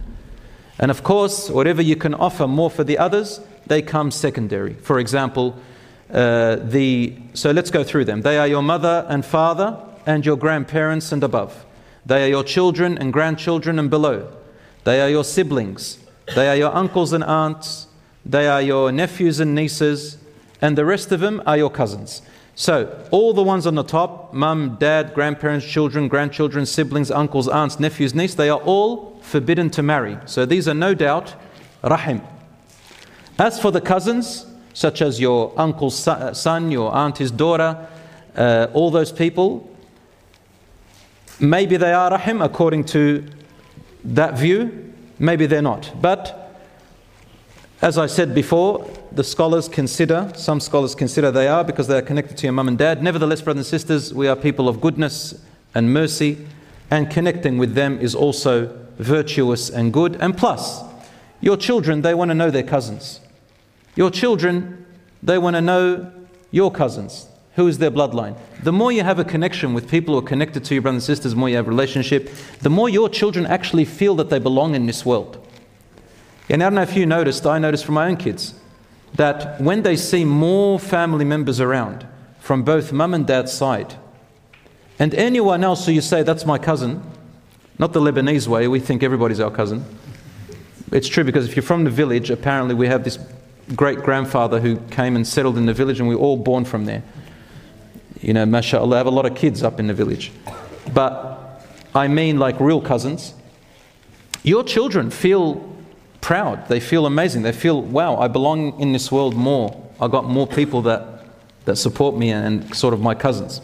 And 0.78 0.90
of 0.90 1.02
course, 1.02 1.50
whatever 1.50 1.82
you 1.82 1.96
can 1.96 2.14
offer 2.14 2.46
more 2.46 2.70
for 2.70 2.84
the 2.84 2.96
others, 2.96 3.40
they 3.66 3.82
come 3.82 4.10
secondary. 4.10 4.74
For 4.74 4.98
example, 4.98 5.58
uh, 6.12 6.56
the 6.56 7.16
so 7.34 7.50
let's 7.50 7.70
go 7.70 7.84
through 7.84 8.06
them. 8.06 8.22
They 8.22 8.38
are 8.38 8.48
your 8.48 8.62
mother 8.62 9.06
and 9.08 9.24
father 9.24 9.78
and 10.06 10.24
your 10.24 10.36
grandparents 10.36 11.12
and 11.12 11.22
above. 11.22 11.64
They 12.04 12.24
are 12.24 12.28
your 12.28 12.44
children 12.44 12.98
and 12.98 13.12
grandchildren 13.12 13.78
and 13.78 13.90
below. 13.90 14.32
They 14.84 15.00
are 15.00 15.10
your 15.10 15.24
siblings. 15.24 15.98
They 16.34 16.48
are 16.48 16.56
your 16.56 16.74
uncles 16.74 17.12
and 17.12 17.24
aunts. 17.24 17.86
They 18.24 18.48
are 18.48 18.62
your 18.62 18.92
nephews 18.92 19.40
and 19.40 19.54
nieces. 19.54 20.18
And 20.60 20.76
the 20.76 20.84
rest 20.84 21.12
of 21.12 21.20
them 21.20 21.42
are 21.46 21.56
your 21.56 21.70
cousins. 21.70 22.22
So, 22.54 23.06
all 23.10 23.32
the 23.32 23.42
ones 23.42 23.66
on 23.66 23.74
the 23.74 23.82
top 23.82 24.34
mum, 24.34 24.76
dad, 24.78 25.14
grandparents, 25.14 25.64
children, 25.64 26.08
grandchildren, 26.08 26.66
siblings, 26.66 27.10
uncles, 27.10 27.48
aunts, 27.48 27.80
nephews, 27.80 28.14
niece 28.14 28.34
they 28.34 28.50
are 28.50 28.60
all 28.60 29.18
forbidden 29.22 29.70
to 29.70 29.82
marry. 29.82 30.18
So, 30.26 30.44
these 30.44 30.68
are 30.68 30.74
no 30.74 30.92
doubt 30.92 31.34
rahim. 31.82 32.20
As 33.38 33.58
for 33.58 33.70
the 33.70 33.80
cousins, 33.80 34.44
such 34.74 35.00
as 35.00 35.18
your 35.18 35.54
uncle's 35.56 35.96
son, 35.96 36.70
your 36.70 36.94
auntie's 36.94 37.30
daughter, 37.30 37.88
uh, 38.36 38.66
all 38.74 38.90
those 38.90 39.10
people, 39.10 39.69
maybe 41.40 41.76
they 41.76 41.92
are 41.92 42.10
rahim 42.10 42.42
according 42.42 42.84
to 42.84 43.24
that 44.04 44.38
view, 44.38 44.92
maybe 45.18 45.46
they're 45.46 45.62
not. 45.62 45.92
But 46.00 46.36
as 47.82 47.96
I 47.96 48.06
said 48.06 48.34
before, 48.34 48.88
the 49.12 49.24
scholars 49.24 49.68
consider, 49.68 50.30
some 50.36 50.60
scholars 50.60 50.94
consider 50.94 51.30
they 51.30 51.48
are 51.48 51.64
because 51.64 51.88
they 51.88 51.96
are 51.96 52.02
connected 52.02 52.36
to 52.38 52.46
your 52.46 52.52
mum 52.52 52.68
and 52.68 52.76
dad. 52.76 53.02
Nevertheless, 53.02 53.40
brothers 53.40 53.72
and 53.72 53.80
sisters, 53.80 54.12
we 54.12 54.28
are 54.28 54.36
people 54.36 54.68
of 54.68 54.80
goodness 54.80 55.42
and 55.74 55.92
mercy, 55.92 56.46
and 56.90 57.10
connecting 57.10 57.56
with 57.56 57.74
them 57.74 57.98
is 57.98 58.14
also 58.14 58.76
virtuous 58.98 59.70
and 59.70 59.92
good. 59.92 60.16
And 60.16 60.36
plus, 60.36 60.82
your 61.40 61.56
children, 61.56 62.02
they 62.02 62.12
want 62.12 62.30
to 62.30 62.34
know 62.34 62.50
their 62.50 62.62
cousins. 62.62 63.20
Your 63.96 64.10
children, 64.10 64.84
they 65.22 65.38
want 65.38 65.56
to 65.56 65.62
know 65.62 66.12
your 66.50 66.70
cousins. 66.70 67.29
Who 67.60 67.68
is 67.68 67.76
their 67.76 67.90
bloodline? 67.90 68.38
The 68.62 68.72
more 68.72 68.90
you 68.90 69.02
have 69.02 69.18
a 69.18 69.24
connection 69.24 69.74
with 69.74 69.86
people 69.86 70.14
who 70.14 70.24
are 70.24 70.26
connected 70.26 70.64
to 70.64 70.74
your 70.74 70.80
brothers 70.80 71.06
and 71.06 71.14
sisters, 71.14 71.32
the 71.32 71.38
more 71.38 71.50
you 71.50 71.56
have 71.56 71.66
a 71.66 71.70
relationship, 71.70 72.30
the 72.62 72.70
more 72.70 72.88
your 72.88 73.10
children 73.10 73.44
actually 73.44 73.84
feel 73.84 74.14
that 74.14 74.30
they 74.30 74.38
belong 74.38 74.74
in 74.74 74.86
this 74.86 75.04
world. 75.04 75.46
And 76.48 76.62
I 76.62 76.66
don't 76.66 76.76
know 76.76 76.80
if 76.80 76.96
you 76.96 77.04
noticed, 77.04 77.44
I 77.44 77.58
noticed 77.58 77.84
from 77.84 77.96
my 77.96 78.06
own 78.06 78.16
kids, 78.16 78.54
that 79.16 79.60
when 79.60 79.82
they 79.82 79.94
see 79.94 80.24
more 80.24 80.78
family 80.78 81.26
members 81.26 81.60
around 81.60 82.06
from 82.38 82.62
both 82.62 82.92
mum 82.92 83.12
and 83.12 83.26
dad's 83.26 83.52
side, 83.52 83.94
and 84.98 85.14
anyone 85.14 85.62
else 85.62 85.84
who 85.84 85.92
you 85.92 86.00
say, 86.00 86.22
that's 86.22 86.46
my 86.46 86.56
cousin, 86.56 87.02
not 87.78 87.92
the 87.92 88.00
Lebanese 88.00 88.48
way, 88.48 88.68
we 88.68 88.80
think 88.80 89.02
everybody's 89.02 89.38
our 89.38 89.50
cousin. 89.50 89.84
It's 90.92 91.08
true 91.08 91.24
because 91.24 91.46
if 91.46 91.56
you're 91.56 91.62
from 91.62 91.84
the 91.84 91.90
village, 91.90 92.30
apparently 92.30 92.74
we 92.74 92.86
have 92.86 93.04
this 93.04 93.18
great 93.76 93.98
grandfather 93.98 94.60
who 94.60 94.78
came 94.88 95.14
and 95.14 95.26
settled 95.26 95.58
in 95.58 95.66
the 95.66 95.74
village, 95.74 96.00
and 96.00 96.08
we 96.08 96.14
are 96.14 96.18
all 96.18 96.38
born 96.38 96.64
from 96.64 96.86
there. 96.86 97.02
You 98.20 98.34
know, 98.34 98.44
mashallah, 98.44 98.96
I 98.96 98.98
have 98.98 99.06
a 99.06 99.10
lot 99.10 99.26
of 99.26 99.34
kids 99.34 99.62
up 99.62 99.80
in 99.80 99.86
the 99.86 99.94
village. 99.94 100.32
But 100.92 101.64
I 101.94 102.08
mean 102.08 102.38
like 102.38 102.58
real 102.60 102.80
cousins. 102.80 103.34
Your 104.42 104.64
children 104.64 105.10
feel 105.10 105.66
proud. 106.20 106.68
They 106.68 106.80
feel 106.80 107.06
amazing. 107.06 107.42
They 107.42 107.52
feel, 107.52 107.82
wow, 107.82 108.16
I 108.16 108.28
belong 108.28 108.78
in 108.80 108.92
this 108.92 109.10
world 109.10 109.34
more. 109.34 109.90
I 110.00 110.08
got 110.08 110.24
more 110.24 110.46
people 110.46 110.82
that, 110.82 111.24
that 111.64 111.76
support 111.76 112.16
me 112.16 112.30
and 112.30 112.74
sort 112.74 112.94
of 112.94 113.00
my 113.00 113.14
cousins. 113.14 113.60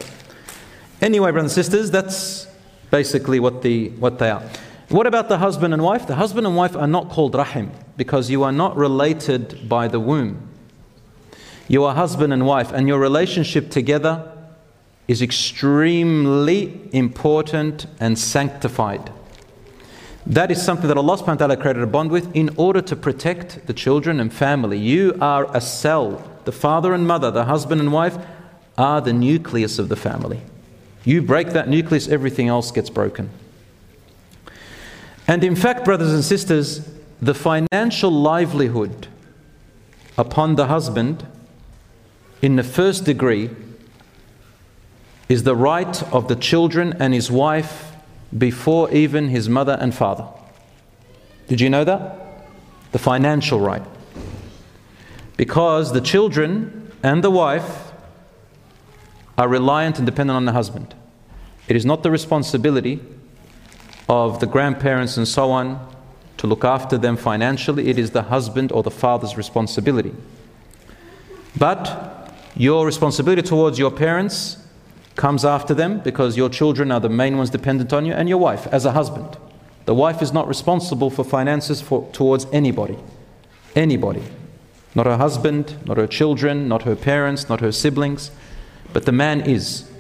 Anyway, 1.00 1.30
brothers 1.30 1.56
and 1.56 1.64
sisters, 1.64 1.90
that's 1.90 2.46
basically 2.90 3.40
what, 3.40 3.62
the, 3.62 3.90
what 3.90 4.18
they 4.18 4.30
are. 4.30 4.42
What 4.88 5.06
about 5.06 5.28
the 5.28 5.38
husband 5.38 5.74
and 5.74 5.82
wife? 5.82 6.06
The 6.06 6.14
husband 6.14 6.46
and 6.46 6.56
wife 6.56 6.76
are 6.76 6.86
not 6.86 7.08
called 7.08 7.34
rahim 7.34 7.72
because 7.96 8.30
you 8.30 8.44
are 8.44 8.52
not 8.52 8.76
related 8.76 9.68
by 9.68 9.88
the 9.88 9.98
womb. 9.98 10.48
You 11.68 11.84
are 11.84 11.94
husband 11.94 12.32
and 12.32 12.46
wife, 12.46 12.70
and 12.70 12.86
your 12.86 13.00
relationship 13.00 13.70
together 13.70 14.32
is 15.08 15.22
extremely 15.22 16.88
important 16.92 17.86
and 18.00 18.18
sanctified. 18.18 19.12
That 20.26 20.50
is 20.50 20.60
something 20.60 20.88
that 20.88 20.96
Allah 20.96 21.16
subhanahu 21.16 21.26
wa 21.26 21.34
ta'ala 21.34 21.56
created 21.56 21.82
a 21.82 21.86
bond 21.86 22.10
with 22.10 22.34
in 22.34 22.50
order 22.56 22.82
to 22.82 22.96
protect 22.96 23.66
the 23.68 23.72
children 23.72 24.18
and 24.18 24.32
family. 24.32 24.76
You 24.76 25.16
are 25.20 25.48
a 25.56 25.60
cell. 25.60 26.22
The 26.44 26.52
father 26.52 26.92
and 26.92 27.06
mother, 27.06 27.30
the 27.30 27.44
husband 27.44 27.80
and 27.80 27.92
wife, 27.92 28.18
are 28.76 29.00
the 29.00 29.12
nucleus 29.12 29.78
of 29.78 29.88
the 29.88 29.96
family. 29.96 30.40
You 31.04 31.22
break 31.22 31.50
that 31.50 31.68
nucleus, 31.68 32.08
everything 32.08 32.48
else 32.48 32.72
gets 32.72 32.90
broken. 32.90 33.30
And 35.28 35.44
in 35.44 35.54
fact, 35.54 35.84
brothers 35.84 36.12
and 36.12 36.24
sisters, 36.24 36.88
the 37.22 37.34
financial 37.34 38.10
livelihood 38.10 39.06
upon 40.18 40.56
the 40.56 40.66
husband 40.66 41.24
in 42.42 42.56
the 42.56 42.64
first 42.64 43.04
degree 43.04 43.50
is 45.28 45.42
the 45.42 45.56
right 45.56 46.02
of 46.12 46.28
the 46.28 46.36
children 46.36 46.94
and 47.00 47.12
his 47.12 47.30
wife 47.30 47.92
before 48.36 48.90
even 48.90 49.28
his 49.28 49.48
mother 49.48 49.76
and 49.80 49.94
father. 49.94 50.26
Did 51.48 51.60
you 51.60 51.70
know 51.70 51.84
that? 51.84 52.44
The 52.92 52.98
financial 52.98 53.60
right. 53.60 53.82
Because 55.36 55.92
the 55.92 56.00
children 56.00 56.92
and 57.02 57.22
the 57.22 57.30
wife 57.30 57.92
are 59.36 59.48
reliant 59.48 59.98
and 59.98 60.06
dependent 60.06 60.36
on 60.36 60.44
the 60.44 60.52
husband. 60.52 60.94
It 61.68 61.76
is 61.76 61.84
not 61.84 62.02
the 62.02 62.10
responsibility 62.10 63.00
of 64.08 64.40
the 64.40 64.46
grandparents 64.46 65.16
and 65.16 65.26
so 65.26 65.50
on 65.50 65.94
to 66.38 66.46
look 66.46 66.64
after 66.64 66.98
them 66.98 67.16
financially, 67.16 67.88
it 67.88 67.98
is 67.98 68.10
the 68.10 68.22
husband 68.22 68.70
or 68.70 68.82
the 68.82 68.90
father's 68.90 69.36
responsibility. 69.36 70.14
But 71.58 72.30
your 72.54 72.84
responsibility 72.84 73.42
towards 73.42 73.78
your 73.78 73.90
parents 73.90 74.58
comes 75.16 75.44
after 75.44 75.74
them 75.74 75.98
because 76.00 76.36
your 76.36 76.48
children 76.48 76.92
are 76.92 77.00
the 77.00 77.08
main 77.08 77.36
ones 77.36 77.50
dependent 77.50 77.92
on 77.92 78.06
you, 78.06 78.12
and 78.12 78.28
your 78.28 78.38
wife 78.38 78.66
as 78.68 78.84
a 78.84 78.92
husband. 78.92 79.36
The 79.86 79.94
wife 79.94 80.22
is 80.22 80.32
not 80.32 80.46
responsible 80.46 81.10
for 81.10 81.24
finances 81.24 81.80
for, 81.80 82.08
towards 82.12 82.46
anybody. 82.52 82.98
Anybody. 83.74 84.22
Not 84.94 85.06
her 85.06 85.16
husband, 85.16 85.76
not 85.86 85.96
her 85.96 86.06
children, 86.06 86.68
not 86.68 86.82
her 86.82 86.96
parents, 86.96 87.48
not 87.48 87.60
her 87.60 87.72
siblings, 87.72 88.30
but 88.92 89.04
the 89.04 89.12
man 89.12 89.40
is. 89.42 89.90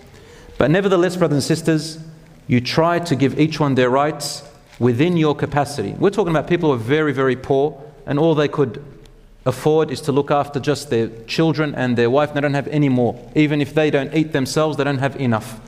But 0.58 0.70
nevertheless, 0.70 1.16
brothers 1.16 1.36
and 1.36 1.42
sisters, 1.42 1.98
you 2.46 2.60
try 2.60 2.98
to 3.00 3.16
give 3.16 3.38
each 3.38 3.60
one 3.60 3.74
their 3.74 3.90
rights 3.90 4.42
within 4.78 5.16
your 5.16 5.34
capacity. 5.34 5.92
We're 5.98 6.10
talking 6.10 6.30
about 6.30 6.48
people 6.48 6.70
who 6.70 6.76
are 6.76 6.82
very, 6.82 7.12
very 7.12 7.36
poor, 7.36 7.82
and 8.06 8.18
all 8.18 8.34
they 8.34 8.48
could 8.48 8.82
afford 9.46 9.90
is 9.90 10.00
to 10.02 10.12
look 10.12 10.30
after 10.30 10.60
just 10.60 10.90
their 10.90 11.08
children 11.26 11.74
and 11.74 11.96
their 11.96 12.10
wife. 12.10 12.30
And 12.30 12.36
they 12.36 12.40
don't 12.42 12.54
have 12.54 12.68
any 12.68 12.88
more. 12.88 13.18
Even 13.34 13.60
if 13.60 13.72
they 13.72 13.90
don't 13.90 14.12
eat 14.14 14.32
themselves, 14.32 14.76
they 14.76 14.84
don't 14.84 14.98
have 14.98 15.18
enough. 15.20 15.60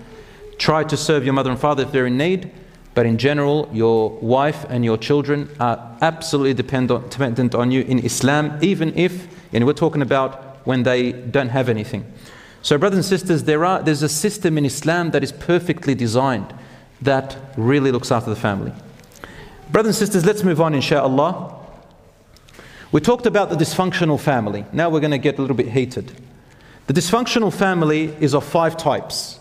Try 0.58 0.84
to 0.84 0.96
serve 0.96 1.24
your 1.24 1.32
mother 1.32 1.50
and 1.50 1.58
father 1.58 1.84
if 1.84 1.92
they're 1.92 2.06
in 2.06 2.18
need, 2.18 2.50
but 2.94 3.06
in 3.06 3.16
general, 3.16 3.70
your 3.72 4.10
wife 4.10 4.66
and 4.68 4.84
your 4.84 4.98
children 4.98 5.48
are 5.60 5.96
absolutely 6.02 6.54
dependent, 6.54 7.10
dependent 7.10 7.54
on 7.54 7.70
you 7.70 7.82
in 7.82 8.00
Islam, 8.00 8.58
even 8.60 8.92
if, 8.98 9.28
and 9.52 9.64
we're 9.64 9.72
talking 9.72 10.02
about 10.02 10.66
when 10.66 10.82
they 10.82 11.12
don't 11.12 11.50
have 11.50 11.68
anything. 11.68 12.04
So, 12.60 12.76
brothers 12.76 12.96
and 12.96 13.04
sisters, 13.04 13.44
there 13.44 13.64
are, 13.64 13.80
there's 13.80 14.02
a 14.02 14.08
system 14.08 14.58
in 14.58 14.64
Islam 14.64 15.12
that 15.12 15.22
is 15.22 15.30
perfectly 15.30 15.94
designed 15.94 16.52
that 17.00 17.36
really 17.56 17.92
looks 17.92 18.10
after 18.10 18.30
the 18.30 18.36
family. 18.36 18.72
Brothers 19.70 20.00
and 20.00 20.08
sisters, 20.08 20.26
let's 20.26 20.42
move 20.42 20.60
on, 20.60 20.74
inshallah. 20.74 21.57
We 22.90 23.02
talked 23.02 23.26
about 23.26 23.50
the 23.50 23.56
dysfunctional 23.56 24.18
family. 24.18 24.64
Now 24.72 24.88
we're 24.88 25.00
going 25.00 25.10
to 25.10 25.18
get 25.18 25.36
a 25.36 25.42
little 25.42 25.56
bit 25.56 25.68
heated. 25.68 26.10
The 26.86 26.94
dysfunctional 26.94 27.52
family 27.52 28.04
is 28.18 28.34
of 28.34 28.44
five 28.44 28.78
types. 28.78 29.38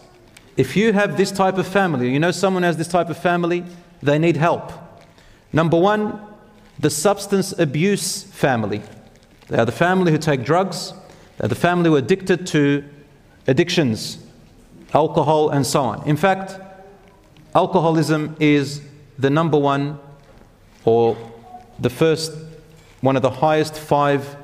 If 0.57 0.75
you 0.75 0.91
have 0.91 1.15
this 1.15 1.31
type 1.31 1.57
of 1.57 1.65
family, 1.65 2.11
you 2.11 2.19
know 2.19 2.31
someone 2.31 2.63
has 2.63 2.75
this 2.75 2.89
type 2.89 3.09
of 3.09 3.17
family, 3.17 3.63
they 4.03 4.19
need 4.19 4.35
help. 4.35 4.73
Number 5.53 5.79
one, 5.79 6.19
the 6.77 6.89
substance 6.89 7.57
abuse 7.57 8.23
family. 8.23 8.81
They 9.47 9.57
are 9.57 9.65
the 9.65 9.71
family 9.71 10.11
who 10.11 10.17
take 10.17 10.43
drugs, 10.43 10.93
they 11.37 11.45
are 11.45 11.47
the 11.47 11.55
family 11.55 11.89
who 11.89 11.95
are 11.95 11.99
addicted 11.99 12.47
to 12.47 12.83
addictions, 13.47 14.17
alcohol, 14.93 15.51
and 15.51 15.65
so 15.65 15.83
on. 15.83 16.05
In 16.05 16.17
fact, 16.17 16.59
alcoholism 17.55 18.35
is 18.41 18.81
the 19.17 19.29
number 19.29 19.57
one 19.57 19.99
or 20.83 21.15
the 21.79 21.89
first, 21.89 22.33
one 23.07 23.15
of 23.15 23.21
the 23.21 23.31
highest 23.31 23.79
five 23.79 24.35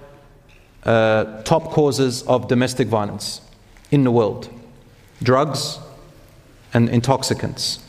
uh, 0.85 1.41
top 1.43 1.63
causes 1.65 2.23
of 2.23 2.47
domestic 2.47 2.87
violence 2.87 3.41
in 3.91 4.05
the 4.05 4.11
world 4.11 4.49
drugs 5.21 5.79
and 6.73 6.87
intoxicants. 6.87 7.79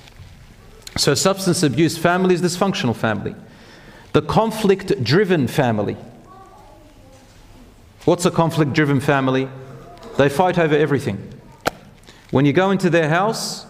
So, 0.96 1.14
substance 1.14 1.62
abuse 1.62 1.96
family 1.96 2.34
is 2.34 2.42
dysfunctional 2.42 2.96
family. 2.96 3.37
The 4.14 4.22
conflict 4.22 5.04
driven 5.04 5.46
family. 5.46 5.96
What's 8.04 8.24
a 8.24 8.32
conflict 8.32 8.72
driven 8.72 8.98
family? 8.98 9.48
They 10.18 10.28
fight 10.28 10.58
over 10.58 10.76
everything. 10.76 11.18
When 12.32 12.46
you 12.46 12.52
go 12.52 12.72
into 12.72 12.90
their 12.90 13.08
house, 13.08 13.64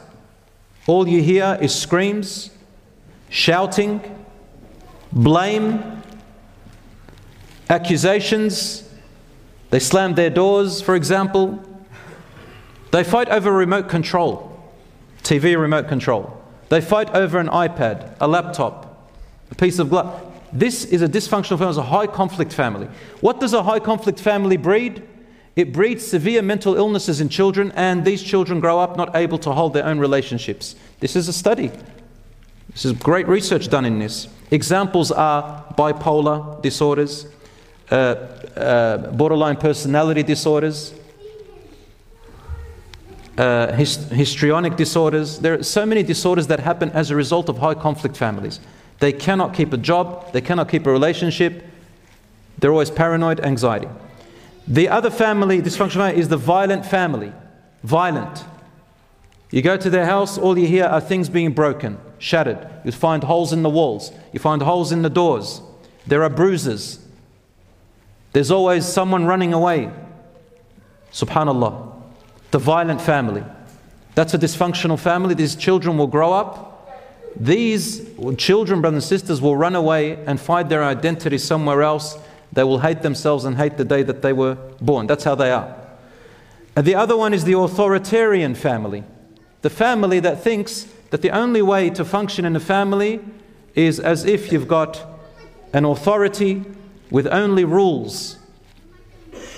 all 0.87 1.07
you 1.07 1.23
hear 1.23 1.59
is 1.61 1.75
screams, 1.75 2.49
shouting, 3.29 4.01
blame, 5.13 6.03
accusations. 7.69 8.89
They 9.71 9.79
slam 9.79 10.15
their 10.15 10.31
doors, 10.31 10.81
for 10.81 10.95
example. 10.95 11.63
They 12.91 13.03
fight 13.03 13.29
over 13.29 13.51
remote 13.53 13.89
control, 13.89 14.63
TV 15.23 15.59
remote 15.61 15.89
control. 15.89 16.41
They 16.69 16.81
fight 16.81 17.11
over 17.11 17.39
an 17.39 17.49
iPad, 17.49 18.17
a 18.21 18.29
laptop, 18.29 19.11
a 19.51 19.55
piece 19.55 19.79
of 19.79 19.91
glass. 19.91 20.23
This 20.53 20.85
is 20.85 21.03
a 21.03 21.09
dysfunctional 21.09 21.59
family, 21.59 21.71
it's 21.71 21.79
a 21.79 21.83
high 21.83 22.07
conflict 22.07 22.53
family. 22.53 22.89
What 23.21 23.41
does 23.41 23.53
a 23.53 23.65
high 23.65 23.81
conflict 23.81 24.21
family 24.21 24.57
breed? 24.57 25.03
It 25.57 25.73
breeds 25.73 26.07
severe 26.07 26.43
mental 26.43 26.77
illnesses 26.77 27.21
in 27.21 27.29
children, 27.29 27.73
and 27.75 28.05
these 28.05 28.23
children 28.23 28.61
grow 28.61 28.79
up 28.79 28.97
not 28.97 29.15
able 29.17 29.39
to 29.39 29.53
hold 29.53 29.73
their 29.73 29.85
own 29.85 29.99
relationships. 29.99 30.77
This 31.01 31.17
is 31.17 31.29
a 31.29 31.33
study. 31.33 31.73
This 32.71 32.85
is 32.85 32.93
great 32.93 33.29
research 33.29 33.69
done 33.69 33.85
in 33.85 33.99
this. 33.99 34.29
Examples 34.51 35.13
are 35.13 35.65
bipolar 35.77 36.61
disorders, 36.63 37.27
uh, 37.95 38.17
uh, 38.57 38.97
borderline 39.13 39.57
personality 39.57 40.25
disorders, 40.25 40.93
uh, 43.39 43.73
hist- 43.73 44.11
histrionic 44.11 44.75
disorders. 44.77 45.39
There 45.39 45.55
are 45.55 45.63
so 45.63 45.87
many 45.87 46.03
disorders 46.03 46.49
that 46.49 46.59
happen 46.59 46.91
as 46.91 47.13
a 47.13 47.17
result 47.17 47.49
of 47.49 47.59
high 47.59 47.75
conflict 47.75 48.17
families. 48.17 48.59
They 48.99 49.13
cannot 49.13 49.55
keep 49.55 49.73
a 49.73 49.77
job, 49.77 50.33
they 50.33 50.41
cannot 50.41 50.69
keep 50.69 50.87
a 50.87 50.91
relationship, 50.91 51.65
they're 52.59 52.73
always 52.73 52.91
paranoid, 52.91 53.39
anxiety. 53.41 53.89
The 54.67 54.89
other 54.89 55.11
family, 55.11 55.63
dysfunctional 55.63 56.13
is 56.15 56.29
the 56.29 56.37
violent 56.37 56.85
family. 56.87 57.33
Violent. 57.85 58.45
You 59.53 59.63
go 59.63 59.77
to 59.77 59.89
their 59.89 60.07
house, 60.07 60.37
all 60.37 60.59
you 60.59 60.67
hear 60.67 60.87
are 60.87 61.01
things 61.01 61.29
being 61.29 61.53
broken, 61.53 61.99
shattered. 62.19 62.67
You 62.85 62.91
find 62.91 63.23
holes 63.23 63.53
in 63.53 63.63
the 63.63 63.71
walls, 63.71 64.11
you 64.33 64.41
find 64.41 64.63
holes 64.63 64.91
in 64.91 65.03
the 65.03 65.11
doors. 65.11 65.61
There 66.09 66.25
are 66.25 66.31
bruises. 66.31 67.04
There's 68.35 68.51
always 68.51 68.85
someone 68.85 69.25
running 69.25 69.55
away. 69.55 69.91
Subhanallah. 71.13 71.93
The 72.51 72.59
violent 72.59 73.01
family. 73.01 73.45
That's 74.15 74.35
a 74.35 74.39
dysfunctional 74.39 74.99
family. 74.99 75.35
These 75.35 75.57
children 75.57 75.97
will 75.97 76.07
grow 76.07 76.33
up. 76.35 76.73
These 77.37 78.11
children, 78.37 78.83
brothers 78.83 79.11
and 79.11 79.21
sisters, 79.21 79.41
will 79.41 79.57
run 79.57 79.75
away 79.75 80.23
and 80.27 80.39
find 80.39 80.69
their 80.69 80.85
identity 80.85 81.39
somewhere 81.39 81.83
else 81.83 82.19
they 82.55 82.63
will 82.63 82.79
hate 82.79 83.03
themselves 83.03 83.45
and 83.45 83.57
hate 83.57 83.77
the 83.77 83.85
day 83.85 84.03
that 84.05 84.23
they 84.23 84.33
were 84.33 84.55
born. 84.81 85.09
That's 85.09 85.25
how 85.25 85.35
they 85.35 85.51
are. 85.51 85.77
And 86.77 86.87
the 86.87 86.95
other 86.95 87.17
one 87.17 87.35
is 87.35 87.45
the 87.45 87.59
authoritarian 87.59 88.55
family. 88.55 89.03
The 89.63 89.71
family 89.71 90.21
that 90.21 90.43
thinks 90.43 90.87
that 91.11 91.21
the 91.23 91.31
only 91.31 91.63
way 91.63 91.91
to 91.91 92.05
function 92.05 92.45
in 92.45 92.55
a 92.55 92.61
family 92.61 93.21
is 93.75 93.99
as 93.99 94.25
if 94.25 94.53
you've 94.53 94.69
got 94.69 95.05
an 95.73 95.85
authority 95.85 96.65
with 97.15 97.29
only 97.29 97.65
rules. 97.65 98.39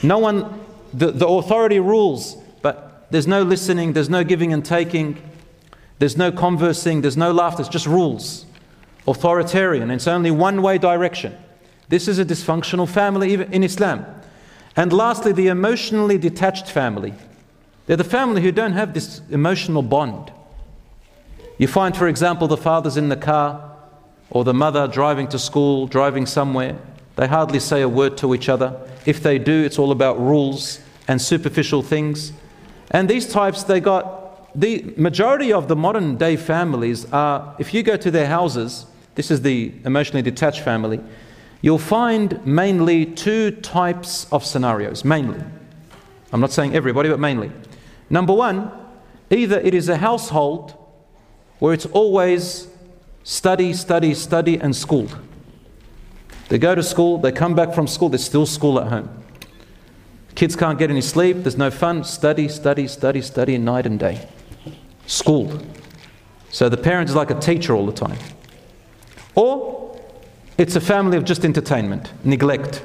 No 0.03 0.19
one, 0.19 0.61
the, 0.93 1.11
the 1.11 1.27
authority 1.27 1.81
rules, 1.81 2.37
but 2.61 3.07
there's 3.11 3.27
no 3.27 3.41
listening, 3.41 3.95
there's 3.95 4.11
no 4.11 4.23
giving 4.23 4.53
and 4.53 4.63
taking, 4.63 5.17
there's 5.99 6.19
no 6.19 6.31
conversing, 6.31 7.01
there's 7.01 7.17
no 7.17 7.33
laughter, 7.33 7.63
it's 7.63 7.71
just 7.71 7.87
rules. 7.87 8.45
Authoritarian, 9.09 9.91
it's 9.91 10.07
only 10.07 10.31
one 10.31 10.61
way 10.61 10.77
direction. 10.77 11.35
This 11.89 12.09
is 12.09 12.19
a 12.19 12.27
dysfunctional 12.27 12.87
family 12.87 13.33
in 13.33 13.65
Islam. 13.65 14.05
And 14.77 14.93
lastly, 14.93 15.33
the 15.33 15.47
emotionally 15.47 16.19
detached 16.19 16.71
family. 16.71 17.15
They're 17.87 17.97
the 17.97 18.05
family 18.05 18.43
who 18.43 18.53
don't 18.53 18.75
have 18.75 18.93
this 18.93 19.23
emotional 19.31 19.81
bond. 19.81 20.31
You 21.57 21.69
find, 21.69 21.97
for 21.97 22.07
example, 22.07 22.49
the 22.49 22.59
father's 22.59 22.99
in 22.99 23.09
the 23.09 23.17
car 23.17 23.79
or 24.29 24.45
the 24.45 24.53
mother 24.53 24.87
driving 24.87 25.29
to 25.29 25.39
school, 25.39 25.87
driving 25.87 26.27
somewhere. 26.27 26.77
They 27.17 27.27
hardly 27.27 27.61
say 27.61 27.83
a 27.83 27.89
word 27.89 28.17
to 28.19 28.35
each 28.35 28.49
other. 28.49 28.79
If 29.05 29.23
they 29.23 29.39
do, 29.39 29.65
it's 29.65 29.79
all 29.79 29.91
about 29.91 30.21
rules 30.21 30.81
and 31.09 31.21
superficial 31.21 31.83
things. 31.83 32.33
And 32.91 33.09
these 33.09 33.27
types, 33.29 33.65
they 33.65 33.81
got 33.81 34.59
the 34.59 34.95
majority 34.97 35.53
of 35.53 35.69
the 35.69 35.77
modern 35.77 36.17
day 36.17 36.37
families 36.37 37.11
are, 37.13 37.55
if 37.59 37.75
you 37.75 37.83
go 37.83 37.97
to 37.97 38.11
their 38.11 38.27
houses, 38.27 38.87
this 39.15 39.31
is 39.31 39.43
the 39.43 39.73
emotionally 39.85 40.23
detached 40.23 40.61
family, 40.61 41.01
you'll 41.61 41.79
find 41.79 42.45
mainly 42.47 43.07
two 43.07 43.51
types 43.51 44.27
of 44.33 44.45
scenarios. 44.45 45.05
Mainly. 45.05 45.41
I'm 46.33 46.41
not 46.41 46.53
saying 46.53 46.75
everybody, 46.75 47.09
but 47.09 47.21
mainly. 47.21 47.51
Number 48.09 48.33
one, 48.33 48.71
either 49.31 49.59
it 49.61 49.75
is 49.75 49.89
a 49.89 49.97
household 49.97 50.75
where 51.59 51.73
it's 51.73 51.87
always 51.87 52.69
study, 53.25 53.73
study, 53.73 54.15
study, 54.15 54.59
and 54.59 54.75
school. 54.75 55.09
They 56.49 56.59
go 56.59 56.75
to 56.75 56.83
school, 56.83 57.19
they 57.19 57.33
come 57.33 57.55
back 57.55 57.75
from 57.75 57.87
school, 57.87 58.09
there's 58.09 58.25
still 58.25 58.47
school 58.47 58.81
at 58.81 58.89
home. 58.89 59.25
Kids 60.35 60.55
can't 60.55 60.79
get 60.79 60.91
any 60.91 61.01
sleep, 61.01 61.39
there's 61.39 61.57
no 61.57 61.71
fun. 61.71 62.05
Study, 62.05 62.47
study, 62.49 62.87
study, 62.87 63.23
study, 63.23 63.59
night 63.59 63.87
and 63.87 63.99
day. 63.99 64.29
School. 65.07 65.61
So 66.51 66.69
the 66.69 66.77
parent 66.77 67.09
is 67.09 67.17
like 67.17 67.31
a 67.31 67.39
teacher 67.41 67.75
all 67.75 67.87
the 67.87 67.93
time. 67.93 68.19
Or 69.35 70.01
it's 70.59 70.77
a 70.77 70.81
family 70.81 71.17
of 71.17 71.25
just 71.25 71.45
entertainment, 71.45 72.13
neglect. 72.25 72.83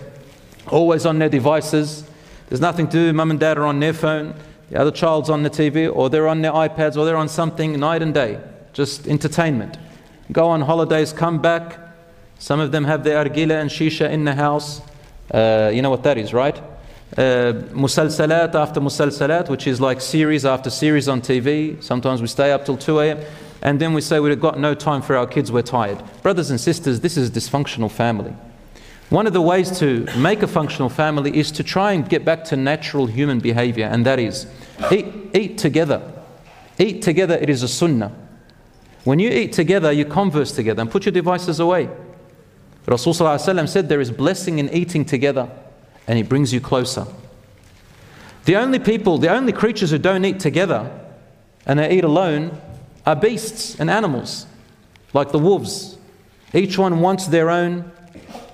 Always 0.68 1.06
on 1.06 1.20
their 1.20 1.30
devices. 1.30 2.06
There's 2.48 2.62
nothing 2.62 2.88
to 2.88 2.92
do. 2.92 3.14
Mum 3.14 3.32
and 3.32 3.40
dad 3.40 3.58
are 3.58 3.66
on 3.66 3.80
their 3.80 3.94
phone. 3.94 4.34
The 4.70 4.80
other 4.80 4.92
child's 4.92 5.30
on 5.30 5.44
the 5.44 5.50
TV, 5.50 5.94
or 5.94 6.10
they're 6.10 6.30
on 6.30 6.42
their 6.42 6.54
iPads, 6.54 6.96
or 6.96 7.06
they're 7.06 7.18
on 7.18 7.28
something 7.28 7.78
night 7.78 8.02
and 8.02 8.14
day. 8.14 8.40
Just 8.72 9.08
entertainment. 9.08 9.78
Go 10.32 10.48
on 10.48 10.62
holidays, 10.62 11.12
come 11.12 11.42
back. 11.42 11.78
Some 12.42 12.60
of 12.60 12.72
them 12.72 12.84
have 12.84 13.04
their 13.04 13.24
argila 13.24 13.62
and 13.62 13.70
shisha 13.70 14.10
in 14.10 14.26
the 14.26 14.36
house. 14.36 14.82
Uh, 15.32 15.72
you 15.74 15.82
know 15.82 15.92
what 15.92 16.04
that 16.04 16.18
is, 16.18 16.34
right? 16.34 16.58
Uh, 17.16 17.54
musalsalat 17.72 18.56
after 18.56 18.82
musalsalat, 18.82 19.48
which 19.48 19.68
is 19.68 19.80
like 19.80 20.02
series 20.02 20.46
after 20.46 20.70
series 20.70 21.08
on 21.08 21.22
TV. 21.22 21.82
Sometimes 21.84 22.20
we 22.22 22.28
stay 22.28 22.52
up 22.52 22.66
till 22.66 22.78
2 22.78 23.00
a.m 23.00 23.24
and 23.62 23.80
then 23.80 23.94
we 23.94 24.02
say 24.02 24.20
we've 24.20 24.40
got 24.40 24.60
no 24.60 24.74
time 24.74 25.02
for 25.02 25.16
our 25.16 25.28
kids, 25.28 25.52
we're 25.52 25.62
tired. 25.62 26.02
Brothers 26.24 26.50
and 26.50 26.60
sisters, 26.60 27.00
this 27.02 27.16
is 27.16 27.30
a 27.30 27.32
dysfunctional 27.32 27.92
family. 27.92 28.34
One 29.10 29.28
of 29.28 29.34
the 29.34 29.42
ways 29.42 29.78
to 29.80 30.08
make 30.18 30.42
a 30.42 30.48
functional 30.48 30.90
family 30.90 31.38
is 31.38 31.52
to 31.52 31.64
try 31.64 31.92
and 31.92 32.08
get 32.08 32.26
back 32.26 32.44
to 32.46 32.56
natural 32.56 33.06
human 33.06 33.40
behavior, 33.40 33.86
and 33.86 34.06
that 34.06 34.20
is 34.20 34.48
eat, 34.92 35.06
eat 35.34 35.58
together. 35.58 36.02
Eat 36.80 37.02
together, 37.02 37.36
it 37.36 37.50
is 37.50 37.62
a 37.62 37.68
sunnah. 37.68 38.12
When 39.04 39.20
you 39.20 39.30
eat 39.30 39.54
together, 39.54 39.92
you 39.92 40.06
converse 40.06 40.54
together 40.54 40.82
and 40.82 40.90
put 40.90 41.06
your 41.06 41.12
devices 41.12 41.60
away. 41.60 41.90
Rasulullah 42.86 43.70
said 43.70 43.90
there 43.90 44.02
is 44.02 44.12
blessing 44.12 44.60
in 44.60 44.70
eating 44.70 45.06
together 45.06 45.50
and 46.08 46.18
it 46.18 46.28
brings 46.28 46.52
you 46.52 46.60
closer. 46.60 47.06
The 48.46 48.56
only 48.56 48.80
people, 48.80 49.18
the 49.18 49.30
only 49.30 49.54
creatures 49.54 49.92
who 49.92 49.98
don't 49.98 50.26
eat 50.26 50.40
together 50.40 50.92
and 51.66 51.80
they 51.80 51.98
eat 51.98 52.04
alone 52.04 52.60
are 53.06 53.16
beasts 53.16 53.80
and 53.80 53.90
animals, 53.90 54.48
like 55.14 55.32
the 55.32 55.40
wolves. 55.40 55.98
Each 56.54 56.78
one 56.78 57.00
wants 57.02 57.28
their 57.28 57.50
own 57.50 57.92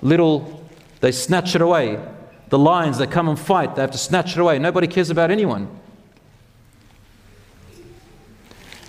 little, 0.02 0.68
they 1.00 1.12
snatch 1.12 1.54
it 1.54 1.62
away. 1.62 1.98
The 2.50 2.58
lions, 2.58 2.98
they 2.98 3.06
come 3.06 3.28
and 3.28 3.38
fight, 3.38 3.76
they 3.76 3.82
have 3.82 3.90
to 3.90 3.98
snatch 3.98 4.32
it 4.32 4.38
away. 4.38 4.58
Nobody 4.58 4.86
cares 4.86 5.10
about 5.10 5.30
anyone. 5.30 5.68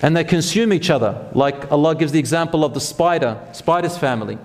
And 0.01 0.15
they 0.15 0.23
consume 0.23 0.71
each 0.71 0.89
other, 0.89 1.29
like 1.33 1.71
Allah 1.71 1.93
gives 1.95 2.13
the 2.13 2.19
example 2.19 2.63
of 2.63 2.73
the 2.73 2.79
spider, 2.79 3.37
spider's 3.53 3.97
family. 3.97 4.37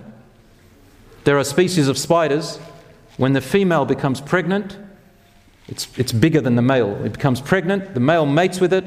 There 1.25 1.39
are 1.39 1.43
species 1.43 1.87
of 1.87 1.97
spiders, 1.97 2.59
when 3.17 3.33
the 3.33 3.41
female 3.41 3.83
becomes 3.83 4.21
pregnant, 4.21 4.77
it's, 5.67 5.87
it's 5.97 6.11
bigger 6.11 6.39
than 6.39 6.55
the 6.55 6.61
male. 6.61 7.03
It 7.03 7.13
becomes 7.13 7.41
pregnant, 7.41 7.95
the 7.95 7.99
male 7.99 8.27
mates 8.27 8.59
with 8.59 8.71
it, 8.71 8.85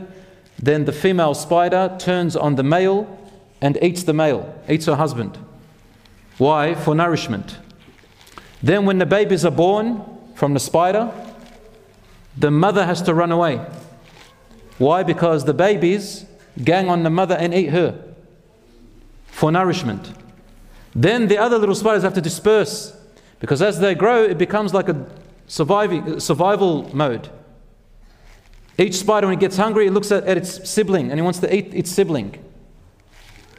then 0.56 0.84
the 0.84 0.92
female 0.92 1.34
spider 1.34 1.96
turns 1.98 2.36
on 2.36 2.54
the 2.54 2.62
male 2.62 3.18
and 3.60 3.76
eats 3.82 4.04
the 4.04 4.12
male, 4.12 4.54
eats 4.68 4.86
her 4.86 4.94
husband. 4.94 5.36
Why? 6.36 6.76
For 6.76 6.94
nourishment. 6.94 7.58
Then, 8.62 8.86
when 8.86 8.98
the 8.98 9.06
babies 9.06 9.44
are 9.44 9.50
born 9.50 10.04
from 10.36 10.54
the 10.54 10.60
spider, 10.60 11.10
the 12.36 12.52
mother 12.52 12.86
has 12.86 13.02
to 13.02 13.14
run 13.14 13.32
away. 13.32 13.60
Why? 14.78 15.02
Because 15.02 15.44
the 15.44 15.54
babies 15.54 16.24
gang 16.62 16.88
on 16.88 17.02
the 17.02 17.10
mother 17.10 17.34
and 17.34 17.52
eat 17.52 17.70
her 17.70 18.00
for 19.26 19.50
nourishment. 19.50 20.12
Then 20.95 21.27
the 21.27 21.37
other 21.37 21.57
little 21.57 21.75
spiders 21.75 22.03
have 22.03 22.13
to 22.13 22.21
disperse 22.21 22.95
because 23.39 23.61
as 23.61 23.79
they 23.79 23.95
grow, 23.95 24.23
it 24.23 24.37
becomes 24.37 24.73
like 24.73 24.87
a 24.89 25.05
surviving, 25.47 26.19
survival 26.19 26.89
mode. 26.95 27.29
Each 28.77 28.95
spider, 28.95 29.27
when 29.27 29.37
it 29.37 29.39
gets 29.39 29.57
hungry, 29.57 29.87
it 29.87 29.91
looks 29.91 30.11
at, 30.11 30.23
at 30.23 30.37
its 30.37 30.69
sibling 30.69 31.11
and 31.11 31.19
it 31.19 31.23
wants 31.23 31.39
to 31.39 31.55
eat 31.55 31.73
its 31.73 31.91
sibling. 31.91 32.43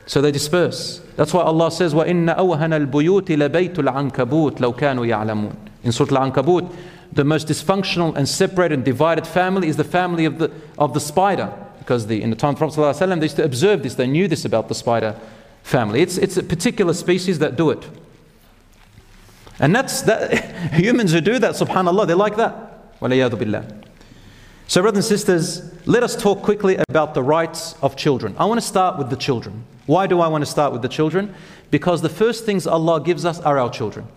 So 0.06 0.20
they 0.20 0.32
disperse. 0.32 1.00
That's 1.16 1.32
why 1.32 1.42
Allah 1.42 1.70
says, 1.70 1.94
وَإِنَّ 1.94 2.34
أَوْهَنَ 2.36 2.90
الْبُيُوتِ 2.90 3.26
لَبَيْتُ 3.26 3.74
الْعَنْكَبُوتِ 3.74 4.56
لَوْ 4.56 4.76
كَانُوا 4.76 5.06
يَعْلَمُونَ 5.06 5.56
In 5.82 5.92
Surah 5.92 6.20
Al-Ankabut, 6.20 6.74
the 7.12 7.24
most 7.24 7.48
dysfunctional 7.48 8.16
and 8.16 8.28
separated 8.28 8.74
and 8.74 8.84
divided 8.84 9.26
family 9.26 9.68
is 9.68 9.76
the 9.76 9.84
family 9.84 10.24
of 10.24 10.38
the, 10.38 10.50
of 10.78 10.94
the 10.94 11.00
spider. 11.00 11.52
Because 11.78 12.06
the, 12.06 12.22
in 12.22 12.30
the 12.30 12.36
time 12.36 12.54
of 12.54 12.58
Prophet 12.58 12.80
ﷺ, 12.80 13.20
they 13.20 13.26
used 13.26 13.36
to 13.36 13.44
observe 13.44 13.82
this, 13.82 13.94
they 13.94 14.06
knew 14.06 14.28
this 14.28 14.44
about 14.44 14.68
the 14.68 14.74
spider 14.74 15.14
family. 15.69 16.01
It's, 16.01 16.17
it's 16.17 16.35
a 16.35 16.43
particular 16.43 16.93
species 16.93 17.39
that 17.39 17.55
do 17.55 17.69
it. 17.69 17.87
And 19.59 19.75
that's 19.75 20.01
that 20.03 20.73
humans 20.73 21.13
who 21.13 21.21
do 21.21 21.37
that, 21.39 21.55
subhanAllah, 21.55 22.07
they're 22.07 22.15
like 22.15 22.35
that. 22.37 22.65
So, 24.67 24.81
brothers 24.81 25.09
and 25.09 25.19
sisters, 25.19 25.87
let 25.87 26.03
us 26.03 26.15
talk 26.15 26.41
quickly 26.43 26.77
about 26.89 27.13
the 27.13 27.23
rights 27.23 27.75
of 27.81 27.95
children. 27.95 28.35
I 28.37 28.45
want 28.45 28.59
to 28.59 28.65
start 28.65 28.97
with 28.97 29.09
the 29.09 29.15
children. 29.15 29.63
Why 29.85 30.05
do 30.05 30.19
I 30.19 30.27
want 30.27 30.43
to 30.43 30.49
start 30.49 30.73
with 30.73 30.81
the 30.81 30.89
children? 30.89 31.33
Because 31.71 32.01
the 32.01 32.09
first 32.09 32.45
things 32.45 32.67
Allah 32.67 33.01
gives 33.01 33.25
us 33.25 33.39
are 33.39 33.57
our 33.57 33.69
children. 33.69 34.07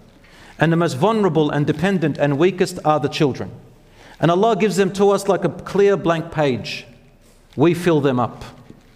And 0.58 0.72
the 0.72 0.76
most 0.76 0.94
vulnerable 0.94 1.50
and 1.50 1.66
dependent 1.66 2.18
and 2.18 2.38
weakest 2.38 2.78
are 2.84 3.00
the 3.00 3.08
children. 3.08 3.50
And 4.20 4.30
Allah 4.30 4.56
gives 4.56 4.76
them 4.76 4.92
to 4.94 5.10
us 5.10 5.28
like 5.28 5.44
a 5.44 5.48
clear 5.48 5.96
blank 5.96 6.32
page. 6.32 6.86
We 7.56 7.74
fill 7.74 8.00
them 8.00 8.18
up. 8.20 8.44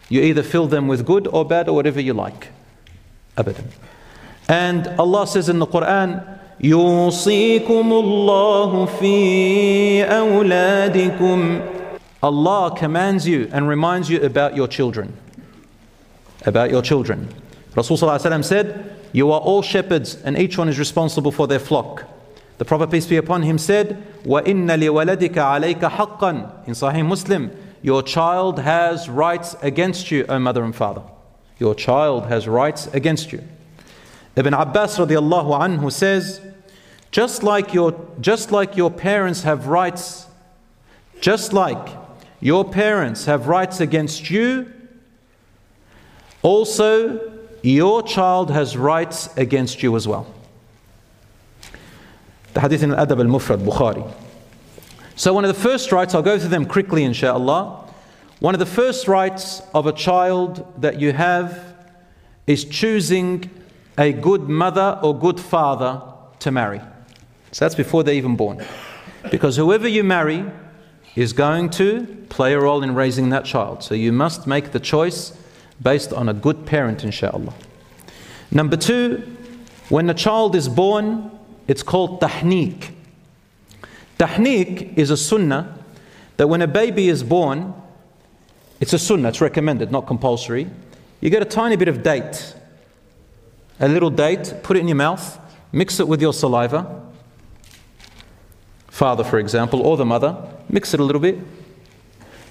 You 0.10 0.22
either 0.22 0.44
fill 0.44 0.68
them 0.68 0.88
with 0.88 1.06
good 1.06 1.28
or 1.28 1.46
bad 1.46 1.70
or 1.70 1.76
whatever 1.76 2.02
you 2.02 2.14
like. 2.14 2.50
Abadan. 3.38 3.66
And 4.50 4.88
Allah 5.00 5.26
says 5.28 5.48
in 5.48 5.60
the 5.60 5.68
Quran, 5.68 6.40
يوصيكم 6.64 7.92
الله 7.92 8.86
في 8.86 10.04
أولادكم 10.04 11.62
Allah 12.24 12.76
commands 12.78 13.28
you 13.28 13.50
and 13.52 13.68
reminds 13.68 14.10
you 14.10 14.22
about 14.22 14.56
your 14.56 14.68
children. 14.68 15.18
About 16.46 16.70
your 16.70 16.84
children. 16.84 17.30
Rasulullah 17.74 18.44
said, 18.44 18.96
You 19.12 19.32
are 19.32 19.40
all 19.40 19.64
shepherds 19.64 20.16
and 20.24 20.38
each 20.38 20.56
one 20.58 20.70
is 20.70 20.78
responsible 20.78 21.32
for 21.32 21.48
their 21.48 21.58
flock. 21.58 22.04
The 22.60 22.66
Prophet, 22.66 22.92
peace 22.92 23.08
be 23.08 23.18
upon 23.18 23.42
him, 23.42 23.58
said, 23.58 24.04
وَإِنَّ 24.24 24.68
لِوَلَدِكَ 24.68 25.34
عَلَيْكَ 25.34 25.80
حَقًّا 25.80 26.68
In 26.68 26.74
Sahih 26.76 27.04
Muslim, 27.04 27.50
your 27.87 28.03
child 28.03 28.59
has 28.59 29.09
rights 29.09 29.55
against 29.63 30.11
you, 30.11 30.27
O 30.29 30.41
mother 30.41 30.65
and 30.65 30.75
father. 30.75 31.03
Your 31.61 31.73
child 31.73 32.27
has 32.27 32.49
rights 32.49 32.89
against 32.89 33.31
you. 33.31 33.45
Ibn 34.35 34.55
Abbas 34.55 34.99
radiallahu 34.99 35.57
anhu 35.57 35.93
says, 35.93 36.41
just 37.13 37.45
like 37.45 37.73
your, 37.73 37.95
just 38.21 38.51
like 38.51 38.77
your 38.77 38.91
parents 38.91 39.45
have 39.45 39.69
rights, 39.69 40.27
just 41.21 41.53
like 41.53 41.97
your 42.41 42.65
parents 42.65 43.27
have 43.27 43.47
rights 43.47 43.79
against 43.81 44.31
you, 44.31 44.67
also 46.43 47.21
your 47.63 48.03
child 48.03 48.51
has 48.51 48.77
rights 48.77 49.29
against 49.37 49.85
you 49.85 49.95
as 49.95 50.09
well. 50.09 50.27
The 52.55 52.63
hadith 52.63 52.83
in 52.83 52.93
Al-Adab 52.93 53.21
al-Mufrad, 53.21 53.65
Bukhari. 53.65 54.26
So 55.19 55.33
one 55.33 55.47
of 55.47 55.49
the 55.49 55.61
first 55.61 55.93
rights, 55.93 56.15
I'll 56.15 56.21
go 56.21 56.39
through 56.39 56.51
them 56.51 56.67
quickly 56.67 57.03
inshallah. 57.03 57.91
One 58.41 58.55
of 58.55 58.59
the 58.59 58.67
first 58.67 59.09
rights 59.09 59.63
of 59.75 59.87
a 59.87 59.93
child 59.93 60.81
that 60.83 61.01
you 61.01 61.15
have 61.15 61.75
is 62.47 62.67
choosing 62.67 63.49
a 63.97 64.13
good 64.13 64.43
mother 64.43 65.01
or 65.03 65.19
good 65.19 65.41
father 65.41 66.03
to 66.41 66.51
marry. 66.51 66.81
So 67.53 67.65
that's 67.65 67.75
before 67.75 68.05
they're 68.05 68.15
even 68.15 68.37
born. 68.37 68.63
Because 69.31 69.57
whoever 69.57 69.89
you 69.89 70.05
marry 70.05 70.45
is 71.15 71.33
going 71.33 71.71
to 71.71 72.05
play 72.29 72.53
a 72.53 72.61
role 72.61 72.83
in 72.83 72.95
raising 72.95 73.31
that 73.31 73.47
child. 73.47 73.83
So 73.83 73.95
you 73.95 74.13
must 74.13 74.47
make 74.47 74.73
the 74.73 74.81
choice 74.81 75.33
based 75.83 76.13
on 76.13 76.29
a 76.29 76.35
good 76.35 76.67
parent, 76.67 77.05
inshallah. 77.05 77.55
Number 78.51 78.77
two, 78.77 79.35
when 79.89 80.11
a 80.11 80.15
child 80.15 80.55
is 80.55 80.69
born, 80.69 81.31
it's 81.67 81.83
called 81.83 82.21
tahniq. 82.21 82.93
Tahniq 84.19 84.97
is 84.97 85.11
a 85.11 85.17
sunnah 85.17 85.79
that 86.37 86.49
when 86.49 86.63
a 86.63 86.67
baby 86.67 87.09
is 87.09 87.23
born, 87.23 87.75
it's 88.81 88.93
a 88.93 88.99
sunnah, 88.99 89.29
it's 89.29 89.41
recommended, 89.41 89.91
not 89.91 90.07
compulsory. 90.07 90.71
You 91.21 91.31
get 91.31 91.43
a 91.43 91.47
tiny 91.47 91.77
bit 91.77 91.89
of 91.89 92.03
date, 92.03 92.55
a 93.81 93.89
little 93.89 94.11
date, 94.11 94.55
put 94.63 94.77
it 94.77 94.81
in 94.81 94.89
your 94.89 94.97
mouth, 94.97 95.39
mix 95.73 96.01
it 96.01 96.09
with 96.09 96.21
your 96.21 96.33
saliva. 96.33 97.03
Father, 98.89 99.25
for 99.25 99.39
example, 99.39 99.83
or 99.83 99.97
the 99.99 100.07
mother, 100.07 100.37
mix 100.71 100.95
it 100.95 101.01
a 101.01 101.05
little 101.05 101.21
bit. 101.21 101.39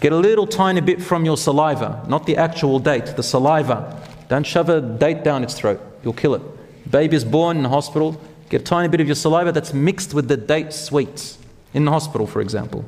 Get 0.01 0.11
a 0.11 0.17
little 0.17 0.45
tiny 0.45 0.81
bit 0.81 1.01
from 1.01 1.25
your 1.25 1.37
saliva, 1.37 2.05
not 2.07 2.27
the 2.27 2.37
actual 2.37 2.77
date, 2.77 3.05
the 3.15 3.23
saliva. 3.23 4.03
Don't 4.29 4.45
shove 4.45 4.69
a 4.69 4.81
date 4.81 5.23
down 5.23 5.43
its 5.43 5.55
throat, 5.55 5.81
you'll 6.03 6.13
kill 6.13 6.35
it. 6.35 6.41
Baby 6.91 7.15
is 7.15 7.25
born 7.25 7.57
in 7.57 7.63
the 7.63 7.69
hospital, 7.69 8.21
get 8.49 8.61
a 8.61 8.63
tiny 8.63 8.87
bit 8.87 9.01
of 9.01 9.07
your 9.07 9.15
saliva 9.15 9.51
that's 9.51 9.73
mixed 9.73 10.13
with 10.13 10.27
the 10.27 10.37
date 10.37 10.73
sweets 10.73 11.39
in 11.75 11.85
the 11.85 11.91
hospital, 11.91 12.25
for 12.25 12.41
example. 12.41 12.85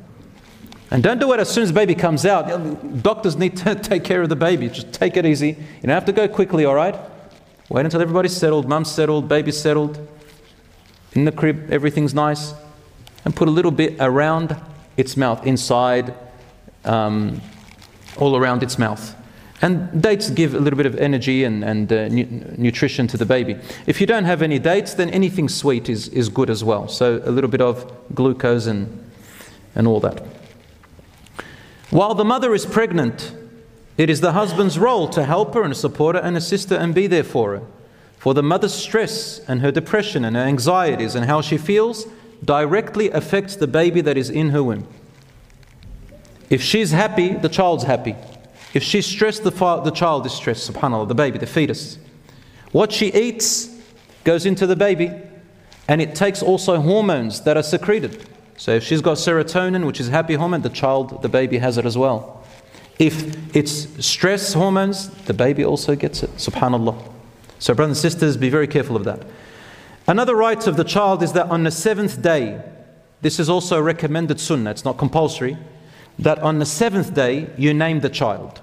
And 0.90 1.02
don't 1.02 1.20
do 1.20 1.32
it 1.34 1.40
as 1.40 1.50
soon 1.50 1.62
as 1.62 1.70
baby 1.70 1.94
comes 1.94 2.24
out. 2.24 3.02
Doctors 3.02 3.36
need 3.36 3.56
to 3.58 3.74
take 3.90 4.02
care 4.02 4.22
of 4.22 4.30
the 4.30 4.36
baby. 4.36 4.68
Just 4.68 4.92
take 4.92 5.16
it 5.16 5.26
easy. 5.26 5.48
You 5.48 5.82
don't 5.82 5.90
have 5.90 6.06
to 6.06 6.12
go 6.12 6.26
quickly, 6.26 6.64
all 6.64 6.74
right? 6.74 6.98
Wait 7.68 7.84
until 7.84 8.00
everybody's 8.00 8.34
settled, 8.34 8.66
mum's 8.66 8.90
settled, 8.90 9.28
baby's 9.28 9.60
settled. 9.60 10.08
In 11.12 11.26
the 11.26 11.32
crib, 11.32 11.70
everything's 11.70 12.14
nice. 12.14 12.54
And 13.26 13.36
put 13.36 13.46
a 13.46 13.50
little 13.50 13.70
bit 13.70 13.96
around 14.00 14.56
its 14.96 15.18
mouth, 15.18 15.46
inside, 15.46 16.14
um, 16.86 17.42
all 18.16 18.36
around 18.36 18.62
its 18.62 18.78
mouth. 18.78 19.14
And 19.60 20.00
dates 20.00 20.30
give 20.30 20.54
a 20.54 20.60
little 20.60 20.76
bit 20.76 20.86
of 20.86 20.94
energy 20.96 21.42
and, 21.42 21.64
and 21.64 21.92
uh, 21.92 22.08
nu- 22.08 22.54
nutrition 22.56 23.08
to 23.08 23.16
the 23.16 23.26
baby. 23.26 23.56
If 23.86 24.00
you 24.00 24.06
don't 24.06 24.24
have 24.24 24.40
any 24.40 24.58
dates, 24.60 24.94
then 24.94 25.10
anything 25.10 25.48
sweet 25.48 25.88
is, 25.88 26.08
is 26.08 26.28
good 26.28 26.48
as 26.48 26.62
well. 26.62 26.86
So 26.86 27.20
a 27.24 27.30
little 27.30 27.50
bit 27.50 27.60
of 27.60 27.90
glucose 28.14 28.66
and, 28.66 29.10
and 29.74 29.88
all 29.88 29.98
that. 30.00 30.22
While 31.90 32.14
the 32.14 32.24
mother 32.24 32.54
is 32.54 32.64
pregnant, 32.66 33.34
it 33.96 34.08
is 34.08 34.20
the 34.20 34.32
husband's 34.32 34.78
role 34.78 35.08
to 35.08 35.24
help 35.24 35.54
her 35.54 35.64
and 35.64 35.76
support 35.76 36.14
her 36.14 36.22
and 36.22 36.36
assist 36.36 36.70
her 36.70 36.76
and 36.76 36.94
be 36.94 37.08
there 37.08 37.24
for 37.24 37.56
her. 37.56 37.62
For 38.18 38.34
the 38.34 38.42
mother's 38.42 38.74
stress 38.74 39.40
and 39.48 39.60
her 39.60 39.72
depression 39.72 40.24
and 40.24 40.36
her 40.36 40.42
anxieties 40.42 41.16
and 41.16 41.26
how 41.26 41.40
she 41.40 41.56
feels 41.58 42.06
directly 42.44 43.10
affects 43.10 43.56
the 43.56 43.66
baby 43.66 44.00
that 44.02 44.16
is 44.16 44.30
in 44.30 44.50
her 44.50 44.62
womb. 44.62 44.86
If 46.48 46.62
she's 46.62 46.92
happy, 46.92 47.30
the 47.30 47.48
child's 47.48 47.84
happy. 47.84 48.14
If 48.74 48.82
she's 48.82 49.06
stressed, 49.06 49.44
the, 49.44 49.50
the 49.50 49.90
child 49.90 50.26
is 50.26 50.32
stressed, 50.32 50.70
subhanAllah, 50.70 51.08
the 51.08 51.14
baby, 51.14 51.38
the 51.38 51.46
fetus. 51.46 51.98
What 52.72 52.92
she 52.92 53.12
eats 53.12 53.74
goes 54.24 54.44
into 54.44 54.66
the 54.66 54.76
baby, 54.76 55.10
and 55.88 56.02
it 56.02 56.14
takes 56.14 56.42
also 56.42 56.80
hormones 56.80 57.40
that 57.42 57.56
are 57.56 57.62
secreted. 57.62 58.26
So 58.58 58.72
if 58.72 58.82
she's 58.82 59.00
got 59.00 59.16
serotonin, 59.16 59.86
which 59.86 60.00
is 60.00 60.08
happy 60.08 60.34
hormone, 60.34 60.62
the 60.62 60.68
child, 60.68 61.22
the 61.22 61.28
baby 61.28 61.58
has 61.58 61.78
it 61.78 61.86
as 61.86 61.96
well. 61.96 62.44
If 62.98 63.56
it's 63.56 64.04
stress 64.04 64.52
hormones, 64.52 65.08
the 65.24 65.34
baby 65.34 65.64
also 65.64 65.94
gets 65.94 66.22
it. 66.22 66.30
Subhanallah. 66.36 67.12
So, 67.60 67.72
brothers 67.74 68.04
and 68.04 68.12
sisters, 68.12 68.36
be 68.36 68.50
very 68.50 68.66
careful 68.66 68.96
of 68.96 69.04
that. 69.04 69.22
Another 70.06 70.34
right 70.34 70.66
of 70.66 70.76
the 70.76 70.84
child 70.84 71.22
is 71.22 71.32
that 71.34 71.46
on 71.50 71.64
the 71.64 71.70
seventh 71.70 72.20
day, 72.20 72.60
this 73.20 73.38
is 73.38 73.48
also 73.48 73.80
recommended 73.80 74.40
sunnah, 74.40 74.70
it's 74.70 74.84
not 74.84 74.98
compulsory, 74.98 75.56
that 76.18 76.38
on 76.40 76.58
the 76.58 76.66
seventh 76.66 77.14
day 77.14 77.50
you 77.56 77.72
name 77.72 78.00
the 78.00 78.08
child. 78.08 78.60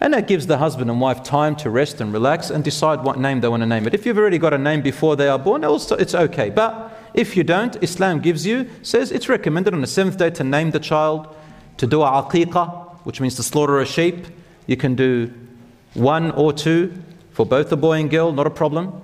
And 0.00 0.14
that 0.14 0.26
gives 0.26 0.48
the 0.48 0.58
husband 0.58 0.90
and 0.90 1.00
wife 1.00 1.22
time 1.22 1.54
to 1.56 1.70
rest 1.70 2.00
and 2.00 2.12
relax 2.12 2.50
and 2.50 2.64
decide 2.64 3.04
what 3.04 3.20
name 3.20 3.40
they 3.40 3.46
want 3.46 3.62
to 3.62 3.66
name 3.66 3.86
it. 3.86 3.94
If 3.94 4.04
you've 4.04 4.18
already 4.18 4.38
got 4.38 4.52
a 4.52 4.58
name 4.58 4.82
before 4.82 5.14
they 5.14 5.28
are 5.28 5.38
born, 5.38 5.64
also 5.64 5.94
it's 5.94 6.12
okay. 6.12 6.50
But 6.50 6.90
if 7.14 7.36
you 7.36 7.44
don't, 7.44 7.80
Islam 7.84 8.18
gives 8.18 8.44
you, 8.44 8.68
says 8.82 9.12
it's 9.12 9.28
recommended 9.28 9.74
on 9.74 9.80
the 9.80 9.86
seventh 9.86 10.18
day 10.18 10.30
to 10.30 10.42
name 10.42 10.72
the 10.72 10.80
child, 10.80 11.32
to 11.76 11.86
do 11.86 12.02
a 12.02 12.06
aqiqah, 12.06 12.96
which 13.04 13.20
means 13.20 13.36
to 13.36 13.44
slaughter 13.44 13.78
a 13.78 13.86
sheep. 13.86 14.26
You 14.66 14.76
can 14.76 14.96
do 14.96 15.32
one 15.94 16.32
or 16.32 16.52
two 16.52 16.92
for 17.30 17.46
both 17.46 17.70
the 17.70 17.76
boy 17.76 18.00
and 18.00 18.10
girl, 18.10 18.32
not 18.32 18.48
a 18.48 18.50
problem. 18.50 19.02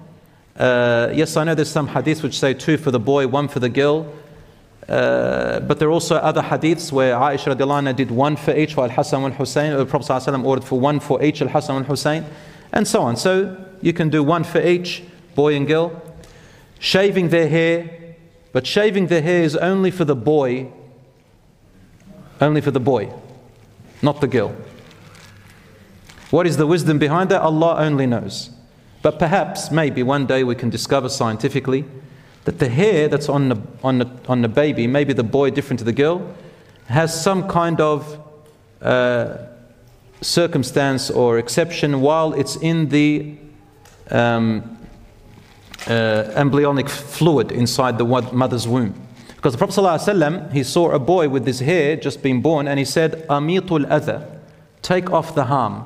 Uh, 0.56 1.10
yes, 1.14 1.36
I 1.36 1.44
know 1.44 1.54
there's 1.54 1.70
some 1.70 1.88
hadiths 1.88 2.24
which 2.24 2.36
say 2.36 2.54
two 2.54 2.76
for 2.76 2.90
the 2.90 2.98
boy, 2.98 3.28
one 3.28 3.46
for 3.46 3.60
the 3.60 3.68
girl. 3.68 4.12
Uh, 4.88 5.60
but 5.60 5.78
there 5.78 5.88
are 5.88 5.92
also 5.92 6.16
other 6.16 6.40
hadiths 6.40 6.90
where 6.90 7.14
Aisha 7.14 7.54
radiallahu 7.54 7.94
did 7.94 8.10
one 8.10 8.36
for 8.36 8.56
each 8.56 8.72
for 8.72 8.84
Al 8.84 8.90
Hassan 8.90 9.24
and 9.24 9.34
Hussein, 9.34 9.76
the 9.76 9.84
Prophet 9.84 10.28
ordered 10.44 10.64
for 10.64 10.80
one 10.80 10.98
for 10.98 11.22
each 11.22 11.42
Al 11.42 11.48
Hassan 11.48 11.76
and 11.76 11.86
Hussein, 11.86 12.24
and 12.72 12.88
so 12.88 13.02
on. 13.02 13.16
So 13.16 13.56
you 13.82 13.92
can 13.92 14.08
do 14.08 14.22
one 14.22 14.44
for 14.44 14.60
each, 14.60 15.02
boy 15.34 15.54
and 15.54 15.66
girl. 15.66 16.02
Shaving 16.78 17.28
their 17.28 17.48
hair, 17.48 18.16
but 18.52 18.66
shaving 18.66 19.08
their 19.08 19.20
hair 19.20 19.42
is 19.42 19.56
only 19.56 19.90
for 19.90 20.04
the 20.06 20.16
boy, 20.16 20.72
only 22.40 22.60
for 22.60 22.70
the 22.70 22.80
boy. 22.80 23.12
not 24.02 24.20
the 24.20 24.26
girl. 24.26 24.54
What 26.30 26.46
is 26.46 26.56
the 26.56 26.66
wisdom 26.66 26.98
behind 26.98 27.30
that? 27.30 27.42
Allah 27.42 27.76
only 27.78 28.06
knows. 28.06 28.50
But 29.02 29.18
perhaps, 29.18 29.70
maybe 29.70 30.02
one 30.02 30.26
day 30.26 30.44
we 30.44 30.54
can 30.54 30.70
discover 30.70 31.08
scientifically 31.08 31.84
that 32.48 32.58
the 32.58 32.68
hair 32.70 33.08
that's 33.08 33.28
on 33.28 33.50
the, 33.50 33.60
on 33.84 33.98
the, 33.98 34.10
on 34.26 34.40
the 34.40 34.48
baby, 34.48 34.86
maybe 34.86 35.12
the 35.12 35.22
boy 35.22 35.50
different 35.50 35.78
to 35.78 35.84
the 35.84 35.92
girl, 35.92 36.34
has 36.86 37.12
some 37.12 37.46
kind 37.46 37.78
of 37.78 38.18
uh, 38.80 39.36
circumstance 40.22 41.10
or 41.10 41.38
exception 41.38 42.00
while 42.00 42.32
it's 42.32 42.56
in 42.56 42.88
the 42.88 43.36
um, 44.10 44.78
uh, 45.88 45.92
embryonic 46.36 46.88
fluid 46.88 47.52
inside 47.52 47.98
the 47.98 48.06
mother's 48.32 48.66
womb. 48.66 48.94
Because 49.36 49.52
the 49.52 49.58
Prophet 49.58 49.82
ﷺ, 49.82 50.50
he 50.54 50.62
saw 50.62 50.92
a 50.92 50.98
boy 50.98 51.28
with 51.28 51.46
his 51.46 51.60
hair 51.60 51.96
just 51.96 52.22
being 52.22 52.40
born 52.40 52.66
and 52.66 52.78
he 52.78 52.84
said, 52.86 53.28
Amitul 53.28 53.84
adha, 53.90 54.26
take 54.80 55.10
off 55.10 55.34
the 55.34 55.44
harm. 55.44 55.84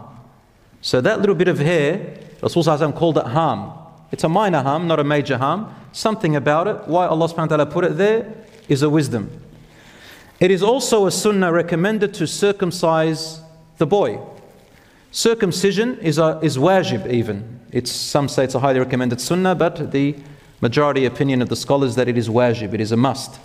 So 0.81 1.01
that 1.01 1.19
little 1.19 1.35
bit 1.35 1.49
of 1.49 1.59
hair, 1.59 2.19
Rasul 2.41 2.63
called 2.93 3.19
it 3.19 3.27
harm. 3.27 3.73
It's 4.13 4.23
a 4.23 4.29
minor 4.29 4.63
harm, 4.63 4.87
not 4.87 5.01
a 5.01 5.05
major 5.05 5.39
harm. 5.39 5.75
Something 5.93 6.35
about 6.37 6.69
it, 6.69 6.89
why 6.89 7.07
Allah 7.07 7.29
subhanahu 7.29 7.51
wa 7.51 7.57
ta'ala 7.57 7.67
put 7.67 7.85
it 7.85 7.97
there, 7.99 8.33
is 8.69 8.83
a 8.83 8.91
wisdom. 8.91 9.31
It 10.41 10.51
is 10.51 10.63
also 10.63 11.07
a 11.07 11.11
sunnah 11.11 11.53
recommended 11.53 12.15
to 12.15 12.27
circumcise 12.27 13.41
the 13.79 13.87
boy. 13.87 14.21
Circumcision 15.11 15.99
is, 16.01 16.19
a, 16.19 16.41
is 16.43 16.57
wajib 16.57 17.11
even. 17.13 17.61
It's, 17.71 17.93
some 17.93 18.29
say 18.29 18.45
it's 18.45 18.55
a 18.55 18.59
highly 18.59 18.79
recommended 18.79 19.21
sunnah, 19.21 19.55
but 19.55 19.93
the 19.93 20.17
majority 20.61 21.05
opinion 21.05 21.43
of 21.43 21.49
the 21.49 21.57
scholars 21.57 21.95
that 21.97 22.09
it 22.09 22.17
is 22.17 22.29
wajib, 22.29 22.73
it 22.73 22.81
is 22.81 22.93
a 22.93 22.97
must. 22.97 23.39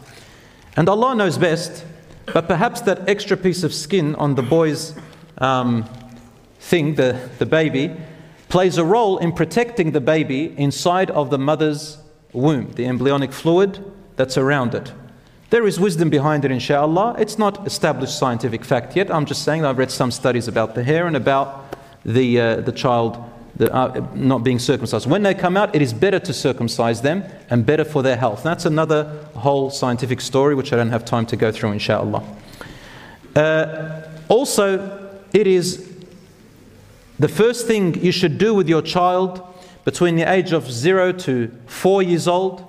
And 0.77 0.87
Allah 0.87 1.15
knows 1.15 1.37
best, 1.37 1.85
but 2.33 2.47
perhaps 2.47 2.81
that 2.81 3.09
extra 3.09 3.35
piece 3.35 3.63
of 3.63 3.73
skin 3.73 4.15
on 4.15 4.35
the 4.35 4.43
boy's 4.43 4.93
um, 5.39 5.85
thing, 6.59 6.95
the, 6.95 7.29
the 7.39 7.45
baby, 7.45 7.95
plays 8.49 8.77
a 8.77 8.85
role 8.85 9.17
in 9.17 9.33
protecting 9.33 9.91
the 9.91 10.01
baby 10.01 10.57
inside 10.57 11.11
of 11.11 11.29
the 11.29 11.37
mother's 11.37 11.97
womb, 12.37 12.71
the 12.73 12.85
embryonic 12.85 13.33
fluid 13.33 13.83
that's 14.15 14.37
around 14.37 14.73
it. 14.75 14.93
There 15.49 15.65
is 15.65 15.79
wisdom 15.79 16.09
behind 16.09 16.43
it, 16.43 16.51
inshallah. 16.51 17.15
It's 17.17 17.37
not 17.37 17.65
established 17.65 18.17
scientific 18.17 18.65
fact 18.65 18.95
yet. 18.95 19.09
I'm 19.09 19.25
just 19.25 19.43
saying 19.43 19.63
I've 19.65 19.77
read 19.77 19.91
some 19.91 20.11
studies 20.11 20.47
about 20.47 20.75
the 20.75 20.83
hair 20.83 21.07
and 21.07 21.15
about 21.15 21.75
the, 22.03 22.39
uh, 22.39 22.55
the 22.57 22.71
child 22.71 23.23
the, 23.55 23.73
uh, 23.73 24.05
not 24.13 24.43
being 24.43 24.59
circumcised. 24.59 25.09
When 25.09 25.23
they 25.23 25.33
come 25.33 25.57
out, 25.57 25.75
it 25.75 25.81
is 25.81 25.93
better 25.93 26.19
to 26.19 26.33
circumcise 26.33 27.01
them 27.01 27.23
and 27.49 27.65
better 27.65 27.83
for 27.83 28.03
their 28.03 28.17
health. 28.17 28.43
That's 28.43 28.65
another 28.65 29.25
whole 29.35 29.69
scientific 29.69 30.21
story 30.21 30.53
which 30.53 30.71
I 30.73 30.75
don't 30.75 30.91
have 30.91 31.05
time 31.05 31.25
to 31.27 31.35
go 31.35 31.51
through, 31.51 31.71
inshallah. 31.71 32.23
Uh, 33.35 34.01
also, 34.27 35.19
it 35.33 35.47
is 35.47 35.91
the 37.17 37.27
first 37.27 37.65
thing 37.67 37.95
you 38.03 38.11
should 38.11 38.37
do 38.37 38.53
with 38.53 38.69
your 38.69 38.81
child 38.81 39.41
between 39.87 40.17
the 40.17 40.29
age 40.29 40.51
of 40.51 40.69
zero 40.69 41.13
to 41.13 41.49
four 41.65 42.03
years 42.03 42.27
old, 42.27 42.61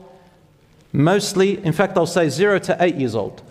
mostly, 0.93 1.59
in 1.65 1.73
fact, 1.73 1.99
I'll 1.99 2.07
say 2.07 2.29
zero 2.29 2.61
to 2.61 2.77
eight 2.79 2.95
years 2.95 3.17
old. 3.17 3.43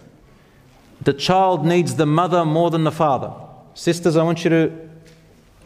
The 1.01 1.11
child 1.11 1.65
needs 1.65 1.95
the 1.95 2.05
mother 2.05 2.45
more 2.45 2.71
than 2.71 2.85
the 2.85 2.93
father. 2.93 3.33
Sisters, 3.73 4.15
I 4.15 4.23
want 4.23 4.45
you 4.45 4.49
to 4.51 4.89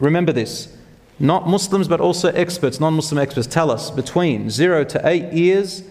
remember 0.00 0.32
this. 0.32 0.76
Not 1.20 1.46
Muslims, 1.46 1.86
but 1.86 2.00
also 2.00 2.32
experts, 2.32 2.80
non 2.80 2.94
Muslim 2.94 3.20
experts, 3.20 3.46
tell 3.46 3.70
us 3.70 3.88
between 3.92 4.50
zero 4.50 4.82
to 4.82 5.00
eight 5.06 5.32
years, 5.32 5.84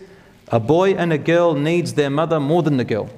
a 0.50 0.60
boy 0.60 0.92
and 0.92 1.14
a 1.14 1.18
girl 1.18 1.54
needs 1.54 1.94
their 1.94 2.10
mother 2.10 2.42
more 2.42 2.62
than 2.62 2.76
the 2.76 2.84
girl. 2.84 3.10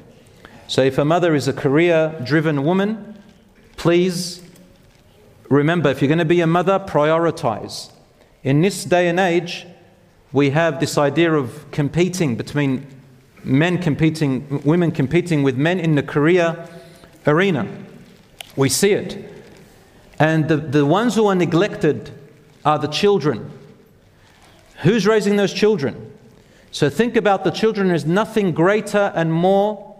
So 0.68 0.84
if 0.84 1.00
a 1.00 1.04
mother 1.04 1.34
is 1.34 1.48
a 1.48 1.54
career 1.54 2.16
driven 2.24 2.64
woman, 2.64 3.20
please 3.76 4.44
remember, 5.50 5.90
if 5.90 6.00
you're 6.00 6.10
going 6.10 6.20
to 6.20 6.26
be 6.26 6.42
a 6.42 6.48
mother, 6.48 6.78
prioritize. 6.78 7.90
In 8.44 8.62
this 8.62 8.84
day 8.84 9.08
and 9.08 9.20
age, 9.20 9.66
we 10.34 10.50
have 10.50 10.80
this 10.80 10.98
idea 10.98 11.32
of 11.34 11.72
competing 11.72 12.36
between 12.36 12.86
men 13.44 13.78
competing, 13.78 14.62
women 14.64 14.92
competing 14.92 15.44
with 15.44 15.58
men 15.58 15.80
in 15.80 15.96
the 15.96 16.04
career 16.04 16.68
arena. 17.26 17.68
We 18.56 18.70
see 18.70 18.92
it. 18.92 19.32
And 20.20 20.48
the, 20.48 20.58
the 20.58 20.86
ones 20.86 21.16
who 21.16 21.28
are 21.28 21.36
neglected 21.36 22.12
are 22.66 22.80
the 22.80 22.88
children. 22.88 23.50
Who's 24.82 25.08
raising 25.08 25.38
those 25.38 25.54
children? 25.54 26.12
So 26.72 26.90
think 26.90 27.16
about 27.16 27.44
the 27.44 27.52
children. 27.52 27.88
There's 27.90 28.06
nothing 28.06 28.52
greater 28.52 29.12
and 29.16 29.32
more 29.32 29.96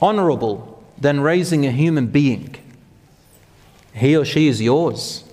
honorable 0.00 0.82
than 0.98 1.20
raising 1.20 1.66
a 1.66 1.70
human 1.70 2.08
being. 2.08 2.56
He 3.92 4.16
or 4.16 4.24
she 4.24 4.48
is 4.48 4.60
yours, 4.62 5.24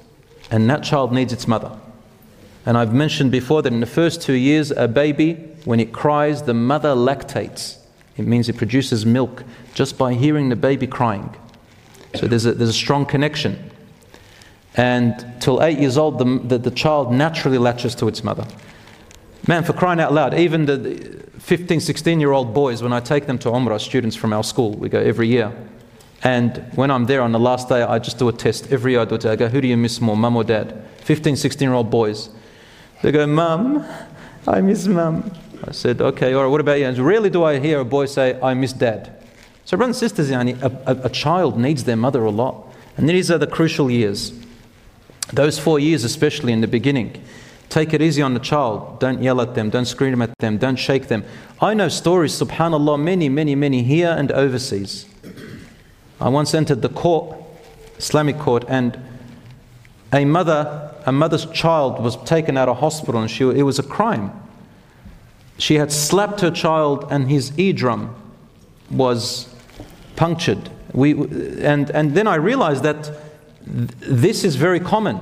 and 0.51 0.69
that 0.69 0.83
child 0.83 1.13
needs 1.13 1.33
its 1.33 1.47
mother. 1.47 1.79
And 2.65 2.77
I've 2.77 2.93
mentioned 2.93 3.31
before 3.31 3.61
that 3.61 3.71
in 3.71 3.79
the 3.79 3.85
first 3.85 4.21
two 4.21 4.33
years, 4.33 4.71
a 4.71 4.87
baby, 4.87 5.33
when 5.65 5.79
it 5.79 5.93
cries, 5.93 6.43
the 6.43 6.53
mother 6.53 6.95
lactates. 6.95 7.77
It 8.17 8.25
means 8.25 8.49
it 8.49 8.57
produces 8.57 9.05
milk 9.05 9.43
just 9.73 9.97
by 9.97 10.13
hearing 10.13 10.49
the 10.49 10.55
baby 10.55 10.87
crying. 10.87 11.35
So 12.15 12.27
there's 12.27 12.45
a, 12.45 12.53
there's 12.53 12.69
a 12.69 12.73
strong 12.73 13.05
connection. 13.05 13.71
And 14.75 15.25
till 15.39 15.61
eight 15.61 15.79
years 15.79 15.97
old, 15.97 16.17
the, 16.17 16.39
the, 16.39 16.57
the 16.57 16.71
child 16.71 17.11
naturally 17.11 17.57
latches 17.57 17.93
to 17.95 18.07
its 18.07 18.23
mother. 18.23 18.47
Man, 19.47 19.63
for 19.63 19.73
crying 19.73 19.99
out 19.99 20.11
loud, 20.11 20.33
even 20.33 20.65
the 20.65 21.23
15, 21.39 21.79
16 21.79 22.19
year 22.19 22.31
old 22.31 22.53
boys, 22.53 22.81
when 22.81 22.93
I 22.93 22.99
take 22.99 23.27
them 23.27 23.37
to 23.39 23.49
Umrah, 23.49 23.79
students 23.79 24.15
from 24.15 24.33
our 24.33 24.43
school, 24.43 24.71
we 24.71 24.89
go 24.89 24.99
every 24.99 25.27
year, 25.27 25.53
and 26.23 26.57
when 26.73 26.89
I'm 26.89 27.05
there 27.05 27.21
on 27.21 27.31
the 27.31 27.39
last 27.39 27.69
day, 27.69 27.83
I 27.83 27.99
just 27.99 28.17
do 28.17 28.27
a 28.27 28.33
test. 28.33 28.71
Every 28.71 28.93
year 28.93 29.01
I 29.01 29.05
do 29.05 29.15
it. 29.15 29.25
I 29.25 29.35
go, 29.35 29.47
who 29.47 29.61
do 29.61 29.67
you 29.67 29.77
miss 29.77 30.01
more, 30.01 30.17
mum 30.17 30.35
or 30.35 30.43
dad? 30.43 30.83
15, 31.01 31.35
16 31.35 31.63
year 31.67 31.75
old 31.75 31.91
boys. 31.91 32.29
They 33.01 33.11
go, 33.11 33.27
mum, 33.27 33.85
I 34.47 34.61
miss 34.61 34.87
mum. 34.87 35.31
I 35.63 35.71
said, 35.71 36.01
okay, 36.01 36.33
all 36.33 36.43
right, 36.43 36.49
what 36.49 36.61
about 36.61 36.79
you? 36.79 36.85
And 36.85 36.97
rarely 36.97 37.29
do 37.29 37.43
I 37.43 37.59
hear 37.59 37.79
a 37.79 37.85
boy 37.85 38.05
say, 38.05 38.39
I 38.41 38.53
miss 38.53 38.73
dad. 38.73 39.11
So, 39.65 39.77
brothers 39.77 40.01
and 40.01 40.11
sisters, 40.11 40.29
a, 40.29 40.81
a, 40.85 41.05
a 41.05 41.09
child 41.09 41.57
needs 41.57 41.85
their 41.85 41.95
mother 41.95 42.23
a 42.23 42.31
lot. 42.31 42.67
And 42.97 43.09
these 43.09 43.31
are 43.31 43.37
the 43.37 43.47
crucial 43.47 43.89
years. 43.89 44.33
Those 45.33 45.57
four 45.57 45.79
years, 45.79 46.03
especially 46.03 46.53
in 46.53 46.61
the 46.61 46.67
beginning. 46.67 47.21
Take 47.69 47.93
it 47.93 48.01
easy 48.01 48.21
on 48.21 48.35
the 48.35 48.39
child. 48.39 48.99
Don't 48.99 49.23
yell 49.23 49.41
at 49.41 49.55
them. 49.55 49.69
Don't 49.71 49.85
scream 49.85 50.21
at 50.21 50.37
them. 50.37 50.57
Don't 50.57 50.75
shake 50.75 51.07
them. 51.07 51.25
I 51.59 51.73
know 51.73 51.89
stories, 51.89 52.39
subhanAllah, 52.39 53.01
many, 53.01 53.27
many, 53.27 53.55
many 53.55 53.81
here 53.83 54.15
and 54.15 54.31
overseas 54.31 55.07
I 56.19 56.29
once 56.29 56.53
entered 56.53 56.81
the 56.81 56.89
court, 56.89 57.35
Islamic 57.97 58.39
court, 58.39 58.63
and 58.69 58.97
a 60.13 60.23
mother, 60.23 60.84
a 61.05 61.11
mother's 61.11 61.45
child 61.47 62.03
was 62.03 62.17
taken 62.23 62.57
out 62.57 62.67
of 62.67 62.77
hospital 62.77 63.21
and 63.21 63.29
she, 63.29 63.43
it 63.43 63.61
was 63.61 63.77
a 63.77 63.83
crime. 63.83 64.31
She 65.57 65.75
had 65.75 65.91
slapped 65.91 66.41
her 66.41 66.51
child 66.51 67.07
and 67.11 67.29
his 67.29 67.57
eardrum 67.57 68.13
was 68.89 69.53
punctured. 70.15 70.69
We, 70.93 71.11
and, 71.61 71.89
and 71.91 72.15
then 72.15 72.27
I 72.27 72.35
realized 72.35 72.83
that 72.83 73.03
th- 73.03 73.89
this 73.99 74.43
is 74.43 74.55
very 74.55 74.79
common. 74.79 75.19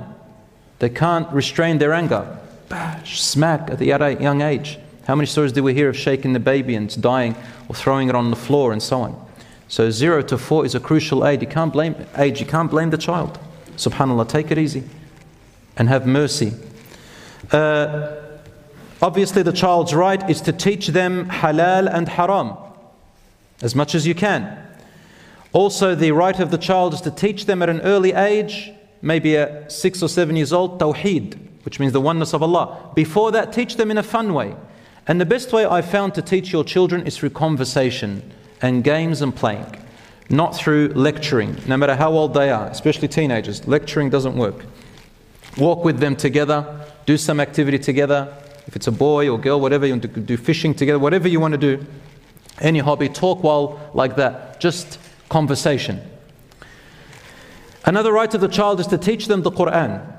They 0.80 0.90
can't 0.90 1.30
restrain 1.32 1.78
their 1.80 1.94
anger. 1.94 2.38
Bash, 2.70 3.22
smack 3.22 3.70
at 3.70 3.80
the 3.80 3.86
young 3.86 4.42
age. 4.42 4.80
How 5.06 5.16
many 5.16 5.28
stories 5.28 5.52
do 5.52 5.64
we 5.64 5.74
hear 5.74 5.90
of 5.90 5.98
shaking 5.98 6.32
the 6.32 6.40
baby 6.40 6.76
and 6.76 7.02
dying 7.02 7.36
or 7.68 7.76
throwing 7.76 8.08
it 8.08 8.16
on 8.16 8.30
the 8.30 8.38
floor 8.38 8.72
and 8.72 8.82
so 8.82 9.02
on? 9.02 9.26
So 9.68 9.92
zero 9.92 10.22
to 10.24 10.38
four 10.38 10.66
is 10.66 10.76
a 10.76 10.80
crucial 10.80 11.28
age. 11.28 11.42
You 11.42 11.48
can't 11.48 11.74
blame 11.74 11.96
age. 12.18 12.40
You 12.40 12.46
can't 12.46 12.72
blame 12.72 12.90
the 12.90 12.98
child. 12.98 13.38
Subhanallah, 13.76 14.30
take 14.30 14.50
it 14.50 14.58
easy 14.58 14.84
and 15.78 15.90
have 15.90 16.06
mercy. 16.06 16.54
Uh, 17.52 18.16
obviously, 19.02 19.44
the 19.44 19.52
child's 19.52 19.94
right 19.94 20.30
is 20.30 20.42
to 20.42 20.54
teach 20.54 20.88
them 20.88 21.28
halal 21.30 21.94
and 21.94 22.08
haram 22.10 22.58
as 23.62 23.76
much 23.76 23.96
as 23.96 24.06
you 24.06 24.14
can. 24.14 24.60
Also, 25.54 25.96
the 25.96 26.12
right 26.12 26.40
of 26.40 26.52
the 26.52 26.58
child 26.58 26.94
is 26.94 27.02
to 27.02 27.12
teach 27.12 27.46
them 27.46 27.62
at 27.62 27.70
an 27.70 27.82
early 27.82 28.12
age, 28.12 28.72
maybe 29.02 29.38
at 29.38 29.72
six 29.72 30.02
or 30.02 30.10
seven 30.10 30.36
years 30.36 30.52
old, 30.52 30.80
tawheed, 30.80 31.38
which 31.64 31.80
means 31.80 31.94
the 31.94 32.02
oneness 32.02 32.34
of 32.34 32.42
Allah. 32.42 32.92
Before 32.96 33.32
that, 33.32 33.54
teach 33.54 33.78
them 33.78 33.92
in 33.92 33.98
a 33.98 34.04
fun 34.04 34.34
way. 34.34 34.56
And 35.08 35.22
the 35.22 35.26
best 35.26 35.54
way 35.54 35.66
I've 35.66 35.90
found 35.90 36.16
to 36.16 36.22
teach 36.22 36.52
your 36.52 36.64
children 36.64 37.06
is 37.06 37.18
through 37.18 37.32
conversation 37.32 38.32
and 38.62 38.84
games 38.84 39.22
and 39.22 39.36
playing, 39.36 39.66
not 40.30 40.56
through 40.56 40.90
lecturing, 40.96 41.58
no 41.68 41.78
matter 41.78 41.96
how 41.96 42.12
old 42.12 42.34
they 42.34 42.50
are, 42.50 42.68
especially 42.68 43.08
teenagers. 43.08 43.68
Lecturing 43.68 44.10
doesn't 44.10 44.36
work. 44.36 44.66
Walk 45.58 45.86
with 45.86 45.99
them 45.99 46.16
together, 46.16 46.88
do 47.06 47.18
some 47.18 47.39
activity 47.39 47.80
together. 47.80 48.34
If 48.68 48.76
it's 48.76 48.88
a 48.88 48.91
boy 48.91 49.30
or 49.30 49.38
girl, 49.38 49.60
whatever 49.60 49.86
you 49.86 49.93
want 49.93 50.04
to 50.04 50.08
do, 50.08 50.38
fishing 50.38 50.74
together, 50.74 50.97
whatever 50.97 51.28
you 51.28 51.39
want 51.39 51.51
to 51.54 51.58
do, 51.58 51.86
any 52.60 52.80
hobby, 52.80 53.10
talk 53.10 53.43
while 53.43 53.89
like 53.93 54.16
that, 54.16 54.60
just 54.60 54.99
conversation. 55.30 56.01
Another 57.86 58.14
right 58.14 58.34
of 58.34 58.41
the 58.41 58.47
child 58.47 58.80
is 58.80 58.88
to 58.88 58.97
teach 58.97 59.28
them 59.28 59.41
the 59.41 59.51
Quran. 59.51 60.10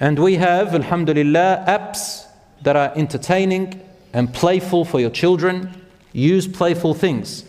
And 0.00 0.18
we 0.18 0.36
have, 0.36 0.74
alhamdulillah, 0.74 1.64
apps 1.68 2.26
that 2.62 2.74
are 2.74 2.92
entertaining 2.96 3.80
and 4.12 4.32
playful 4.34 4.84
for 4.84 5.00
your 5.00 5.10
children 5.10 5.80
use 6.12 6.46
playful 6.48 6.94
things. 6.94 7.44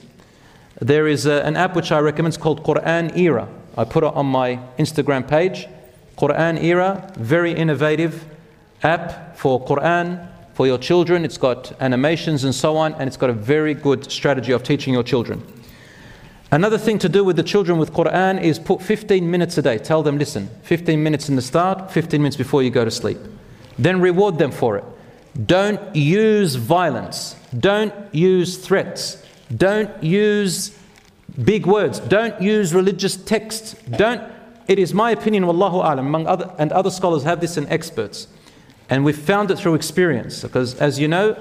there 0.82 1.08
is 1.08 1.26
a, 1.26 1.42
an 1.46 1.56
app 1.56 1.76
which 1.76 1.92
I 1.92 2.00
recommend. 2.00 2.34
It's 2.34 2.42
called 2.42 2.64
Quran 2.64 3.16
Era. 3.18 3.48
I 3.78 3.86
put 3.86 4.04
it 4.04 4.14
on 4.14 4.26
my 4.26 4.60
Instagram 4.78 5.28
page. 5.28 5.68
Quran 6.18 6.64
Era, 6.64 7.12
very 7.18 7.52
innovative 7.52 8.26
app 8.84 9.38
for 9.38 9.64
Quran 9.66 10.28
for 10.54 10.66
your 10.66 10.78
children. 10.78 11.26
It's 11.26 11.38
got 11.38 11.74
animations 11.82 12.44
and 12.44 12.56
so 12.56 12.78
on, 12.78 12.94
and 12.94 13.08
it's 13.08 13.18
got 13.18 13.30
a 13.30 13.34
very 13.34 13.74
good 13.74 14.10
strategy 14.10 14.54
of 14.54 14.64
teaching 14.64 14.94
your 14.94 15.04
children. 15.04 15.44
Another 16.52 16.78
thing 16.78 17.00
to 17.00 17.10
do 17.10 17.24
with 17.24 17.36
the 17.36 17.44
children 17.44 17.78
with 17.78 17.92
Quran 17.92 18.42
is 18.42 18.60
put 18.60 18.82
15 18.82 19.30
minutes 19.30 19.58
a 19.58 19.62
day. 19.62 19.78
Tell 19.78 20.04
them, 20.04 20.18
listen, 20.18 20.50
15 20.64 21.02
minutes 21.04 21.28
in 21.28 21.36
the 21.36 21.42
start, 21.42 21.92
15 21.92 22.22
minutes 22.22 22.38
before 22.38 22.64
you 22.64 22.70
go 22.70 22.86
to 22.86 22.92
sleep. 22.92 23.18
Then 23.78 24.00
reward 24.00 24.38
them 24.38 24.52
for 24.52 24.78
it. 24.78 24.86
Don't 25.46 25.94
use 25.96 26.56
violence. 26.56 27.36
Don't 27.60 27.94
use 28.14 28.58
threats. 28.58 29.22
Don't 29.56 30.02
use 30.02 30.78
big 31.44 31.66
words. 31.66 32.00
Don't 32.00 32.42
use 32.42 32.74
religious 32.74 33.18
texts. 33.18 33.76
Don't. 33.98 34.22
It 34.68 34.80
is 34.80 34.94
my 34.94 35.12
opinion, 35.12 35.44
wallahu 35.44 35.76
alam, 35.76 36.00
among 36.00 36.28
other, 36.28 36.52
and 36.58 36.72
other 36.72 36.90
scholars 36.90 37.24
have 37.24 37.40
this 37.40 37.58
and 37.58 37.70
experts. 37.70 38.28
And 38.90 39.04
we've 39.04 39.18
found 39.18 39.52
it 39.52 39.58
through 39.58 39.76
experience. 39.76 40.42
Because 40.42 40.76
as 40.76 41.00
you 41.00 41.08
know, 41.08 41.38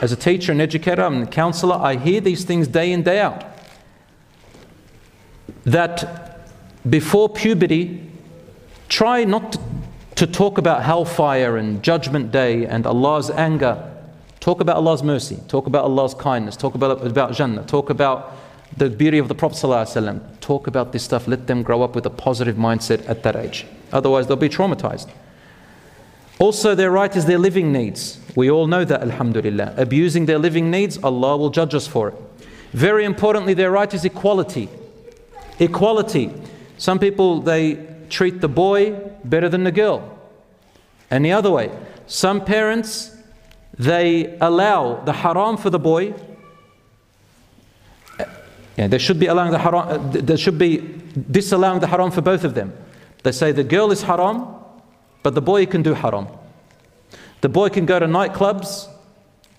as 0.00 0.12
a 0.12 0.16
teacher 0.16 0.52
and 0.52 0.60
educator 0.60 1.02
and 1.02 1.30
counselor, 1.30 1.76
I 1.76 1.96
hear 1.96 2.20
these 2.20 2.44
things 2.44 2.68
day 2.68 2.92
in, 2.92 3.02
day 3.02 3.20
out. 3.20 3.44
That 5.64 6.50
before 6.88 7.28
puberty, 7.28 8.10
try 8.88 9.24
not 9.24 9.56
to, 10.16 10.26
talk 10.26 10.58
about 10.58 10.82
hellfire 10.82 11.56
and 11.56 11.82
judgment 11.82 12.30
day 12.30 12.66
and 12.66 12.86
Allah's 12.86 13.30
anger. 13.30 13.90
Talk 14.40 14.60
about 14.60 14.76
Allah's 14.76 15.02
mercy. 15.02 15.38
Talk 15.48 15.66
about 15.66 15.84
Allah's 15.84 16.14
kindness. 16.14 16.56
Talk 16.56 16.74
about, 16.74 17.04
about 17.06 17.32
Jannah. 17.32 17.64
Talk 17.64 17.90
about 17.90 18.32
the 18.76 18.90
beauty 18.90 19.18
of 19.18 19.28
the 19.28 19.34
Prophet. 19.34 19.56
Talk 20.44 20.66
about 20.66 20.92
this 20.92 21.02
stuff. 21.02 21.26
Let 21.26 21.46
them 21.46 21.62
grow 21.62 21.82
up 21.82 21.94
with 21.94 22.04
a 22.04 22.10
positive 22.10 22.56
mindset 22.56 23.08
at 23.08 23.22
that 23.22 23.34
age. 23.34 23.64
Otherwise, 23.94 24.26
they'll 24.26 24.36
be 24.36 24.50
traumatized. 24.50 25.08
Also, 26.38 26.74
their 26.74 26.90
right 26.90 27.16
is 27.16 27.24
their 27.24 27.38
living 27.38 27.72
needs. 27.72 28.20
We 28.36 28.50
all 28.50 28.66
know 28.66 28.84
that, 28.84 29.00
Alhamdulillah. 29.00 29.72
Abusing 29.78 30.26
their 30.26 30.38
living 30.38 30.70
needs, 30.70 30.98
Allah 31.02 31.38
will 31.38 31.48
judge 31.48 31.74
us 31.74 31.86
for 31.86 32.08
it. 32.08 32.14
Very 32.72 33.06
importantly, 33.06 33.54
their 33.54 33.70
right 33.70 33.94
is 33.94 34.04
equality. 34.04 34.68
Equality. 35.60 36.30
Some 36.76 36.98
people, 36.98 37.40
they 37.40 37.78
treat 38.10 38.42
the 38.42 38.48
boy 38.48 38.92
better 39.24 39.48
than 39.48 39.64
the 39.64 39.72
girl. 39.72 40.18
And 41.10 41.24
the 41.24 41.32
other 41.32 41.50
way. 41.50 41.70
Some 42.06 42.44
parents, 42.44 43.16
they 43.78 44.36
allow 44.42 45.02
the 45.04 45.14
haram 45.14 45.56
for 45.56 45.70
the 45.70 45.78
boy. 45.78 46.12
Yeah, 48.76 48.88
they 48.88 48.98
should 48.98 49.20
be 49.20 49.26
allowing 49.26 49.52
the 49.52 49.58
haram, 49.58 50.10
they 50.10 50.36
should 50.36 50.58
be 50.58 51.00
disallowing 51.30 51.80
the 51.80 51.86
haram 51.86 52.10
for 52.10 52.20
both 52.20 52.44
of 52.44 52.54
them. 52.54 52.72
They 53.22 53.32
say 53.32 53.52
the 53.52 53.64
girl 53.64 53.92
is 53.92 54.02
haram, 54.02 54.46
but 55.22 55.34
the 55.34 55.40
boy 55.40 55.66
can 55.66 55.82
do 55.82 55.94
haram. 55.94 56.28
The 57.40 57.48
boy 57.48 57.68
can 57.68 57.86
go 57.86 57.98
to 57.98 58.06
nightclubs. 58.06 58.88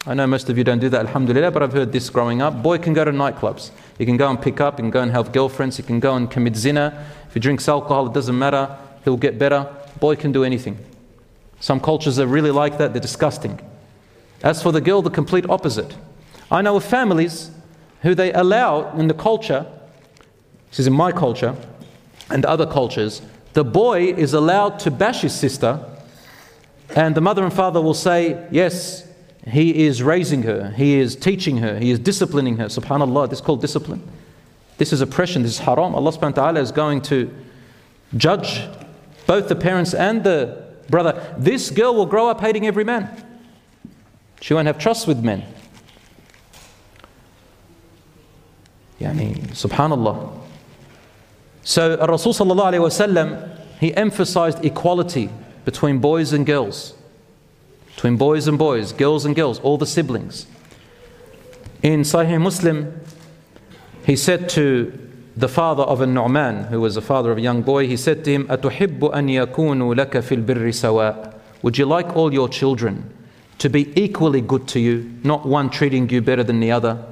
I 0.05 0.13
know 0.13 0.27
most 0.27 0.49
of 0.49 0.57
you 0.57 0.63
don't 0.63 0.79
do 0.79 0.89
that, 0.89 1.07
alhamdulillah, 1.07 1.51
but 1.51 1.63
I've 1.63 1.73
heard 1.73 1.91
this 1.91 2.09
growing 2.09 2.41
up. 2.41 2.61
Boy 2.61 2.77
can 2.77 2.93
go 2.93 3.05
to 3.05 3.11
nightclubs. 3.11 3.71
He 3.97 4.05
can 4.05 4.17
go 4.17 4.29
and 4.29 4.39
pick 4.39 4.59
up, 4.61 4.77
he 4.77 4.83
can 4.83 4.91
go 4.91 5.01
and 5.01 5.11
have 5.11 5.31
girlfriends, 5.31 5.77
he 5.77 5.83
can 5.83 5.99
go 5.99 6.15
and 6.15 6.29
commit 6.29 6.55
zina. 6.55 7.05
If 7.27 7.33
he 7.33 7.39
drinks 7.39 7.67
alcohol, 7.67 8.07
it 8.07 8.13
doesn't 8.13 8.37
matter, 8.37 8.77
he'll 9.03 9.17
get 9.17 9.39
better. 9.39 9.73
Boy 9.99 10.15
can 10.15 10.31
do 10.31 10.43
anything. 10.43 10.77
Some 11.59 11.79
cultures 11.79 12.19
are 12.19 12.27
really 12.27 12.51
like 12.51 12.77
that, 12.77 12.93
they're 12.93 13.01
disgusting. 13.01 13.59
As 14.43 14.61
for 14.61 14.71
the 14.71 14.81
girl, 14.81 15.01
the 15.01 15.09
complete 15.09 15.49
opposite. 15.49 15.95
I 16.51 16.61
know 16.61 16.75
of 16.75 16.83
families 16.83 17.49
who 18.05 18.13
they 18.13 18.31
allow 18.33 18.91
in 18.91 19.07
the 19.07 19.15
culture, 19.15 19.65
this 20.69 20.81
is 20.81 20.87
in 20.87 20.93
my 20.93 21.11
culture 21.11 21.55
and 22.29 22.45
other 22.45 22.67
cultures, 22.67 23.23
the 23.53 23.63
boy 23.63 24.13
is 24.13 24.31
allowed 24.35 24.77
to 24.77 24.91
bash 24.91 25.21
his 25.21 25.33
sister, 25.33 25.83
and 26.95 27.15
the 27.15 27.21
mother 27.21 27.43
and 27.43 27.51
father 27.51 27.81
will 27.81 27.95
say, 27.95 28.47
Yes, 28.51 29.07
he 29.47 29.87
is 29.87 30.03
raising 30.03 30.43
her, 30.43 30.69
he 30.77 30.99
is 30.99 31.15
teaching 31.15 31.57
her, 31.57 31.79
he 31.79 31.89
is 31.89 31.97
disciplining 31.97 32.57
her. 32.57 32.65
SubhanAllah, 32.65 33.27
this 33.27 33.39
is 33.39 33.45
called 33.45 33.61
discipline. 33.61 34.07
This 34.77 34.93
is 34.93 35.01
oppression, 35.01 35.41
this 35.41 35.53
is 35.53 35.59
haram. 35.59 35.95
Allah 35.95 36.11
subhanahu 36.11 36.37
wa 36.37 36.43
ta'ala 36.43 36.59
is 36.59 36.71
going 36.71 37.01
to 37.03 37.33
judge 38.15 38.61
both 39.25 39.47
the 39.47 39.55
parents 39.55 39.95
and 39.95 40.23
the 40.23 40.63
brother. 40.91 41.35
This 41.39 41.71
girl 41.71 41.95
will 41.95 42.05
grow 42.05 42.29
up 42.29 42.39
hating 42.39 42.67
every 42.67 42.83
man. 42.83 43.09
She 44.41 44.53
won't 44.53 44.67
have 44.67 44.77
trust 44.77 45.07
with 45.07 45.23
men. 45.23 45.43
Yani, 49.00 49.34
subhanallah. 49.52 50.40
So 51.62 51.96
Rasul 52.06 52.32
sallallahu 52.32 52.72
alayhi 52.72 52.80
wasallam, 52.80 53.58
he 53.78 53.94
emphasized 53.96 54.64
equality 54.64 55.30
between 55.64 55.98
boys 55.98 56.32
and 56.32 56.44
girls, 56.44 56.94
between 57.94 58.16
boys 58.16 58.46
and 58.46 58.58
boys, 58.58 58.92
girls 58.92 59.24
and 59.24 59.34
girls, 59.34 59.58
all 59.60 59.78
the 59.78 59.86
siblings. 59.86 60.46
In 61.82 62.00
Sahih 62.00 62.40
Muslim, 62.40 63.00
he 64.04 64.16
said 64.16 64.48
to 64.50 65.10
the 65.36 65.48
father 65.48 65.82
of 65.82 66.00
a 66.00 66.06
Nu'man, 66.06 66.64
who 66.64 66.80
was 66.80 66.94
the 66.94 67.02
father 67.02 67.32
of 67.32 67.38
a 67.38 67.40
young 67.40 67.62
boy, 67.62 67.86
he 67.86 67.96
said 67.96 68.24
to 68.24 68.32
him, 68.32 68.46
أَتُحِبُّ 68.48 68.98
أَن 68.98 69.30
يَكُونُوا 69.30 69.94
لَكَ 69.94 70.10
فِي 70.10 70.44
الْبِرِّ 70.44 70.68
سَوَاء 70.68 71.34
Would 71.62 71.78
you 71.78 71.86
like 71.86 72.14
all 72.16 72.32
your 72.32 72.48
children 72.48 73.12
to 73.58 73.70
be 73.70 73.92
equally 73.98 74.40
good 74.40 74.66
to 74.68 74.80
you, 74.80 75.18
not 75.22 75.46
one 75.46 75.70
treating 75.70 76.08
you 76.10 76.20
better 76.20 76.42
than 76.42 76.60
the 76.60 76.70
other? 76.70 77.02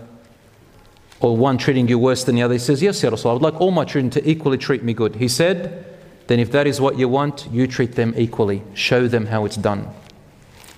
Or 1.23 1.37
one 1.37 1.57
treating 1.57 1.87
you 1.87 1.97
worse 1.97 2.25
than 2.25 2.35
the 2.35 2.41
other. 2.41 2.55
He 2.55 2.59
says, 2.59 2.83
Yes, 2.83 3.01
Ya 3.01 3.09
Rasul, 3.09 3.31
I 3.31 3.33
would 3.33 3.41
like 3.41 3.59
all 3.61 3.71
my 3.71 3.85
children 3.85 4.09
to 4.11 4.29
equally 4.29 4.57
treat 4.57 4.83
me 4.83 4.93
good. 4.93 5.15
He 5.15 5.29
said, 5.29 5.85
Then 6.27 6.37
if 6.37 6.51
that 6.51 6.67
is 6.67 6.81
what 6.81 6.99
you 6.99 7.07
want, 7.07 7.47
you 7.49 7.65
treat 7.65 7.93
them 7.93 8.13
equally. 8.17 8.61
Show 8.73 9.07
them 9.07 9.27
how 9.27 9.45
it's 9.45 9.55
done. 9.55 9.89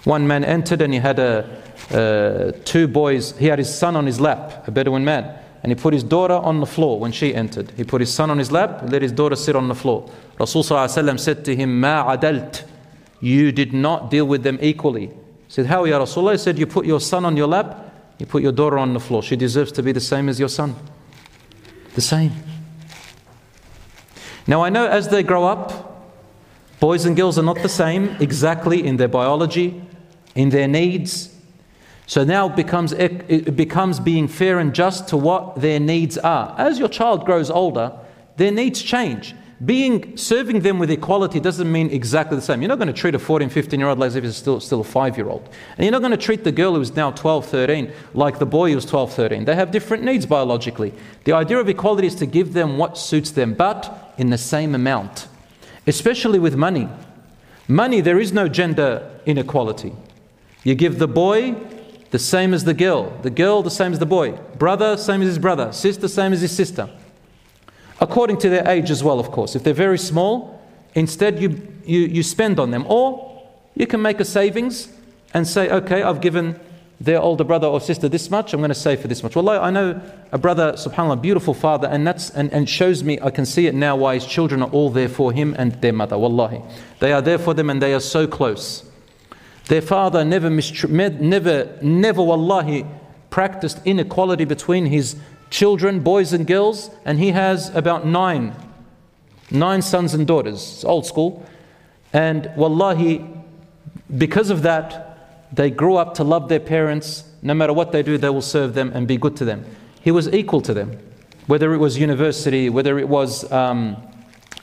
One 0.03 0.27
man 0.27 0.45
entered 0.45 0.83
and 0.83 0.93
he 0.93 0.99
had 0.99 1.17
a, 1.17 1.61
uh, 1.89 2.51
two 2.63 2.87
boys. 2.87 3.35
He 3.37 3.47
had 3.47 3.57
his 3.57 3.73
son 3.73 3.95
on 3.95 4.05
his 4.05 4.21
lap, 4.21 4.67
a 4.67 4.71
Bedouin 4.71 5.03
man. 5.03 5.35
And 5.63 5.71
he 5.71 5.75
put 5.75 5.95
his 5.95 6.03
daughter 6.03 6.35
on 6.35 6.59
the 6.59 6.67
floor 6.67 6.99
when 6.99 7.11
she 7.11 7.33
entered. 7.33 7.71
He 7.75 7.83
put 7.83 7.99
his 7.99 8.13
son 8.13 8.29
on 8.29 8.37
his 8.37 8.51
lap, 8.51 8.83
let 8.85 9.01
his 9.01 9.11
daughter 9.11 9.35
sit 9.35 9.55
on 9.55 9.67
the 9.67 9.73
floor. 9.73 10.07
Rasul 10.39 10.61
said 10.61 11.43
to 11.45 11.55
him, 11.55 11.79
Ma 11.79 12.13
adalt. 12.13 12.65
You 13.19 13.51
did 13.51 13.73
not 13.73 14.11
deal 14.11 14.25
with 14.25 14.43
them 14.43 14.59
equally. 14.61 15.07
He 15.07 15.13
said, 15.47 15.65
How, 15.65 15.85
Ya 15.85 15.97
Rasulullah? 15.97 16.33
He 16.33 16.37
said, 16.37 16.59
You 16.59 16.67
put 16.67 16.85
your 16.85 17.01
son 17.01 17.25
on 17.25 17.35
your 17.35 17.47
lap 17.47 17.84
you 18.19 18.25
put 18.25 18.41
your 18.41 18.51
daughter 18.51 18.77
on 18.77 18.93
the 18.93 18.99
floor. 18.99 19.21
She 19.21 19.35
deserves 19.35 19.71
to 19.73 19.83
be 19.83 19.91
the 19.91 19.99
same 19.99 20.29
as 20.29 20.39
your 20.39 20.49
son. 20.49 20.75
The 21.95 22.01
same. 22.01 22.31
Now, 24.47 24.63
I 24.63 24.69
know 24.69 24.87
as 24.87 25.09
they 25.09 25.23
grow 25.23 25.45
up, 25.45 26.09
boys 26.79 27.05
and 27.05 27.15
girls 27.15 27.37
are 27.37 27.43
not 27.43 27.61
the 27.61 27.69
same 27.69 28.15
exactly 28.19 28.85
in 28.85 28.97
their 28.97 29.07
biology, 29.07 29.81
in 30.35 30.49
their 30.49 30.67
needs. 30.67 31.35
So 32.07 32.23
now 32.23 32.47
it 32.47 32.55
becomes, 32.55 32.91
it 32.91 33.55
becomes 33.55 33.99
being 33.99 34.27
fair 34.27 34.59
and 34.59 34.73
just 34.73 35.07
to 35.09 35.17
what 35.17 35.61
their 35.61 35.79
needs 35.79 36.17
are. 36.17 36.53
As 36.57 36.77
your 36.77 36.89
child 36.89 37.25
grows 37.25 37.49
older, 37.49 37.91
their 38.37 38.51
needs 38.51 38.81
change 38.81 39.33
being 39.63 40.17
serving 40.17 40.59
them 40.61 40.79
with 40.79 40.91
equality 40.91 41.39
doesn't 41.39 41.71
mean 41.71 41.89
exactly 41.89 42.35
the 42.35 42.41
same. 42.41 42.61
You're 42.61 42.69
not 42.69 42.77
going 42.77 42.87
to 42.89 42.93
treat 42.93 43.15
a 43.15 43.19
14, 43.19 43.49
15 43.49 43.79
year 43.79 43.87
old 43.87 43.99
like 43.99 44.13
if 44.13 44.23
he's 44.23 44.35
still, 44.35 44.59
still 44.59 44.81
a 44.81 44.83
five 44.83 45.15
year 45.15 45.29
old. 45.29 45.47
And 45.77 45.85
you're 45.85 45.93
not 45.93 46.01
going 46.01 46.11
to 46.11 46.17
treat 46.17 46.43
the 46.43 46.51
girl 46.51 46.75
who's 46.75 46.93
now 46.93 47.11
12, 47.11 47.45
13 47.45 47.91
like 48.13 48.37
the 48.39 48.45
boy 48.45 48.73
who's 48.73 48.85
12, 48.85 49.13
13. 49.13 49.45
They 49.45 49.55
have 49.55 49.71
different 49.71 50.03
needs 50.03 50.25
biologically. 50.25 50.93
The 51.23 51.31
idea 51.31 51.57
of 51.59 51.69
equality 51.69 52.07
is 52.07 52.15
to 52.15 52.25
give 52.25 52.51
them 52.51 52.77
what 52.77 52.97
suits 52.97 53.31
them, 53.31 53.53
but 53.53 54.13
in 54.17 54.29
the 54.29 54.37
same 54.37 54.75
amount, 54.75 55.27
especially 55.87 56.39
with 56.39 56.57
money. 56.57 56.89
Money, 57.69 58.01
there 58.01 58.19
is 58.19 58.33
no 58.33 58.49
gender 58.49 59.09
inequality. 59.25 59.93
You 60.63 60.75
give 60.75 60.99
the 60.99 61.07
boy 61.07 61.55
the 62.11 62.19
same 62.19 62.53
as 62.53 62.65
the 62.65 62.73
girl, 62.73 63.17
the 63.21 63.29
girl 63.29 63.63
the 63.63 63.71
same 63.71 63.93
as 63.93 63.99
the 63.99 64.05
boy, 64.05 64.33
brother 64.57 64.97
same 64.97 65.21
as 65.21 65.27
his 65.29 65.39
brother, 65.39 65.71
sister 65.71 66.09
same 66.09 66.33
as 66.33 66.41
his 66.41 66.53
sister 66.53 66.89
according 67.99 68.37
to 68.39 68.49
their 68.49 68.67
age 68.67 68.91
as 68.91 69.03
well, 69.03 69.19
of 69.19 69.31
course. 69.31 69.55
If 69.55 69.63
they're 69.63 69.73
very 69.73 69.97
small, 69.97 70.61
instead 70.93 71.39
you, 71.41 71.61
you, 71.85 71.99
you 72.01 72.23
spend 72.23 72.59
on 72.59 72.71
them. 72.71 72.85
Or 72.87 73.43
you 73.75 73.87
can 73.87 74.01
make 74.01 74.19
a 74.19 74.25
savings 74.25 74.89
and 75.33 75.47
say, 75.47 75.69
okay, 75.69 76.03
I've 76.03 76.21
given 76.21 76.59
their 76.99 77.19
older 77.19 77.43
brother 77.43 77.67
or 77.67 77.81
sister 77.81 78.07
this 78.07 78.31
much, 78.31 78.53
I'm 78.53 78.61
going 78.61 78.69
to 78.69 78.75
save 78.75 79.01
for 79.01 79.09
this 79.09 79.21
much. 79.21 79.35
Well, 79.35 79.49
I 79.49 79.69
know 79.69 80.01
a 80.31 80.37
brother, 80.37 80.73
subhanAllah, 80.73 81.21
beautiful 81.21 81.53
father, 81.53 81.87
and 81.89 82.07
that's 82.07 82.29
and, 82.29 82.51
and 82.53 82.69
shows 82.69 83.03
me, 83.03 83.19
I 83.21 83.31
can 83.31 83.45
see 83.45 83.67
it 83.67 83.75
now 83.75 83.97
why 83.97 84.13
his 84.13 84.25
children 84.25 84.61
are 84.61 84.69
all 84.69 84.89
there 84.89 85.09
for 85.09 85.33
him 85.33 85.55
and 85.57 85.73
their 85.81 85.91
mother. 85.91 86.17
Wallahi. 86.17 86.61
They 86.99 87.11
are 87.11 87.21
there 87.21 87.37
for 87.37 87.53
them 87.53 87.69
and 87.69 87.81
they 87.81 87.93
are 87.93 87.99
so 87.99 88.27
close. 88.27 88.89
Their 89.67 89.81
father 89.81 90.23
never, 90.23 90.49
mistr- 90.49 90.89
never, 91.19 91.77
never, 91.81 92.21
wallahi, 92.21 92.85
practiced 93.29 93.81
inequality 93.83 94.45
between 94.45 94.85
his 94.85 95.17
children, 95.49 95.99
boys 95.99 96.33
and 96.33 96.45
girls, 96.45 96.89
and 97.05 97.19
he 97.19 97.31
has 97.31 97.73
about 97.75 98.05
nine, 98.05 98.53
nine 99.51 99.81
sons 99.81 100.13
and 100.13 100.27
daughters. 100.27 100.61
It's 100.75 100.85
old 100.85 101.05
school. 101.05 101.45
And 102.13 102.51
wallahi, 102.55 103.25
because 104.17 104.49
of 104.49 104.61
that, 104.63 105.01
they 105.51 105.69
grow 105.69 105.95
up 105.95 106.15
to 106.15 106.23
love 106.23 106.49
their 106.49 106.59
parents. 106.59 107.23
No 107.41 107.53
matter 107.53 107.73
what 107.73 107.91
they 107.91 108.03
do, 108.03 108.17
they 108.17 108.29
will 108.29 108.41
serve 108.41 108.73
them 108.73 108.91
and 108.93 109.07
be 109.07 109.17
good 109.17 109.35
to 109.37 109.45
them. 109.45 109.65
he 110.01 110.11
was 110.11 110.27
equal 110.31 110.61
to 110.61 110.73
them. 110.73 110.97
Whether 111.47 111.73
it 111.73 111.77
was 111.77 111.97
university, 111.97 112.69
whether 112.69 112.99
it 112.99 113.09
was 113.09 113.51
um, 113.51 113.97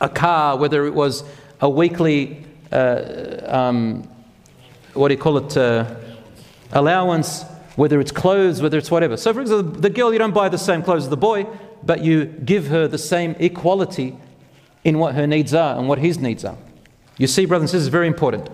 a 0.01 0.09
car, 0.09 0.57
whether 0.57 0.87
it 0.87 0.95
was 0.95 1.25
a 1.61 1.69
weekly, 1.69 2.45
uh, 2.71 3.41
um, 3.47 4.09
what 4.95 5.09
do 5.09 5.15
you 5.15 5.21
call 5.21 5.39
it, 5.39 5.57
uh, 5.57 5.95
allowance, 6.73 7.45
whether 7.77 8.01
it's 8.01 8.13
clothes, 8.13 8.61
whether 8.61 8.79
it's 8.79 8.91
whatever. 8.91 9.17
So, 9.17 9.33
for 9.33 9.41
example, 9.41 9.81
the 9.81 9.91
girl, 9.91 10.13
you 10.13 10.19
don't 10.19 10.35
buy 10.35 10.49
the 10.49 10.59
same 10.59 10.83
clothes 10.83 11.05
as 11.05 11.11
the 11.11 11.17
boy, 11.17 11.47
but 11.83 12.05
you 12.05 12.27
give 12.27 12.69
her 12.69 12.87
the 12.87 12.99
same 12.99 13.35
equality 13.39 14.17
in 14.85 14.99
what 14.99 15.15
her 15.15 15.27
needs 15.27 15.55
are 15.55 15.79
and 15.79 15.89
what 15.89 15.99
his 15.99 16.19
needs 16.19 16.45
are. 16.45 16.57
You 17.19 17.27
see, 17.27 17.47
brothers 17.47 17.73
and 17.73 17.81
sisters, 17.81 17.89
very 17.89 18.07
important. 18.07 18.49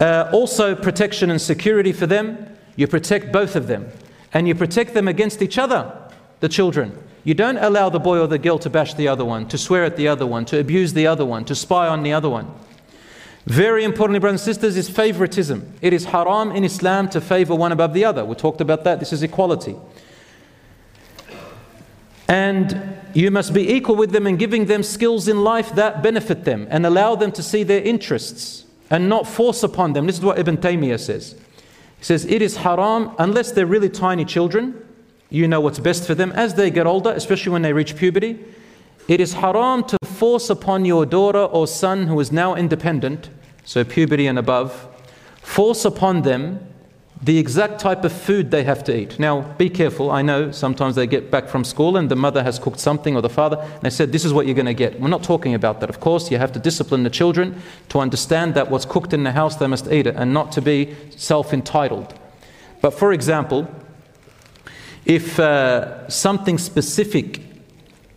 Uh, 0.00 0.28
also, 0.32 0.74
protection 0.74 1.30
and 1.30 1.40
security 1.40 1.92
for 1.92 2.06
them. 2.06 2.48
You 2.76 2.86
protect 2.86 3.32
both 3.32 3.54
of 3.54 3.66
them. 3.66 3.90
And 4.32 4.48
you 4.48 4.54
protect 4.54 4.94
them 4.94 5.08
against 5.08 5.42
each 5.42 5.58
other, 5.58 5.92
the 6.40 6.48
children. 6.48 6.96
You 7.24 7.34
don't 7.34 7.58
allow 7.58 7.90
the 7.90 8.00
boy 8.00 8.18
or 8.18 8.26
the 8.26 8.38
girl 8.38 8.58
to 8.60 8.70
bash 8.70 8.94
the 8.94 9.08
other 9.08 9.24
one, 9.24 9.46
to 9.48 9.58
swear 9.58 9.84
at 9.84 9.96
the 9.96 10.08
other 10.08 10.26
one, 10.26 10.44
to 10.46 10.58
abuse 10.58 10.92
the 10.92 11.06
other 11.06 11.24
one, 11.24 11.44
to 11.44 11.54
spy 11.54 11.86
on 11.86 12.02
the 12.02 12.12
other 12.12 12.30
one. 12.30 12.50
Very 13.46 13.82
importantly, 13.82 14.20
brothers 14.20 14.40
and 14.40 14.54
sisters, 14.54 14.76
is 14.76 14.88
favoritism. 14.88 15.74
It 15.80 15.92
is 15.92 16.06
haram 16.06 16.52
in 16.52 16.64
Islam 16.64 17.08
to 17.10 17.20
favor 17.20 17.54
one 17.54 17.72
above 17.72 17.92
the 17.92 18.04
other. 18.04 18.24
We 18.24 18.36
talked 18.36 18.60
about 18.60 18.84
that. 18.84 19.00
This 19.00 19.12
is 19.12 19.22
equality. 19.22 19.74
And 22.28 22.96
you 23.14 23.30
must 23.30 23.52
be 23.52 23.72
equal 23.72 23.96
with 23.96 24.12
them 24.12 24.26
in 24.26 24.36
giving 24.36 24.66
them 24.66 24.82
skills 24.82 25.28
in 25.28 25.42
life 25.42 25.74
that 25.74 26.02
benefit 26.02 26.44
them 26.44 26.66
and 26.70 26.86
allow 26.86 27.14
them 27.16 27.32
to 27.32 27.42
see 27.42 27.62
their 27.62 27.82
interests 27.82 28.64
and 28.90 29.08
not 29.08 29.26
force 29.26 29.62
upon 29.62 29.92
them. 29.92 30.06
This 30.06 30.18
is 30.18 30.24
what 30.24 30.38
Ibn 30.38 30.56
Taymiyyah 30.58 31.00
says. 31.00 31.34
He 31.98 32.04
says, 32.04 32.24
It 32.24 32.42
is 32.42 32.58
haram 32.58 33.14
unless 33.18 33.52
they're 33.52 33.66
really 33.66 33.88
tiny 33.88 34.24
children. 34.24 34.86
You 35.30 35.48
know 35.48 35.60
what's 35.60 35.78
best 35.78 36.06
for 36.06 36.14
them. 36.14 36.30
As 36.32 36.54
they 36.54 36.70
get 36.70 36.86
older, 36.86 37.10
especially 37.10 37.52
when 37.52 37.62
they 37.62 37.72
reach 37.72 37.96
puberty, 37.96 38.38
it 39.08 39.20
is 39.20 39.32
haram 39.32 39.82
to 39.84 39.96
force 40.22 40.48
upon 40.48 40.84
your 40.84 41.04
daughter 41.04 41.40
or 41.40 41.66
son 41.66 42.06
who 42.06 42.20
is 42.20 42.30
now 42.30 42.54
independent, 42.54 43.28
so 43.64 43.82
puberty 43.82 44.28
and 44.28 44.38
above, 44.38 44.86
force 45.40 45.84
upon 45.84 46.22
them 46.22 46.64
the 47.20 47.38
exact 47.38 47.80
type 47.80 48.04
of 48.04 48.12
food 48.12 48.52
they 48.52 48.62
have 48.62 48.84
to 48.84 48.96
eat. 48.96 49.18
Now, 49.18 49.40
be 49.58 49.68
careful. 49.68 50.12
I 50.12 50.22
know 50.22 50.52
sometimes 50.52 50.94
they 50.94 51.08
get 51.08 51.32
back 51.32 51.48
from 51.48 51.64
school 51.64 51.96
and 51.96 52.08
the 52.08 52.14
mother 52.14 52.44
has 52.44 52.60
cooked 52.60 52.78
something 52.78 53.16
or 53.16 53.20
the 53.20 53.28
father, 53.28 53.58
and 53.60 53.82
they 53.82 53.90
said, 53.90 54.12
This 54.12 54.24
is 54.24 54.32
what 54.32 54.46
you're 54.46 54.54
going 54.54 54.66
to 54.66 54.74
get. 54.74 55.00
We're 55.00 55.08
not 55.08 55.24
talking 55.24 55.54
about 55.54 55.80
that. 55.80 55.90
Of 55.90 55.98
course, 55.98 56.30
you 56.30 56.38
have 56.38 56.52
to 56.52 56.60
discipline 56.60 57.02
the 57.02 57.10
children 57.10 57.60
to 57.88 57.98
understand 57.98 58.54
that 58.54 58.70
what's 58.70 58.84
cooked 58.84 59.12
in 59.12 59.24
the 59.24 59.32
house, 59.32 59.56
they 59.56 59.66
must 59.66 59.90
eat 59.90 60.06
it, 60.06 60.14
and 60.14 60.32
not 60.32 60.52
to 60.52 60.62
be 60.62 60.94
self 61.16 61.52
entitled. 61.52 62.14
But 62.80 62.94
for 62.94 63.12
example, 63.12 63.66
if 65.04 65.40
uh, 65.40 66.08
something 66.08 66.58
specific 66.58 67.51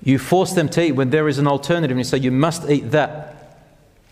you 0.05 0.17
force 0.17 0.53
them 0.53 0.69
to 0.69 0.81
eat 0.81 0.93
when 0.93 1.09
there 1.09 1.27
is 1.27 1.37
an 1.37 1.47
alternative 1.47 1.97
and 1.97 1.99
you 1.99 2.05
say, 2.05 2.17
You 2.17 2.31
must 2.31 2.69
eat 2.69 2.91
that. 2.91 3.59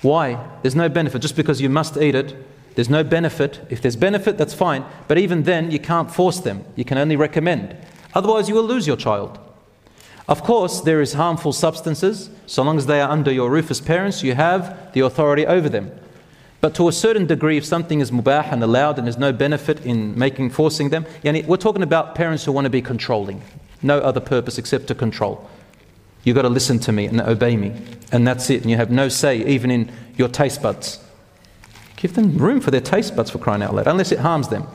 Why? 0.01 0.37
There's 0.61 0.75
no 0.75 0.89
benefit. 0.89 1.21
Just 1.21 1.37
because 1.37 1.61
you 1.61 1.69
must 1.69 1.95
eat 1.95 2.15
it 2.15 2.35
there's 2.75 2.89
no 2.89 3.03
benefit. 3.03 3.61
If 3.69 3.81
there's 3.81 3.95
benefit, 3.95 4.37
that's 4.37 4.53
fine. 4.53 4.85
But 5.07 5.17
even 5.17 5.43
then, 5.43 5.71
you 5.71 5.79
can't 5.79 6.11
force 6.11 6.39
them. 6.39 6.65
You 6.75 6.85
can 6.85 6.97
only 6.97 7.15
recommend. 7.15 7.75
Otherwise, 8.13 8.49
you 8.49 8.55
will 8.55 8.63
lose 8.63 8.87
your 8.87 8.97
child. 8.97 9.39
Of 10.27 10.43
course, 10.43 10.81
there 10.81 11.01
is 11.01 11.13
harmful 11.13 11.53
substances. 11.53 12.29
So 12.45 12.63
long 12.63 12.77
as 12.77 12.85
they 12.85 13.01
are 13.01 13.09
under 13.09 13.31
your 13.31 13.49
roof 13.49 13.69
as 13.69 13.81
parents, 13.81 14.23
you 14.23 14.35
have 14.35 14.93
the 14.93 15.01
authority 15.01 15.45
over 15.45 15.69
them. 15.69 15.91
But 16.61 16.73
to 16.75 16.87
a 16.87 16.93
certain 16.93 17.25
degree, 17.25 17.57
if 17.57 17.65
something 17.65 17.99
is 17.99 18.09
mubah 18.09 18.51
and 18.51 18.63
allowed 18.63 18.97
and 18.97 19.05
there's 19.05 19.17
no 19.17 19.33
benefit 19.33 19.85
in 19.85 20.17
making 20.17 20.51
forcing 20.51 20.89
them, 20.89 21.05
yani 21.21 21.45
we're 21.45 21.57
talking 21.57 21.83
about 21.83 22.15
parents 22.15 22.45
who 22.45 22.53
want 22.53 22.65
to 22.65 22.69
be 22.69 22.81
controlling. 22.81 23.41
No 23.81 23.99
other 23.99 24.21
purpose 24.21 24.57
except 24.57 24.87
to 24.87 24.95
control. 24.95 25.49
You've 26.23 26.35
got 26.35 26.43
to 26.43 26.49
listen 26.49 26.79
to 26.79 26.91
me 26.91 27.05
and 27.05 27.21
obey 27.21 27.57
me. 27.57 27.73
And 28.11 28.25
that's 28.27 28.49
it. 28.49 28.61
And 28.61 28.71
you 28.71 28.77
have 28.77 28.91
no 28.91 29.09
say 29.09 29.45
even 29.45 29.71
in 29.71 29.91
your 30.15 30.27
taste 30.27 30.61
buds. 30.61 30.99
Give 31.95 32.13
them 32.13 32.37
room 32.37 32.61
for 32.61 32.71
their 32.71 32.81
taste 32.81 33.15
buds 33.15 33.31
for 33.31 33.39
crying 33.39 33.61
out 33.61 33.73
loud, 33.73 33.87
unless 33.87 34.11
it 34.11 34.19
harms 34.19 34.49
them. 34.49 34.67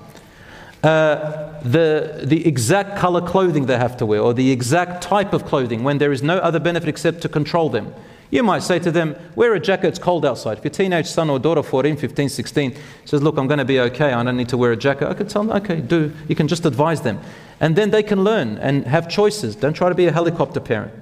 Uh, 0.83 1.61
the, 1.63 2.21
the 2.25 2.47
exact 2.47 2.97
color 2.97 3.21
clothing 3.21 3.67
they 3.67 3.77
have 3.77 3.97
to 3.97 4.07
wear, 4.07 4.21
or 4.21 4.33
the 4.33 4.51
exact 4.51 5.03
type 5.03 5.33
of 5.33 5.45
clothing, 5.45 5.83
when 5.83 5.99
there 5.99 6.13
is 6.13 6.23
no 6.23 6.39
other 6.39 6.61
benefit 6.61 6.89
except 6.89 7.21
to 7.23 7.29
control 7.29 7.69
them. 7.69 7.93
You 8.31 8.43
might 8.43 8.63
say 8.63 8.79
to 8.81 8.91
them, 8.91 9.17
Wear 9.35 9.55
a 9.55 9.61
jacket, 9.61 9.89
it's 9.89 9.99
cold 9.99 10.25
outside. 10.25 10.59
If 10.59 10.65
your 10.65 10.71
teenage 10.71 11.07
son 11.07 11.31
or 11.31 11.39
daughter, 11.39 11.63
14, 11.63 11.97
15, 11.97 12.29
16, 12.29 12.75
says, 13.05 13.23
Look, 13.23 13.39
I'm 13.39 13.47
going 13.47 13.59
to 13.59 13.65
be 13.65 13.81
okay, 13.81 14.13
I 14.13 14.23
don't 14.23 14.37
need 14.37 14.51
to 14.51 14.57
wear 14.57 14.73
a 14.73 14.77
jacket, 14.77 15.09
I 15.09 15.15
could 15.15 15.29
tell 15.29 15.45
them, 15.45 15.57
Okay, 15.57 15.81
do. 15.81 16.13
You 16.29 16.37
can 16.37 16.47
just 16.47 16.67
advise 16.67 17.01
them. 17.01 17.21
And 17.61 17.75
then 17.75 17.91
they 17.91 18.03
can 18.03 18.23
learn 18.23 18.59
and 18.59 18.87
have 18.87 19.09
choices. 19.09 19.57
Don't 19.57 19.75
try 19.75 19.89
to 19.89 19.95
be 19.95 20.07
a 20.07 20.13
helicopter 20.13 20.61
parent. 20.61 20.93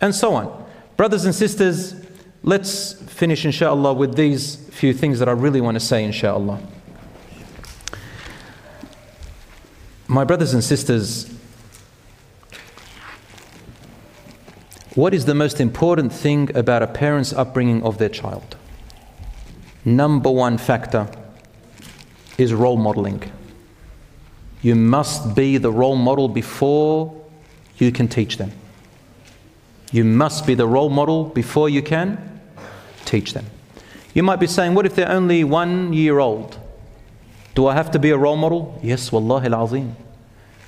And 0.00 0.14
so 0.14 0.34
on. 0.34 0.66
Brothers 0.96 1.24
and 1.24 1.34
sisters, 1.34 1.94
let's 2.42 2.92
finish, 2.92 3.44
inshallah, 3.44 3.94
with 3.94 4.16
these 4.16 4.56
few 4.70 4.92
things 4.92 5.18
that 5.18 5.28
I 5.28 5.32
really 5.32 5.60
want 5.60 5.74
to 5.76 5.80
say, 5.80 6.04
inshallah. 6.04 6.60
My 10.08 10.24
brothers 10.24 10.54
and 10.54 10.62
sisters, 10.62 11.32
what 14.94 15.12
is 15.12 15.24
the 15.24 15.34
most 15.34 15.60
important 15.60 16.12
thing 16.12 16.54
about 16.56 16.82
a 16.82 16.86
parent's 16.86 17.32
upbringing 17.32 17.82
of 17.82 17.98
their 17.98 18.08
child? 18.08 18.56
Number 19.84 20.30
one 20.30 20.58
factor 20.58 21.08
is 22.38 22.52
role 22.52 22.76
modeling. 22.76 23.22
You 24.62 24.74
must 24.74 25.34
be 25.34 25.58
the 25.58 25.70
role 25.70 25.96
model 25.96 26.28
before 26.28 27.24
you 27.78 27.92
can 27.92 28.08
teach 28.08 28.36
them. 28.36 28.52
You 29.92 30.04
must 30.04 30.46
be 30.46 30.54
the 30.54 30.66
role 30.66 30.88
model 30.88 31.24
before 31.24 31.68
you 31.68 31.82
can 31.82 32.40
teach 33.04 33.32
them. 33.34 33.46
You 34.14 34.22
might 34.22 34.40
be 34.40 34.46
saying, 34.46 34.74
What 34.74 34.86
if 34.86 34.94
they're 34.94 35.10
only 35.10 35.44
one 35.44 35.92
year 35.92 36.18
old? 36.18 36.58
Do 37.54 37.66
I 37.66 37.74
have 37.74 37.90
to 37.92 37.98
be 37.98 38.10
a 38.10 38.18
role 38.18 38.36
model? 38.36 38.78
Yes, 38.82 39.12
wallahi 39.12 39.48
al 39.48 39.96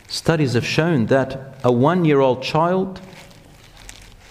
Studies 0.07 0.55
have 0.55 0.65
shown 0.65 1.07
that 1.07 1.57
a 1.63 1.71
one 1.71 2.05
year 2.05 2.21
old 2.21 2.43
child, 2.43 3.01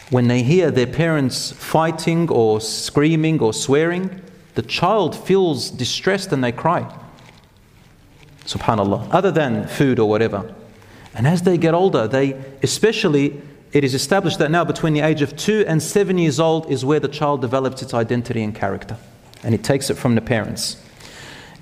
when 0.09 0.27
they 0.27 0.41
hear 0.41 0.71
their 0.71 0.87
parents 0.87 1.51
fighting 1.51 2.29
or 2.29 2.61
screaming 2.61 3.39
or 3.41 3.53
swearing, 3.53 4.21
the 4.55 4.61
child 4.63 5.15
feels 5.15 5.69
distressed 5.69 6.31
and 6.31 6.43
they 6.43 6.51
cry. 6.51 6.91
Subhanallah. 8.45 9.13
Other 9.13 9.29
than 9.29 9.67
food 9.67 9.99
or 9.99 10.09
whatever. 10.09 10.53
And 11.13 11.27
as 11.27 11.43
they 11.43 11.57
get 11.57 11.73
older, 11.73 12.07
they, 12.07 12.33
especially, 12.63 13.41
it 13.73 13.83
is 13.83 13.93
established 13.93 14.39
that 14.39 14.51
now 14.51 14.63
between 14.63 14.93
the 14.93 15.01
age 15.01 15.21
of 15.21 15.35
two 15.35 15.65
and 15.67 15.81
seven 15.83 16.17
years 16.17 16.39
old 16.39 16.71
is 16.71 16.85
where 16.85 16.99
the 16.99 17.07
child 17.07 17.41
develops 17.41 17.81
its 17.81 17.93
identity 17.93 18.43
and 18.43 18.55
character. 18.55 18.97
And 19.43 19.53
it 19.53 19.63
takes 19.63 19.89
it 19.89 19.95
from 19.95 20.15
the 20.15 20.21
parents. 20.21 20.81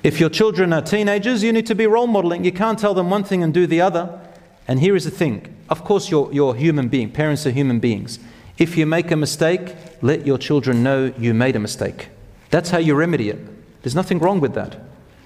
If 0.04 0.20
your 0.20 0.30
children 0.30 0.72
are 0.72 0.82
teenagers, 0.82 1.44
you 1.44 1.52
need 1.52 1.66
to 1.66 1.76
be 1.76 1.88
role 1.88 2.08
modeling. 2.08 2.46
You 2.46 2.52
can't 2.52 2.78
tell 2.78 2.94
them 2.94 3.10
one 3.10 3.24
thing 3.24 3.42
and 3.42 3.54
do 3.54 3.66
the 3.66 3.82
other. 3.82 4.20
And 4.68 4.80
here 4.80 4.96
is 4.96 5.06
the 5.06 5.12
thing 5.12 5.52
of 5.70 5.84
course, 5.84 6.12
you're, 6.12 6.32
you're 6.32 6.54
a 6.54 6.58
human 6.58 6.90
being, 6.90 7.10
parents 7.12 7.46
are 7.46 7.52
human 7.52 7.80
beings. 7.80 8.20
If 8.58 8.78
you 8.78 8.86
make 8.86 9.12
a 9.12 9.16
mistake, 9.16 9.76
let 10.02 10.26
your 10.26 10.38
children 10.38 10.84
know 10.84 11.12
you 11.18 11.34
made 11.34 11.56
a 11.56 11.60
mistake. 11.60 12.10
That's 12.52 12.70
how 12.70 12.78
you 12.78 12.96
remedy 12.96 13.30
it. 13.30 13.40
There's 13.82 13.96
nothing 13.96 14.20
wrong 14.20 14.40
with 14.40 14.54
that. 14.54 14.80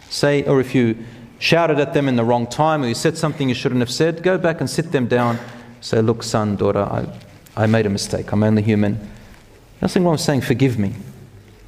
Say, 0.09 0.43
or 0.43 0.59
if 0.59 0.73
you 0.73 0.97
shouted 1.37 1.79
at 1.79 1.93
them 1.93 2.07
in 2.07 2.15
the 2.15 2.23
wrong 2.23 2.47
time 2.47 2.83
or 2.83 2.87
you 2.87 2.95
said 2.95 3.17
something 3.17 3.47
you 3.49 3.55
shouldn't 3.55 3.81
have 3.81 3.91
said, 3.91 4.23
go 4.23 4.37
back 4.37 4.59
and 4.59 4.69
sit 4.69 4.91
them 4.91 5.07
down 5.07 5.37
Say, 5.81 6.01
look, 6.01 6.23
son, 6.23 6.55
daughter, 6.55 6.79
I, 6.79 7.07
I 7.55 7.65
made 7.67 7.85
a 7.85 7.89
mistake. 7.89 8.31
I'm 8.31 8.43
only 8.43 8.61
human. 8.61 9.09
Nothing 9.81 10.03
wrong 10.03 10.13
with 10.13 10.21
saying, 10.21 10.41
forgive 10.41 10.77
me. 10.77 10.93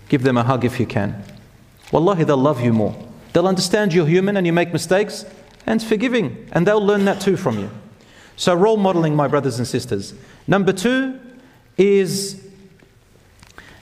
Give 0.10 0.24
them 0.24 0.38
a 0.38 0.44
hug 0.44 0.66
if 0.66 0.80
you 0.80 0.86
can. 0.86 1.24
Wallahi, 1.92 2.24
they'll 2.24 2.38
love 2.38 2.62
you 2.62 2.74
more. 2.74 2.96
They'll 3.34 3.48
understand 3.48 3.94
you're 3.94 4.06
human 4.06 4.38
and 4.38 4.46
you 4.46 4.54
make 4.54 4.74
mistakes, 4.74 5.26
and 5.66 5.82
forgiving. 5.82 6.50
And 6.52 6.68
they'll 6.68 6.86
learn 6.86 7.06
that 7.06 7.22
too 7.22 7.38
from 7.38 7.60
you. 7.60 7.70
So, 8.36 8.54
role 8.54 8.78
modeling, 8.78 9.16
my 9.16 9.28
brothers 9.28 9.58
and 9.58 9.68
sisters. 9.68 10.14
Number 10.48 10.74
two 10.74 11.20
is 11.78 12.46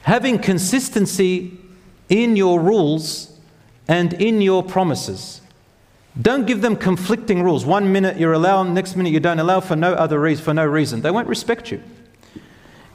having 0.02 0.40
consistency 0.40 1.58
in 2.10 2.36
your 2.36 2.60
rules 2.60 3.38
and 3.88 4.14
in 4.14 4.42
your 4.42 4.64
promises. 4.64 5.42
Don't 6.22 6.46
give 6.46 6.62
them 6.62 6.76
conflicting 6.76 7.44
rules. 7.44 7.66
One 7.66 7.92
minute 7.92 8.18
you're 8.18 8.34
allowed, 8.34 8.64
next 8.70 8.96
minute 8.96 9.12
you 9.12 9.20
don't 9.20 9.40
allow 9.40 9.60
for 9.60 9.76
no 9.76 9.94
other 9.94 10.20
reason, 10.20 10.44
for 10.44 10.54
no 10.54 10.66
reason. 10.66 11.02
They 11.02 11.12
won't 11.12 11.28
respect 11.28 11.72
you. 11.72 11.82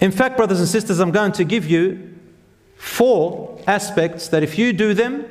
In 0.01 0.11
fact, 0.11 0.37
brothers 0.37 0.59
and 0.59 0.69
sisters, 0.69 1.01
I'm 1.01 1.13
going 1.13 1.33
to 1.33 1.45
give 1.45 1.65
you 1.67 2.15
four 2.77 3.61
aspects 3.67 4.29
that 4.29 4.43
if 4.43 4.59
you 4.59 4.73
do 4.73 4.93
them, 4.93 5.27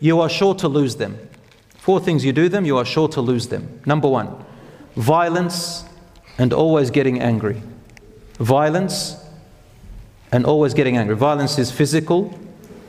you 0.00 0.20
are 0.20 0.28
sure 0.28 0.54
to 0.56 0.68
lose 0.68 0.96
them. 0.96 1.18
Four 1.76 2.00
things 2.00 2.24
you 2.24 2.32
do 2.32 2.48
them, 2.48 2.66
you 2.66 2.76
are 2.76 2.84
sure 2.84 3.08
to 3.08 3.20
lose 3.20 3.48
them. 3.48 3.80
Number 3.86 4.08
one, 4.08 4.44
violence 4.96 5.84
and 6.36 6.52
always 6.52 6.90
getting 6.90 7.20
angry. 7.20 7.62
Violence 8.34 9.16
and 10.30 10.44
always 10.44 10.74
getting 10.74 10.98
angry. 10.98 11.16
Violence 11.16 11.58
is 11.58 11.70
physical, 11.70 12.38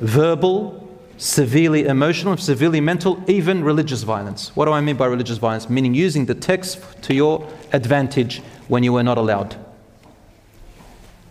verbal, 0.02 0.89
severely 1.20 1.84
emotional, 1.84 2.38
severely 2.38 2.80
mental, 2.80 3.22
even 3.28 3.62
religious 3.62 4.04
violence. 4.04 4.56
What 4.56 4.66
do 4.66 4.72
I 4.72 4.80
mean 4.80 4.96
by 4.96 5.06
religious 5.06 5.38
violence? 5.38 5.70
Meaning 5.70 5.94
using 5.94 6.26
the 6.26 6.34
text 6.34 6.82
to 7.04 7.14
your 7.14 7.46
advantage 7.74 8.42
when 8.70 8.84
you 8.84 8.94
were 8.94 9.04
not 9.04 9.18
allowed. 9.18 9.58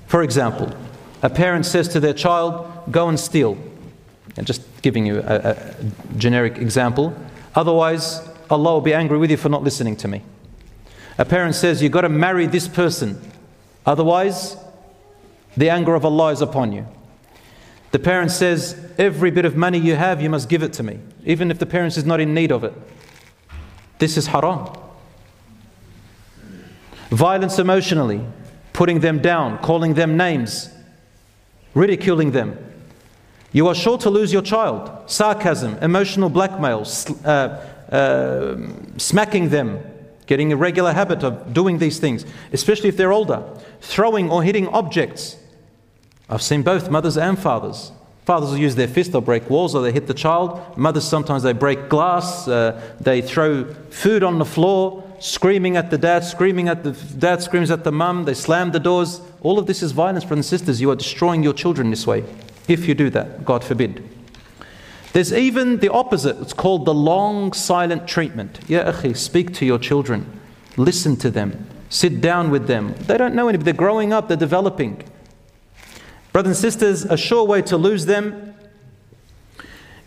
For 0.06 0.22
example, 0.22 0.70
a 1.22 1.30
parent 1.30 1.64
says 1.64 1.88
to 1.88 2.00
their 2.00 2.12
child, 2.12 2.66
Go 2.90 3.08
and 3.08 3.18
steal. 3.18 3.56
And 4.36 4.46
just 4.46 4.62
giving 4.82 5.06
you 5.06 5.20
a, 5.20 5.50
a 5.50 5.74
generic 6.18 6.58
example. 6.58 7.16
Otherwise, 7.54 8.20
Allah 8.50 8.74
will 8.74 8.80
be 8.82 8.94
angry 8.94 9.18
with 9.18 9.30
you 9.30 9.36
for 9.38 9.48
not 9.48 9.62
listening 9.62 9.96
to 9.96 10.08
me. 10.08 10.22
A 11.16 11.24
parent 11.24 11.54
says, 11.54 11.82
You've 11.82 11.92
got 11.92 12.02
to 12.02 12.10
marry 12.10 12.46
this 12.46 12.68
person. 12.68 13.20
Otherwise, 13.86 14.56
the 15.56 15.70
anger 15.70 15.94
of 15.94 16.04
Allah 16.04 16.32
is 16.32 16.42
upon 16.42 16.72
you. 16.72 16.86
The 17.90 17.98
parent 17.98 18.30
says, 18.30 18.76
Every 18.98 19.30
bit 19.30 19.44
of 19.44 19.56
money 19.56 19.78
you 19.78 19.96
have, 19.96 20.20
you 20.20 20.28
must 20.28 20.48
give 20.48 20.62
it 20.62 20.72
to 20.74 20.82
me, 20.82 20.98
even 21.24 21.50
if 21.50 21.58
the 21.58 21.66
parent 21.66 21.96
is 21.96 22.04
not 22.04 22.20
in 22.20 22.34
need 22.34 22.52
of 22.52 22.64
it. 22.64 22.74
This 23.98 24.16
is 24.16 24.28
haram. 24.28 24.68
Violence 27.10 27.58
emotionally, 27.58 28.20
putting 28.72 29.00
them 29.00 29.20
down, 29.20 29.58
calling 29.58 29.94
them 29.94 30.16
names, 30.16 30.70
ridiculing 31.74 32.32
them. 32.32 32.58
You 33.52 33.66
are 33.68 33.74
sure 33.74 33.96
to 33.98 34.10
lose 34.10 34.32
your 34.32 34.42
child. 34.42 35.10
Sarcasm, 35.10 35.78
emotional 35.80 36.28
blackmail, 36.28 36.86
uh, 37.24 37.28
uh, 37.90 38.56
smacking 38.98 39.48
them, 39.48 39.80
getting 40.26 40.52
a 40.52 40.56
regular 40.56 40.92
habit 40.92 41.24
of 41.24 41.54
doing 41.54 41.78
these 41.78 41.98
things, 41.98 42.26
especially 42.52 42.90
if 42.90 42.98
they're 42.98 43.12
older. 43.12 43.42
Throwing 43.80 44.30
or 44.30 44.42
hitting 44.42 44.68
objects. 44.68 45.36
I've 46.28 46.42
seen 46.42 46.62
both 46.62 46.90
mothers 46.90 47.16
and 47.16 47.38
fathers. 47.38 47.92
Fathers 48.24 48.50
will 48.50 48.58
use 48.58 48.74
their 48.74 48.88
fist, 48.88 49.12
they'll 49.12 49.22
break 49.22 49.48
walls 49.48 49.74
or 49.74 49.80
they 49.80 49.90
hit 49.90 50.06
the 50.06 50.12
child. 50.12 50.60
Mothers 50.76 51.04
sometimes 51.04 51.42
they 51.42 51.54
break 51.54 51.88
glass, 51.88 52.46
uh, 52.46 52.78
they 53.00 53.22
throw 53.22 53.64
food 53.88 54.22
on 54.22 54.38
the 54.38 54.44
floor, 54.44 55.02
screaming 55.18 55.78
at 55.78 55.90
the 55.90 55.96
dad, 55.96 56.24
screaming 56.24 56.68
at 56.68 56.84
the 56.84 56.92
dad, 56.92 57.42
screams 57.42 57.70
at 57.70 57.84
the 57.84 57.92
mum, 57.92 58.26
they 58.26 58.34
slam 58.34 58.70
the 58.72 58.80
doors. 58.80 59.22
All 59.40 59.58
of 59.58 59.66
this 59.66 59.82
is 59.82 59.92
violence, 59.92 60.24
brothers 60.24 60.52
and 60.52 60.60
sisters. 60.60 60.78
You 60.78 60.90
are 60.90 60.96
destroying 60.96 61.42
your 61.42 61.54
children 61.54 61.88
this 61.88 62.06
way, 62.06 62.22
if 62.68 62.86
you 62.86 62.94
do 62.94 63.08
that, 63.10 63.46
God 63.46 63.64
forbid. 63.64 64.06
There's 65.14 65.32
even 65.32 65.78
the 65.78 65.88
opposite. 65.88 66.38
It's 66.42 66.52
called 66.52 66.84
the 66.84 66.92
long 66.92 67.54
silent 67.54 68.06
treatment. 68.06 68.60
Ya 68.68 68.92
akhi, 68.92 69.16
speak 69.16 69.54
to 69.54 69.64
your 69.64 69.78
children. 69.78 70.40
Listen 70.76 71.16
to 71.16 71.30
them. 71.30 71.66
Sit 71.88 72.20
down 72.20 72.50
with 72.50 72.66
them. 72.66 72.94
They 73.06 73.16
don't 73.16 73.34
know 73.34 73.48
anything. 73.48 73.64
They're 73.64 73.72
growing 73.72 74.12
up. 74.12 74.28
They're 74.28 74.36
developing. 74.36 75.02
Brothers 76.32 76.62
and 76.62 76.72
sisters, 76.72 77.04
a 77.04 77.16
sure 77.16 77.44
way 77.44 77.62
to 77.62 77.76
lose 77.76 78.06
them 78.06 78.54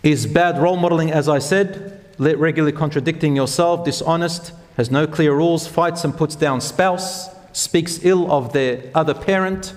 is 0.03 0.25
bad 0.25 0.59
role 0.59 0.77
modeling, 0.77 1.11
as 1.11 1.27
I 1.29 1.39
said, 1.39 2.03
regularly 2.17 2.71
contradicting 2.71 3.35
yourself, 3.35 3.85
dishonest, 3.85 4.53
has 4.77 4.89
no 4.89 5.05
clear 5.05 5.33
rules, 5.35 5.67
fights 5.67 6.03
and 6.03 6.15
puts 6.15 6.35
down 6.35 6.61
spouse, 6.61 7.29
speaks 7.53 8.03
ill 8.03 8.31
of 8.31 8.53
their 8.53 8.89
other 8.95 9.13
parent. 9.13 9.73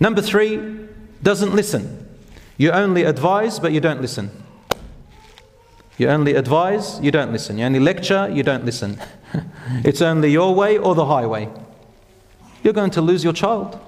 Number 0.00 0.22
three, 0.22 0.88
doesn't 1.22 1.54
listen. 1.54 2.08
You 2.56 2.70
only 2.70 3.04
advise, 3.04 3.58
but 3.58 3.72
you 3.72 3.80
don't 3.80 4.00
listen. 4.00 4.30
You 5.96 6.08
only 6.08 6.34
advise, 6.34 7.00
you 7.00 7.10
don't 7.10 7.32
listen. 7.32 7.58
You 7.58 7.66
only 7.66 7.80
lecture, 7.80 8.28
you 8.32 8.42
don't 8.42 8.64
listen. 8.64 9.00
it's 9.84 10.02
only 10.02 10.30
your 10.30 10.54
way 10.54 10.76
or 10.78 10.94
the 10.94 11.06
highway. 11.06 11.48
You're 12.62 12.72
going 12.72 12.90
to 12.92 13.00
lose 13.00 13.22
your 13.22 13.32
child. 13.32 13.78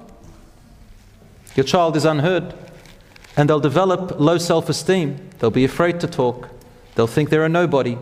Your 1.57 1.65
child 1.65 1.97
is 1.97 2.05
unheard, 2.05 2.55
and 3.37 3.49
they'll 3.49 3.61
develop 3.61 4.21
low 4.21 4.37
self 4.37 4.69
esteem. 4.69 5.31
They'll 5.39 5.51
be 5.51 5.65
afraid 5.65 6.01
to 6.01 6.07
talk. 6.07 6.51
They'll 6.95 7.07
think 7.07 7.31
they're 7.31 7.45
a 7.45 7.49
nobody, 7.49 7.99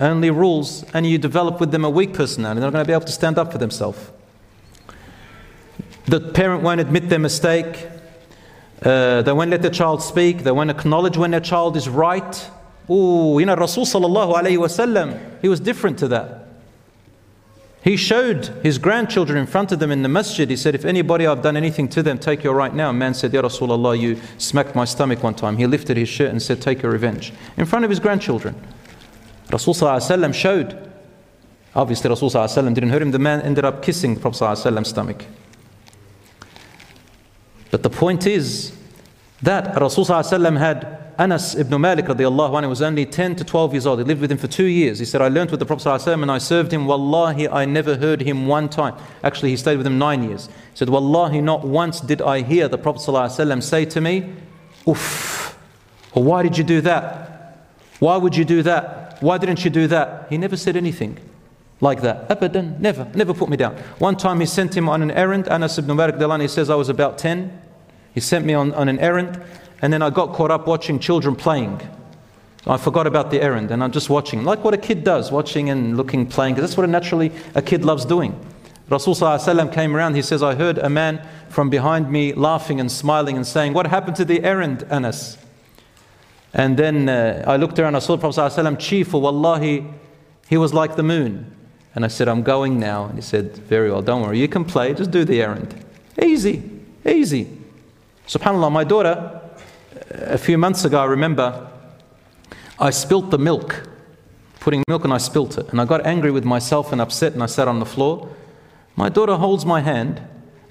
only 0.00 0.30
rules, 0.30 0.84
and 0.94 1.06
you 1.06 1.18
develop 1.18 1.60
with 1.60 1.70
them 1.70 1.84
a 1.84 1.90
weak 1.90 2.14
personality. 2.14 2.60
They're 2.60 2.70
not 2.70 2.72
going 2.72 2.84
to 2.84 2.88
be 2.88 2.94
able 2.94 3.06
to 3.06 3.12
stand 3.12 3.38
up 3.38 3.52
for 3.52 3.58
themselves. 3.58 4.10
The 6.06 6.20
parent 6.20 6.62
won't 6.62 6.80
admit 6.80 7.08
their 7.08 7.18
mistake. 7.18 7.88
Uh, 8.82 9.22
they 9.22 9.32
won't 9.32 9.50
let 9.50 9.62
their 9.62 9.70
child 9.70 10.02
speak. 10.02 10.38
They 10.38 10.50
won't 10.50 10.70
acknowledge 10.70 11.16
when 11.16 11.30
their 11.30 11.40
child 11.40 11.76
is 11.76 11.88
right. 11.88 12.50
Oh, 12.88 13.38
you 13.38 13.46
know, 13.46 13.54
Rasul 13.54 13.86
he 15.40 15.48
was 15.48 15.60
different 15.60 15.98
to 16.00 16.08
that. 16.08 16.43
He 17.84 17.98
showed 17.98 18.46
his 18.62 18.78
grandchildren 18.78 19.36
in 19.36 19.46
front 19.46 19.70
of 19.70 19.78
them 19.78 19.92
in 19.92 20.00
the 20.00 20.08
masjid. 20.08 20.48
He 20.48 20.56
said, 20.56 20.74
If 20.74 20.86
anybody 20.86 21.26
I've 21.26 21.42
done 21.42 21.54
anything 21.54 21.86
to 21.88 22.02
them, 22.02 22.16
take 22.16 22.42
your 22.42 22.54
right 22.54 22.74
now. 22.74 22.90
Man 22.92 23.12
said, 23.12 23.34
Ya 23.34 23.42
Rasulullah, 23.42 24.00
you 24.00 24.18
smacked 24.38 24.74
my 24.74 24.86
stomach 24.86 25.22
one 25.22 25.34
time. 25.34 25.58
He 25.58 25.66
lifted 25.66 25.98
his 25.98 26.08
shirt 26.08 26.30
and 26.30 26.40
said, 26.40 26.62
Take 26.62 26.80
your 26.80 26.90
revenge. 26.90 27.34
In 27.58 27.66
front 27.66 27.84
of 27.84 27.90
his 27.90 28.00
grandchildren. 28.00 28.54
Rasul 29.52 29.74
showed. 30.32 30.92
Obviously, 31.76 32.08
Rasul 32.08 32.30
didn't 32.30 32.88
hurt 32.88 33.02
him. 33.02 33.10
The 33.10 33.18
man 33.18 33.42
ended 33.42 33.66
up 33.66 33.82
kissing 33.82 34.14
the 34.14 34.20
Prophet's 34.20 34.88
stomach. 34.88 35.26
But 37.70 37.82
the 37.82 37.90
point 37.90 38.26
is 38.26 38.74
that 39.42 39.74
Rasulullah 39.74 40.56
had 40.56 41.03
Anas 41.16 41.54
ibn 41.54 41.80
Malik 41.80 42.06
radiallahu 42.06 42.50
anhu 42.50 42.68
was 42.68 42.82
only 42.82 43.06
10 43.06 43.36
to 43.36 43.44
12 43.44 43.74
years 43.74 43.86
old. 43.86 44.00
He 44.00 44.04
lived 44.04 44.20
with 44.20 44.32
him 44.32 44.38
for 44.38 44.48
two 44.48 44.64
years. 44.64 44.98
He 44.98 45.04
said, 45.04 45.22
I 45.22 45.28
learned 45.28 45.50
with 45.52 45.60
the 45.60 45.66
Prophet 45.66 46.06
and 46.08 46.30
I 46.30 46.38
served 46.38 46.72
him. 46.72 46.86
Wallahi, 46.86 47.48
I 47.48 47.64
never 47.64 47.96
heard 47.96 48.20
him 48.20 48.46
one 48.48 48.68
time. 48.68 48.96
Actually, 49.22 49.50
he 49.50 49.56
stayed 49.56 49.76
with 49.76 49.86
him 49.86 49.96
nine 49.98 50.24
years. 50.24 50.46
He 50.46 50.76
said, 50.76 50.88
Wallahi, 50.88 51.40
not 51.40 51.64
once 51.64 52.00
did 52.00 52.20
I 52.20 52.42
hear 52.42 52.66
the 52.66 52.78
Prophet 52.78 53.30
say 53.62 53.84
to 53.84 54.00
me, 54.00 54.32
Uff, 54.86 55.56
or 56.14 56.24
why 56.24 56.42
did 56.42 56.58
you 56.58 56.64
do 56.64 56.80
that? 56.80 57.64
Why 58.00 58.16
would 58.16 58.36
you 58.36 58.44
do 58.44 58.62
that? 58.62 59.18
Why 59.20 59.38
didn't 59.38 59.64
you 59.64 59.70
do 59.70 59.86
that? 59.86 60.26
He 60.30 60.36
never 60.36 60.56
said 60.56 60.76
anything 60.76 61.18
like 61.80 62.02
that. 62.02 62.28
Abadan, 62.28 62.78
never, 62.80 63.08
never 63.14 63.32
put 63.32 63.48
me 63.48 63.56
down. 63.56 63.76
One 63.98 64.16
time 64.16 64.40
he 64.40 64.46
sent 64.46 64.76
him 64.76 64.88
on 64.88 65.00
an 65.00 65.10
errand. 65.12 65.48
Anas 65.48 65.78
ibn 65.78 65.96
Malik 65.96 66.40
he 66.40 66.48
says, 66.48 66.70
I 66.70 66.74
was 66.74 66.88
about 66.88 67.18
10. 67.18 67.60
He 68.14 68.20
sent 68.20 68.44
me 68.44 68.54
on, 68.54 68.72
on 68.74 68.88
an 68.88 68.98
errand, 69.00 69.42
and 69.84 69.92
then 69.92 70.00
I 70.00 70.08
got 70.08 70.32
caught 70.32 70.50
up 70.50 70.66
watching 70.66 70.98
children 70.98 71.36
playing. 71.36 71.78
I 72.66 72.78
forgot 72.78 73.06
about 73.06 73.30
the 73.30 73.42
errand, 73.42 73.70
and 73.70 73.84
I'm 73.84 73.92
just 73.92 74.08
watching, 74.08 74.42
like 74.42 74.64
what 74.64 74.72
a 74.72 74.78
kid 74.78 75.04
does, 75.04 75.30
watching 75.30 75.68
and 75.68 75.94
looking, 75.94 76.26
playing, 76.26 76.54
because 76.54 76.70
that's 76.70 76.78
what 76.78 76.88
naturally 76.88 77.30
a 77.54 77.60
kid 77.60 77.84
loves 77.84 78.06
doing. 78.06 78.34
Rasul 78.88 79.14
came 79.68 79.94
around, 79.94 80.14
he 80.14 80.22
says, 80.22 80.42
I 80.42 80.54
heard 80.54 80.78
a 80.78 80.88
man 80.88 81.20
from 81.50 81.68
behind 81.68 82.10
me 82.10 82.32
laughing 82.32 82.80
and 82.80 82.90
smiling 82.90 83.36
and 83.36 83.46
saying, 83.46 83.74
What 83.74 83.86
happened 83.88 84.16
to 84.16 84.24
the 84.24 84.42
errand, 84.42 84.86
Anas? 84.90 85.36
And 86.54 86.78
then 86.78 87.10
uh, 87.10 87.44
I 87.46 87.58
looked 87.58 87.78
around, 87.78 87.94
I 87.94 87.98
saw 87.98 88.16
the 88.16 88.20
Prophet 88.22 88.80
chief, 88.80 89.12
wallahi, 89.12 89.84
he 90.48 90.56
was 90.56 90.72
like 90.72 90.96
the 90.96 91.02
moon. 91.02 91.54
And 91.94 92.06
I 92.06 92.08
said, 92.08 92.26
I'm 92.26 92.42
going 92.42 92.80
now. 92.80 93.04
And 93.04 93.16
he 93.16 93.20
said, 93.20 93.54
Very 93.54 93.90
well, 93.90 94.00
don't 94.00 94.22
worry, 94.22 94.38
you 94.38 94.48
can 94.48 94.64
play, 94.64 94.94
just 94.94 95.10
do 95.10 95.26
the 95.26 95.42
errand. 95.42 95.74
Easy, 96.22 96.62
easy. 97.04 97.58
SubhanAllah, 98.26 98.72
my 98.72 98.84
daughter, 98.84 99.42
a 100.14 100.38
few 100.38 100.58
months 100.58 100.84
ago, 100.84 101.00
I 101.00 101.06
remember, 101.06 101.70
I 102.78 102.90
spilt 102.90 103.30
the 103.30 103.38
milk, 103.38 103.88
putting 104.60 104.82
milk, 104.88 105.04
and 105.04 105.12
I 105.12 105.18
spilt 105.18 105.58
it. 105.58 105.68
And 105.70 105.80
I 105.80 105.84
got 105.84 106.06
angry 106.06 106.30
with 106.30 106.44
myself 106.44 106.92
and 106.92 107.00
upset, 107.00 107.32
and 107.32 107.42
I 107.42 107.46
sat 107.46 107.68
on 107.68 107.78
the 107.78 107.86
floor. 107.86 108.28
My 108.96 109.08
daughter 109.08 109.36
holds 109.36 109.64
my 109.66 109.80
hand, 109.80 110.22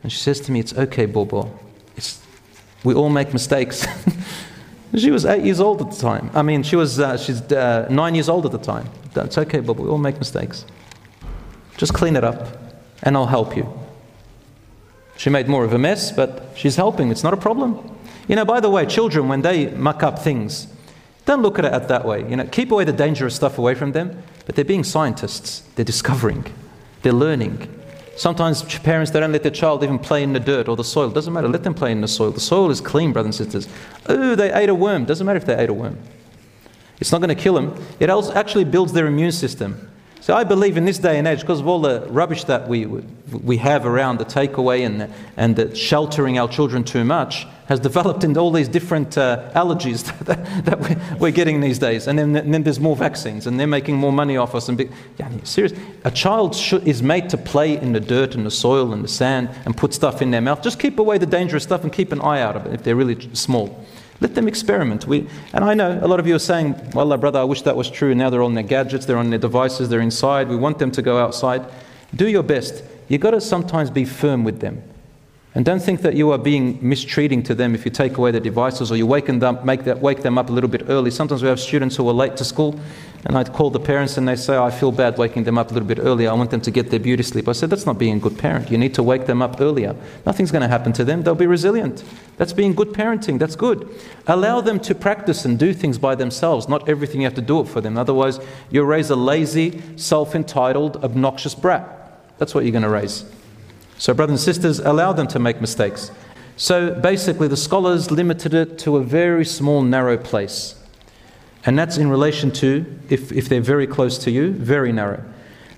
and 0.02 0.12
she 0.12 0.18
says 0.18 0.40
to 0.42 0.52
me, 0.52 0.60
It's 0.60 0.74
okay, 0.74 1.06
Bobo. 1.06 1.58
It's, 1.96 2.22
we 2.84 2.94
all 2.94 3.10
make 3.10 3.34
mistakes. 3.34 3.86
she 4.96 5.12
was 5.12 5.26
eight 5.26 5.44
years 5.44 5.60
old 5.60 5.82
at 5.82 5.92
the 5.92 5.98
time. 5.98 6.30
I 6.34 6.42
mean, 6.42 6.64
she 6.64 6.76
was 6.76 7.00
uh, 7.00 7.18
she's 7.18 7.42
uh, 7.52 7.88
nine 7.90 8.16
years 8.16 8.30
old 8.30 8.46
at 8.46 8.52
the 8.52 8.58
time. 8.58 8.90
It's 9.16 9.38
okay, 9.38 9.60
Bobo. 9.60 9.84
We 9.84 9.90
all 9.90 9.98
make 9.98 10.18
mistakes. 10.20 10.66
Just 11.78 11.94
clean 11.94 12.16
it 12.16 12.24
up, 12.24 12.48
and 13.04 13.16
I'll 13.16 13.28
help 13.28 13.56
you. 13.56 13.68
She 15.18 15.30
made 15.30 15.48
more 15.48 15.64
of 15.64 15.74
a 15.74 15.78
mess, 15.78 16.12
but 16.12 16.52
she's 16.56 16.76
helping. 16.76 17.12
It's 17.12 17.24
not 17.24 17.34
a 17.34 17.38
problem. 17.38 17.94
You 18.28 18.36
know, 18.36 18.46
by 18.46 18.60
the 18.60 18.70
way, 18.70 18.86
children, 18.86 19.28
when 19.28 19.42
they 19.42 19.68
muck 19.72 20.04
up 20.04 20.20
things, 20.20 20.68
don't 21.26 21.42
look 21.42 21.60
at 21.60 21.66
it 21.66 21.88
that 21.88 22.06
way. 22.06 22.28
You 22.30 22.36
know, 22.36 22.46
keep 22.46 22.72
away 22.72 22.84
the 22.84 22.94
dangerous 22.94 23.36
stuff 23.36 23.58
away 23.58 23.76
from 23.76 23.92
them, 23.92 24.24
but 24.46 24.56
they're 24.56 24.66
being 24.66 24.84
scientists. 24.84 25.62
They're 25.76 25.86
discovering. 25.86 26.46
They're 27.02 27.14
learning. 27.14 27.70
Sometimes 28.16 28.62
parents, 28.80 29.12
they 29.12 29.20
don't 29.20 29.32
let 29.32 29.42
their 29.42 29.52
child 29.52 29.84
even 29.84 29.98
play 30.00 30.22
in 30.22 30.34
the 30.34 30.40
dirt 30.40 30.68
or 30.68 30.76
the 30.76 30.84
soil. 30.84 31.10
Doesn't 31.10 31.34
matter. 31.34 31.48
Let 31.48 31.64
them 31.64 31.74
play 31.74 31.92
in 31.92 32.02
the 32.02 32.08
soil. 32.08 32.32
The 32.32 32.40
soil 32.40 32.70
is 32.70 32.80
clean, 32.80 33.12
brothers 33.12 33.40
and 33.40 33.52
sisters. 33.52 33.74
Oh, 34.08 34.36
they 34.36 34.54
ate 34.54 34.70
a 34.70 34.76
worm. 34.76 35.06
Doesn't 35.06 35.26
matter 35.26 35.38
if 35.38 35.46
they 35.46 35.56
ate 35.56 35.70
a 35.70 35.74
worm. 35.74 35.98
It's 37.00 37.12
not 37.12 37.20
going 37.20 37.36
to 37.36 37.42
kill 37.42 37.56
them. 37.56 37.84
It 38.00 38.10
actually 38.10 38.66
builds 38.66 38.94
their 38.94 39.08
immune 39.08 39.32
system. 39.32 39.90
So 40.24 40.34
I 40.34 40.46
believe 40.46 40.78
in 40.78 40.86
this 40.86 41.00
day 41.00 41.20
and 41.20 41.28
age, 41.28 41.42
because 41.42 41.60
of 41.60 41.68
all 41.68 41.82
the 41.82 42.08
rubbish 42.10 42.46
that 42.46 42.66
we, 42.70 42.86
we 42.86 43.58
have 43.58 43.86
around 43.86 44.20
the 44.20 44.24
takeaway 44.24 44.86
and, 44.86 45.14
and 45.36 45.54
the 45.54 45.76
sheltering 45.76 46.40
our 46.40 46.48
children 46.48 46.86
too 46.86 47.04
much, 47.04 47.46
has 47.68 47.82
developed 47.82 48.24
into 48.24 48.40
all 48.40 48.50
these 48.50 48.70
different 48.70 49.18
uh, 49.18 49.52
allergies 49.54 50.06
that, 50.26 50.64
that, 50.64 51.20
we're 51.20 51.30
getting 51.30 51.60
these 51.60 51.78
days. 51.78 52.08
And 52.08 52.18
then, 52.18 52.38
and 52.38 52.54
then, 52.54 52.64
there's 52.64 52.80
more 52.80 52.96
vaccines, 52.96 53.48
and 53.48 53.60
they're 53.60 53.68
making 53.68 53.98
more 53.98 54.14
money 54.14 54.38
off 54.38 54.56
us. 54.56 54.70
And 54.70 54.78
be, 54.78 54.90
yeah, 55.18 55.30
serious. 55.44 55.74
A 56.06 56.12
child 56.12 56.56
should, 56.56 56.88
is 56.88 57.04
made 57.04 57.30
to 57.32 57.38
play 57.38 57.76
in 57.78 57.92
the 57.92 58.00
dirt 58.00 58.34
and 58.34 58.46
the 58.46 58.52
soil 58.52 58.94
and 58.94 59.04
the 59.04 59.10
sand 59.10 59.50
and 59.66 59.76
put 59.76 59.94
stuff 59.94 60.22
in 60.22 60.32
their 60.32 60.40
mouth. 60.40 60.64
Just 60.64 60.80
keep 60.80 61.00
away 61.00 61.18
the 61.18 61.26
dangerous 61.26 61.64
stuff 61.64 61.84
and 61.84 61.92
keep 61.92 62.14
an 62.14 62.22
eye 62.22 62.40
out 62.40 62.56
of 62.56 62.66
it 62.66 62.74
if 62.74 62.82
they're 62.82 62.96
really 62.96 63.20
small. 63.36 63.86
Let 64.22 64.36
them 64.36 64.48
experiment. 64.48 65.06
We, 65.08 65.28
and 65.54 65.66
I 65.66 65.74
know 65.74 66.00
a 66.02 66.08
lot 66.08 66.20
of 66.20 66.28
you 66.28 66.36
are 66.36 66.40
saying, 66.40 66.76
Well, 66.94 67.16
brother, 67.18 67.40
I 67.40 67.44
wish 67.44 67.64
that 67.64 67.76
was 67.76 67.90
true. 67.90 68.16
Now 68.16 68.30
they're 68.30 68.44
on 68.44 68.54
their 68.54 68.64
gadgets, 68.64 69.06
they're 69.06 69.18
on 69.18 69.30
their 69.30 69.40
devices, 69.40 69.90
they're 69.90 70.02
inside. 70.02 70.48
We 70.48 70.56
want 70.56 70.80
them 70.80 70.92
to 70.92 71.02
go 71.02 71.18
outside. 71.18 71.66
Do 72.16 72.28
your 72.28 72.44
best. 72.44 72.84
You've 73.08 73.22
got 73.22 73.32
to 73.32 73.42
sometimes 73.42 73.90
be 73.90 74.06
firm 74.06 74.44
with 74.44 74.60
them. 74.60 74.82
And 75.56 75.64
don't 75.64 75.82
think 75.82 76.02
that 76.02 76.16
you 76.16 76.32
are 76.32 76.40
being 76.40 76.80
mistreating 76.82 77.44
to 77.44 77.54
them 77.54 77.76
if 77.76 77.86
you 77.86 77.92
take 77.92 78.18
away 78.18 78.32
their 78.32 78.42
devices 78.42 78.92
or 78.92 78.98
you 78.98 79.06
wake 79.06 79.28
them, 79.28 79.60
make 79.64 79.84
that, 79.84 80.02
wake 80.02 80.24
them 80.24 80.40
up 80.40 80.50
a 80.50 80.52
little 80.52 80.70
bit 80.70 80.90
early. 80.90 81.12
Sometimes 81.12 81.44
we 81.44 81.48
have 81.48 81.60
students 81.60 81.96
who 81.96 82.10
are 82.10 82.14
late 82.14 82.36
to 82.38 82.44
school, 82.44 82.80
and 83.26 83.38
I'd 83.38 83.54
call 83.54 83.70
the 83.70 83.80
parents 83.80 84.18
and 84.18 84.28
they 84.28 84.36
say, 84.36 84.58
I 84.58 84.72
feel 84.72 84.92
bad 84.92 85.20
waking 85.20 85.44
them 85.44 85.60
up 85.60 85.70
a 85.70 85.74
little 85.76 85.88
bit 85.88 86.00
earlier. 86.00 86.32
I 86.32 86.34
want 86.34 86.50
them 86.50 86.62
to 86.62 86.72
get 86.72 86.90
their 86.90 87.00
beauty 87.00 87.22
sleep. 87.22 87.48
I 87.48 87.52
said, 87.52 87.70
That's 87.70 87.86
not 87.86 88.00
being 88.00 88.18
a 88.18 88.20
good 88.20 88.38
parent. 88.40 88.72
You 88.72 88.80
need 88.80 88.96
to 88.96 89.04
wake 89.04 89.28
them 89.28 89.44
up 89.44 89.62
earlier. 89.62 89.96
Nothing's 90.26 90.52
going 90.52 90.64
to 90.64 90.68
happen 90.68 90.92
to 90.94 91.06
them. 91.06 91.22
They'll 91.22 91.36
be 91.36 91.46
resilient. 91.46 92.04
That's 92.38 92.52
being 92.52 92.74
good 92.74 92.90
parenting. 92.90 93.38
That's 93.38 93.56
good. 93.56 93.88
Allow 94.26 94.62
them 94.62 94.80
to 94.80 94.96
practice 94.96 95.46
and 95.46 95.60
do 95.60 95.72
things 95.72 96.00
by 96.00 96.16
themselves. 96.16 96.68
Not 96.68 96.90
everything 96.90 97.22
you 97.22 97.28
have 97.28 97.36
to 97.36 97.42
do 97.42 97.60
it 97.60 97.68
for 97.68 97.80
them. 97.80 97.96
Otherwise, 97.96 98.40
you'll 98.72 98.86
raise 98.86 99.12
a 99.12 99.16
lazy, 99.16 99.80
self 99.98 100.34
entitled, 100.34 101.04
obnoxious 101.04 101.54
brat. 101.54 101.86
That's 102.40 102.56
what 102.56 102.64
you're 102.64 102.72
going 102.72 102.82
to 102.82 102.90
raise. 102.90 103.24
So, 104.04 104.14
brothers 104.14 104.46
and 104.46 104.56
sisters, 104.56 104.80
allow 104.80 105.14
them 105.14 105.28
to 105.28 105.40
make 105.40 105.62
mistakes. 105.62 106.12
So, 106.58 106.94
basically, 106.94 107.48
the 107.48 107.56
scholars 107.56 108.12
limited 108.12 108.54
it 108.54 108.78
to 108.80 108.98
a 108.98 109.02
very 109.02 109.46
small, 109.46 109.82
narrow 109.82 110.18
place. 110.18 110.76
And 111.66 111.80
that's 111.80 111.96
in 111.96 112.10
relation 112.10 112.52
to, 112.52 112.86
if, 113.08 113.32
if 113.32 113.48
they're 113.48 113.62
very 113.62 113.88
close 113.88 114.18
to 114.26 114.30
you, 114.30 114.52
very 114.52 114.92
narrow. 114.92 115.24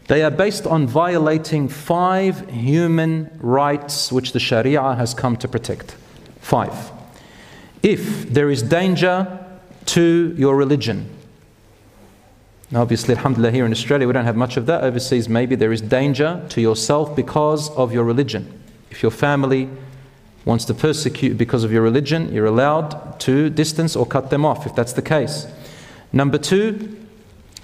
They 0.07 0.23
are 0.23 0.31
based 0.31 0.65
on 0.65 0.87
violating 0.87 1.67
five 1.67 2.49
human 2.49 3.29
rights 3.39 4.11
which 4.11 4.31
the 4.31 4.39
Sharia 4.39 4.95
has 4.95 5.13
come 5.13 5.37
to 5.37 5.47
protect. 5.47 5.95
Five. 6.41 6.91
If 7.83 8.33
there 8.33 8.49
is 8.49 8.63
danger 8.63 9.45
to 9.85 10.33
your 10.35 10.55
religion, 10.55 11.11
obviously, 12.73 13.15
alhamdulillah, 13.15 13.51
here 13.51 13.65
in 13.65 13.71
Australia 13.71 14.07
we 14.07 14.13
don't 14.13 14.25
have 14.25 14.35
much 14.35 14.57
of 14.57 14.65
that. 14.65 14.83
Overseas, 14.83 15.29
maybe 15.29 15.55
there 15.55 15.71
is 15.71 15.81
danger 15.81 16.43
to 16.49 16.61
yourself 16.61 17.15
because 17.15 17.69
of 17.71 17.93
your 17.93 18.03
religion. 18.03 18.61
If 18.89 19.03
your 19.03 19.11
family 19.11 19.69
wants 20.45 20.65
to 20.65 20.73
persecute 20.73 21.37
because 21.37 21.63
of 21.63 21.71
your 21.71 21.81
religion, 21.81 22.31
you're 22.33 22.45
allowed 22.45 23.19
to 23.21 23.49
distance 23.49 23.95
or 23.95 24.05
cut 24.05 24.29
them 24.29 24.45
off 24.45 24.65
if 24.65 24.75
that's 24.75 24.93
the 24.93 25.01
case. 25.01 25.47
Number 26.13 26.37
two, 26.37 26.97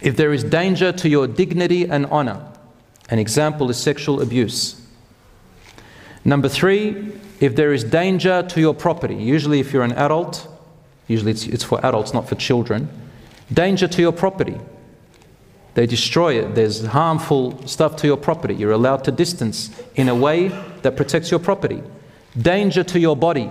if 0.01 0.17
there 0.17 0.33
is 0.33 0.43
danger 0.43 0.91
to 0.91 1.07
your 1.07 1.27
dignity 1.27 1.85
and 1.85 2.05
honor. 2.07 2.45
An 3.09 3.19
example 3.19 3.69
is 3.69 3.77
sexual 3.77 4.21
abuse. 4.21 4.81
Number 6.25 6.49
three, 6.49 7.13
if 7.39 7.55
there 7.55 7.73
is 7.73 7.83
danger 7.83 8.43
to 8.43 8.59
your 8.59 8.73
property. 8.73 9.15
Usually, 9.15 9.59
if 9.59 9.73
you're 9.73 9.83
an 9.83 9.93
adult, 9.93 10.47
usually 11.07 11.31
it's, 11.31 11.45
it's 11.47 11.63
for 11.63 11.83
adults, 11.85 12.13
not 12.13 12.29
for 12.29 12.35
children. 12.35 12.89
Danger 13.51 13.87
to 13.87 14.01
your 14.01 14.11
property. 14.11 14.57
They 15.73 15.85
destroy 15.85 16.39
it. 16.39 16.55
There's 16.55 16.85
harmful 16.85 17.65
stuff 17.65 17.95
to 17.97 18.07
your 18.07 18.17
property. 18.17 18.53
You're 18.55 18.71
allowed 18.71 19.03
to 19.05 19.11
distance 19.11 19.69
in 19.95 20.09
a 20.09 20.15
way 20.15 20.49
that 20.81 20.97
protects 20.97 21.31
your 21.31 21.39
property. 21.39 21.81
Danger 22.37 22.83
to 22.83 22.99
your 22.99 23.15
body. 23.15 23.49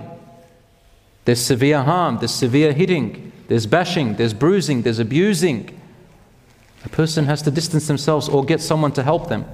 There's 1.25 1.41
severe 1.41 1.83
harm, 1.83 2.17
there's 2.17 2.33
severe 2.33 2.73
hitting, 2.73 3.31
there's 3.47 3.67
bashing, 3.67 4.15
there's 4.15 4.33
bruising, 4.33 4.81
there's 4.81 4.99
abusing. 4.99 5.79
A 6.83 6.89
person 6.89 7.25
has 7.25 7.43
to 7.43 7.51
distance 7.51 7.87
themselves 7.87 8.27
or 8.27 8.43
get 8.43 8.59
someone 8.59 8.91
to 8.93 9.03
help 9.03 9.29
them. 9.29 9.45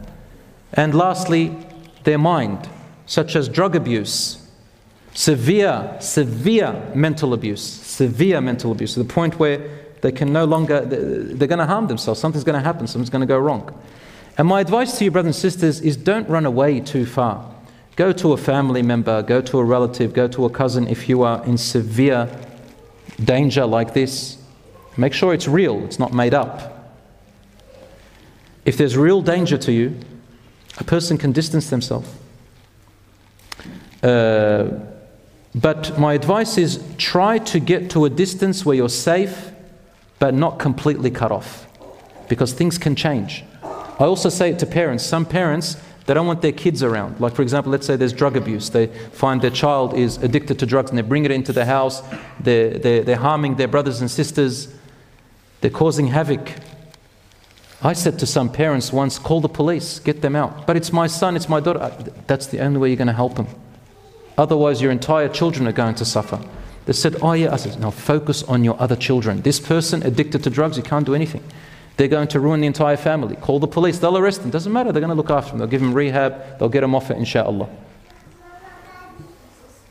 And 0.74 0.96
lastly, 0.96 1.56
their 2.04 2.18
mind, 2.18 2.70
such 3.06 3.36
as 3.36 3.50
drug 3.50 3.76
abuse, 3.76 4.48
severe, 5.14 5.98
severe 6.00 6.92
mental 6.96 7.34
abuse, 7.34 7.64
severe 7.64 8.40
mental 8.40 8.72
abuse, 8.72 8.94
to 8.94 9.04
the 9.04 9.14
point 9.14 9.40
where 9.40 9.87
they 10.08 10.12
can 10.14 10.32
no 10.32 10.46
longer, 10.46 10.80
they're 10.80 11.50
going 11.50 11.60
to 11.60 11.66
harm 11.66 11.88
themselves. 11.88 12.18
Something's 12.18 12.46
going 12.46 12.58
to 12.58 12.64
happen, 12.64 12.88
something's 12.88 13.10
going 13.10 13.20
to 13.20 13.28
go 13.28 13.38
wrong. 13.38 13.78
And 14.38 14.48
my 14.48 14.62
advice 14.62 14.98
to 15.00 15.04
you, 15.04 15.12
brothers 15.12 15.36
and 15.36 15.36
sisters, 15.36 15.82
is 15.82 15.98
don't 15.98 16.30
run 16.30 16.46
away 16.46 16.80
too 16.80 17.06
far. 17.06 17.54
Go 17.98 18.14
to 18.14 18.32
a 18.32 18.38
family 18.38 18.82
member, 18.82 19.22
go 19.22 19.42
to 19.42 19.60
a 19.60 19.66
relative, 19.66 20.14
go 20.14 20.30
to 20.30 20.46
a 20.46 20.50
cousin 20.50 20.88
if 20.88 21.10
you 21.10 21.24
are 21.24 21.44
in 21.44 21.58
severe 21.58 22.30
danger 23.22 23.66
like 23.66 23.94
this. 23.94 24.38
Make 24.96 25.12
sure 25.12 25.34
it's 25.34 25.50
real, 25.50 25.84
it's 25.84 26.00
not 26.00 26.14
made 26.14 26.34
up. 26.34 26.96
If 28.64 28.78
there's 28.78 28.96
real 28.96 29.22
danger 29.22 29.58
to 29.58 29.74
you, 29.74 30.00
a 30.78 30.86
person 30.86 31.18
can 31.18 31.34
distance 31.34 31.70
themselves. 31.70 32.08
Uh, 34.02 34.70
but 35.54 36.00
my 36.00 36.14
advice 36.14 36.58
is 36.58 36.82
try 36.98 37.40
to 37.40 37.60
get 37.60 37.90
to 37.90 38.06
a 38.06 38.10
distance 38.10 38.66
where 38.66 38.78
you're 38.78 38.88
safe 38.88 39.52
but 40.20 40.34
not 40.34 40.60
completely 40.60 41.12
cut 41.12 41.32
off 41.32 41.68
because 42.28 42.54
things 42.54 42.78
can 42.78 42.96
change. 42.96 43.44
I 43.64 44.04
also 44.04 44.30
say 44.30 44.52
it 44.52 44.60
to 44.60 44.66
parents. 44.66 45.04
Some 45.04 45.26
parents, 45.26 45.78
they 46.06 46.14
don't 46.14 46.28
want 46.28 46.42
their 46.42 46.52
kids 46.52 46.84
around. 46.84 47.20
Like, 47.20 47.34
for 47.34 47.42
example, 47.42 47.72
let's 47.72 47.88
say 47.88 47.96
there's 47.96 48.14
drug 48.14 48.38
abuse. 48.38 48.70
They 48.70 48.88
find 48.88 49.42
their 49.42 49.52
child 49.52 49.94
is 49.96 50.18
addicted 50.18 50.60
to 50.60 50.66
drugs 50.66 50.90
and 50.90 50.98
they 50.98 51.02
bring 51.02 51.26
it 51.26 51.32
into 51.32 51.52
the 51.54 51.66
house. 51.66 52.02
They're, 52.40 52.78
they're, 52.78 53.04
they're 53.04 53.16
harming 53.18 53.56
their 53.56 53.68
brothers 53.68 54.02
and 54.02 54.10
sisters. 54.10 54.74
They're 55.62 55.72
causing 55.72 56.08
havoc. 56.08 56.52
I 57.82 57.94
said 57.94 58.18
to 58.20 58.26
some 58.26 58.52
parents 58.52 58.92
once, 58.92 59.20
call 59.20 59.42
the 59.42 59.50
police, 59.50 60.00
get 60.00 60.22
them 60.22 60.36
out. 60.36 60.66
But 60.66 60.78
it's 60.78 60.92
my 60.92 61.08
son, 61.08 61.36
it's 61.36 61.50
my 61.50 61.60
daughter. 61.60 61.92
That's 62.26 62.48
the 62.48 62.60
only 62.60 62.80
way 62.80 62.90
you're 62.90 62.98
going 62.98 63.08
to 63.08 63.14
help 63.14 63.36
them. 63.36 63.48
Otherwise, 64.38 64.82
your 64.82 64.92
entire 64.92 65.30
children 65.30 65.68
are 65.68 65.72
going 65.72 65.96
to 65.96 66.06
suffer. 66.06 66.40
They 66.88 66.94
said, 66.94 67.18
Oh, 67.22 67.34
yeah. 67.34 67.54
I 67.54 67.58
said, 67.58 67.80
Now 67.80 67.92
focus 67.92 68.44
on 68.44 68.64
your 68.64 68.82
other 68.82 68.96
children. 68.96 69.42
This 69.42 69.60
person 69.60 70.02
addicted 70.04 70.44
to 70.46 70.50
drugs, 70.50 70.78
you 70.78 70.84
can't 70.84 71.06
do 71.06 71.14
anything. 71.14 71.44
They're 71.98 72.08
going 72.08 72.30
to 72.30 72.40
ruin 72.40 72.62
the 72.62 72.68
entire 72.68 72.96
family. 72.96 73.36
Call 73.36 73.60
the 73.60 73.68
police, 73.68 74.00
they'll 74.00 74.18
arrest 74.18 74.42
them. 74.42 74.52
Doesn't 74.52 74.72
matter, 74.72 74.92
they're 74.92 75.02
going 75.02 75.10
to 75.10 75.16
look 75.16 75.30
after 75.30 75.52
them. 75.52 75.60
They'll 75.60 75.68
give 75.68 75.82
them 75.82 75.94
rehab, 75.94 76.60
they'll 76.60 76.70
get 76.70 76.82
them 76.82 76.96
off 76.96 77.12
it, 77.12 77.18
inshallah. 77.18 77.70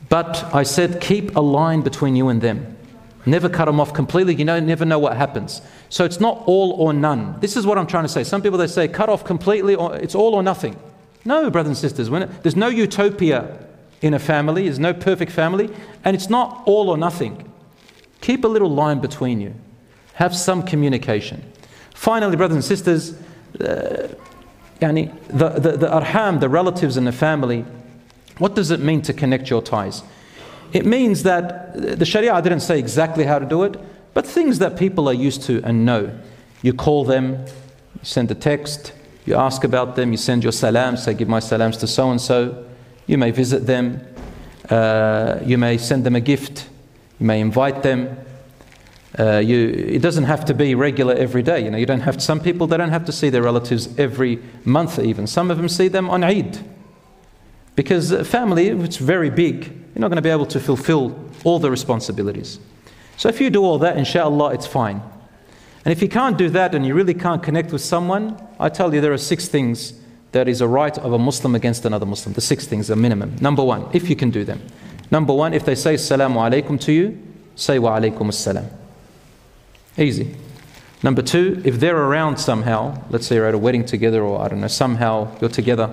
But 0.09 0.43
I 0.55 0.63
said, 0.63 1.01
keep 1.01 1.35
a 1.35 1.41
line 1.41 1.81
between 1.81 2.15
you 2.15 2.29
and 2.29 2.41
them. 2.41 2.77
Never 3.25 3.49
cut 3.49 3.65
them 3.65 3.81
off 3.81 3.93
completely. 3.93 4.35
You 4.35 4.45
know, 4.45 4.57
never 4.59 4.85
know 4.85 4.99
what 4.99 5.17
happens. 5.17 5.61
So 5.89 6.05
it's 6.05 6.21
not 6.21 6.43
all 6.45 6.71
or 6.71 6.93
none. 6.93 7.37
This 7.41 7.57
is 7.57 7.65
what 7.65 7.77
I'm 7.77 7.85
trying 7.85 8.05
to 8.05 8.09
say. 8.09 8.23
Some 8.23 8.41
people 8.41 8.57
they 8.57 8.67
say 8.67 8.87
cut 8.87 9.09
off 9.09 9.25
completely, 9.25 9.75
or 9.75 9.95
it's 9.97 10.15
all 10.15 10.33
or 10.33 10.41
nothing. 10.41 10.79
No, 11.25 11.49
brothers 11.51 11.67
and 11.67 11.77
sisters. 11.77 12.09
There's 12.41 12.55
no 12.55 12.69
utopia 12.69 13.66
in 14.01 14.13
a 14.13 14.19
family. 14.19 14.63
There's 14.63 14.79
no 14.79 14.93
perfect 14.93 15.31
family. 15.31 15.69
And 16.03 16.15
it's 16.15 16.29
not 16.29 16.63
all 16.65 16.89
or 16.89 16.97
nothing. 16.97 17.51
Keep 18.21 18.43
a 18.43 18.47
little 18.47 18.69
line 18.69 18.99
between 18.99 19.41
you. 19.41 19.53
Have 20.13 20.35
some 20.35 20.63
communication. 20.63 21.43
Finally, 21.93 22.35
brothers 22.35 22.55
and 22.55 22.63
sisters, 22.63 23.13
uh, 23.59 24.07
yani 24.81 25.13
the, 25.27 25.49
the, 25.49 25.77
the 25.77 25.87
arham, 25.87 26.39
the 26.39 26.49
relatives 26.49 26.97
in 26.97 27.05
the 27.05 27.11
family, 27.11 27.65
what 28.37 28.55
does 28.55 28.71
it 28.71 28.79
mean 28.79 29.01
to 29.03 29.13
connect 29.13 29.49
your 29.49 29.61
ties? 29.61 30.03
It 30.73 30.85
means 30.85 31.23
that 31.23 31.99
the 31.99 32.05
Sharia 32.05 32.39
didn't 32.41 32.59
say 32.59 32.77
exactly 32.77 33.23
how 33.23 33.39
to 33.39 33.45
do 33.45 33.63
it, 33.63 33.79
but 34.13 34.25
things 34.25 34.59
that 34.59 34.77
people 34.77 35.07
are 35.07 35.13
used 35.13 35.43
to 35.43 35.61
and 35.63 35.85
know. 35.85 36.17
You 36.61 36.73
call 36.73 37.05
them, 37.05 37.45
you 37.95 38.03
send 38.03 38.29
a 38.31 38.35
text, 38.35 38.93
you 39.25 39.35
ask 39.35 39.63
about 39.63 39.95
them, 39.95 40.11
you 40.11 40.17
send 40.17 40.43
your 40.43 40.51
salams, 40.51 41.03
say, 41.03 41.13
give 41.13 41.27
my 41.27 41.39
salams 41.39 41.77
to 41.77 41.87
so 41.87 42.11
and 42.11 42.19
so. 42.19 42.66
You 43.07 43.17
may 43.17 43.31
visit 43.31 43.65
them, 43.65 44.01
uh, 44.69 45.39
you 45.43 45.57
may 45.57 45.77
send 45.77 46.03
them 46.03 46.15
a 46.15 46.21
gift, 46.21 46.69
you 47.19 47.25
may 47.25 47.39
invite 47.39 47.83
them. 47.83 48.17
Uh, 49.17 49.37
you, 49.39 49.69
it 49.69 50.01
doesn't 50.01 50.25
have 50.25 50.45
to 50.45 50.53
be 50.53 50.75
regular 50.75 51.15
every 51.15 51.41
day. 51.41 51.63
You 51.63 51.71
know, 51.71 51.77
you 51.77 51.87
don't 51.87 52.01
have 52.01 52.21
some 52.21 52.39
people 52.39 52.67
they 52.67 52.77
don't 52.77 52.91
have 52.91 53.05
to 53.05 53.11
see 53.11 53.29
their 53.29 53.41
relatives 53.41 53.97
every 53.97 54.39
month 54.63 54.99
even. 54.99 55.25
Some 55.25 55.49
of 55.49 55.57
them 55.57 55.69
see 55.69 55.87
them 55.87 56.09
on 56.09 56.23
Eid, 56.23 56.59
because 57.75 58.11
family 58.27 58.67
it's 58.67 58.97
very 58.97 59.29
big. 59.29 59.65
You're 59.65 60.01
not 60.01 60.09
going 60.09 60.17
to 60.17 60.21
be 60.21 60.29
able 60.29 60.45
to 60.47 60.59
fulfill 60.59 61.17
all 61.43 61.57
the 61.57 61.71
responsibilities. 61.71 62.59
So 63.15 63.29
if 63.29 63.41
you 63.41 63.49
do 63.49 63.63
all 63.63 63.79
that, 63.79 63.97
inshallah, 63.97 64.53
it's 64.53 64.67
fine. 64.67 65.01
And 65.85 65.91
if 65.91 66.01
you 66.01 66.09
can't 66.09 66.37
do 66.37 66.49
that 66.49 66.75
and 66.75 66.85
you 66.85 66.93
really 66.93 67.13
can't 67.13 67.41
connect 67.41 67.71
with 67.71 67.81
someone, 67.81 68.37
I 68.59 68.69
tell 68.69 68.93
you 68.93 69.01
there 69.01 69.13
are 69.13 69.17
six 69.17 69.47
things 69.47 69.93
that 70.31 70.47
is 70.47 70.61
a 70.61 70.67
right 70.67 70.97
of 70.97 71.13
a 71.13 71.19
Muslim 71.19 71.55
against 71.55 71.85
another 71.85 72.05
Muslim. 72.05 72.33
The 72.33 72.41
six 72.41 72.67
things 72.67 72.91
are 72.91 72.95
minimum. 72.95 73.35
Number 73.39 73.63
one, 73.63 73.87
if 73.93 74.09
you 74.09 74.15
can 74.15 74.29
do 74.29 74.43
them. 74.43 74.61
Number 75.09 75.33
one, 75.33 75.53
if 75.53 75.65
they 75.65 75.75
say 75.75 75.95
Assalamu 75.95 76.35
alaikum 76.35 76.79
to 76.81 76.91
you, 76.91 77.17
say 77.55 77.79
Wa 77.79 77.97
alaykum 77.97 78.17
alaikum 78.17 78.27
assalam. 78.27 78.69
Easy. 79.97 80.35
Number 81.03 81.21
two, 81.21 81.61
if 81.63 81.79
they're 81.79 81.97
around 81.97 82.37
somehow, 82.37 83.01
let's 83.09 83.27
say 83.27 83.35
you're 83.35 83.47
at 83.47 83.53
a 83.53 83.57
wedding 83.57 83.85
together 83.85 84.23
or 84.23 84.41
I 84.41 84.47
don't 84.47 84.61
know, 84.61 84.67
somehow 84.67 85.35
you're 85.39 85.49
together, 85.49 85.89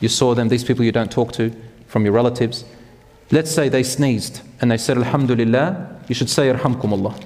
you 0.00 0.08
saw 0.08 0.34
them, 0.34 0.48
these 0.48 0.64
people 0.64 0.84
you 0.84 0.92
don't 0.92 1.10
talk 1.12 1.32
to 1.32 1.54
from 1.86 2.04
your 2.04 2.12
relatives, 2.12 2.64
let's 3.30 3.50
say 3.50 3.68
they 3.68 3.82
sneezed 3.82 4.40
and 4.60 4.70
they 4.70 4.78
said 4.78 4.96
Alhamdulillah, 4.96 6.00
you 6.08 6.14
should 6.14 6.30
say 6.30 6.50
Arhamkumullah. 6.52 7.22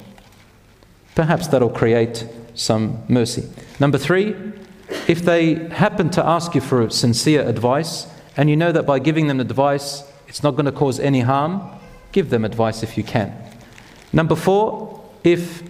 Perhaps 1.15 1.49
that'll 1.49 1.71
create 1.71 2.27
some 2.55 3.03
mercy. 3.09 3.49
Number 3.79 3.99
three, 3.99 4.35
if 5.13 5.21
they 5.21 5.55
happen 5.69 6.09
to 6.09 6.25
ask 6.27 6.55
you 6.55 6.61
for 6.63 6.89
sincere 6.89 7.47
advice, 7.47 8.07
and 8.39 8.49
you 8.49 8.57
know 8.57 8.73
that 8.73 8.87
by 8.87 8.99
giving 8.99 9.27
them 9.27 9.41
advice, 9.41 10.11
it's 10.27 10.43
not 10.43 10.53
going 10.53 10.65
to 10.65 10.73
cause 10.73 10.99
any 10.99 11.21
harm, 11.21 11.61
give 12.13 12.31
them 12.31 12.47
advice 12.47 12.83
if 12.83 12.97
you 12.97 13.05
can. 13.05 13.31
Number 14.15 14.35
four, 14.35 15.05
if 15.23 15.63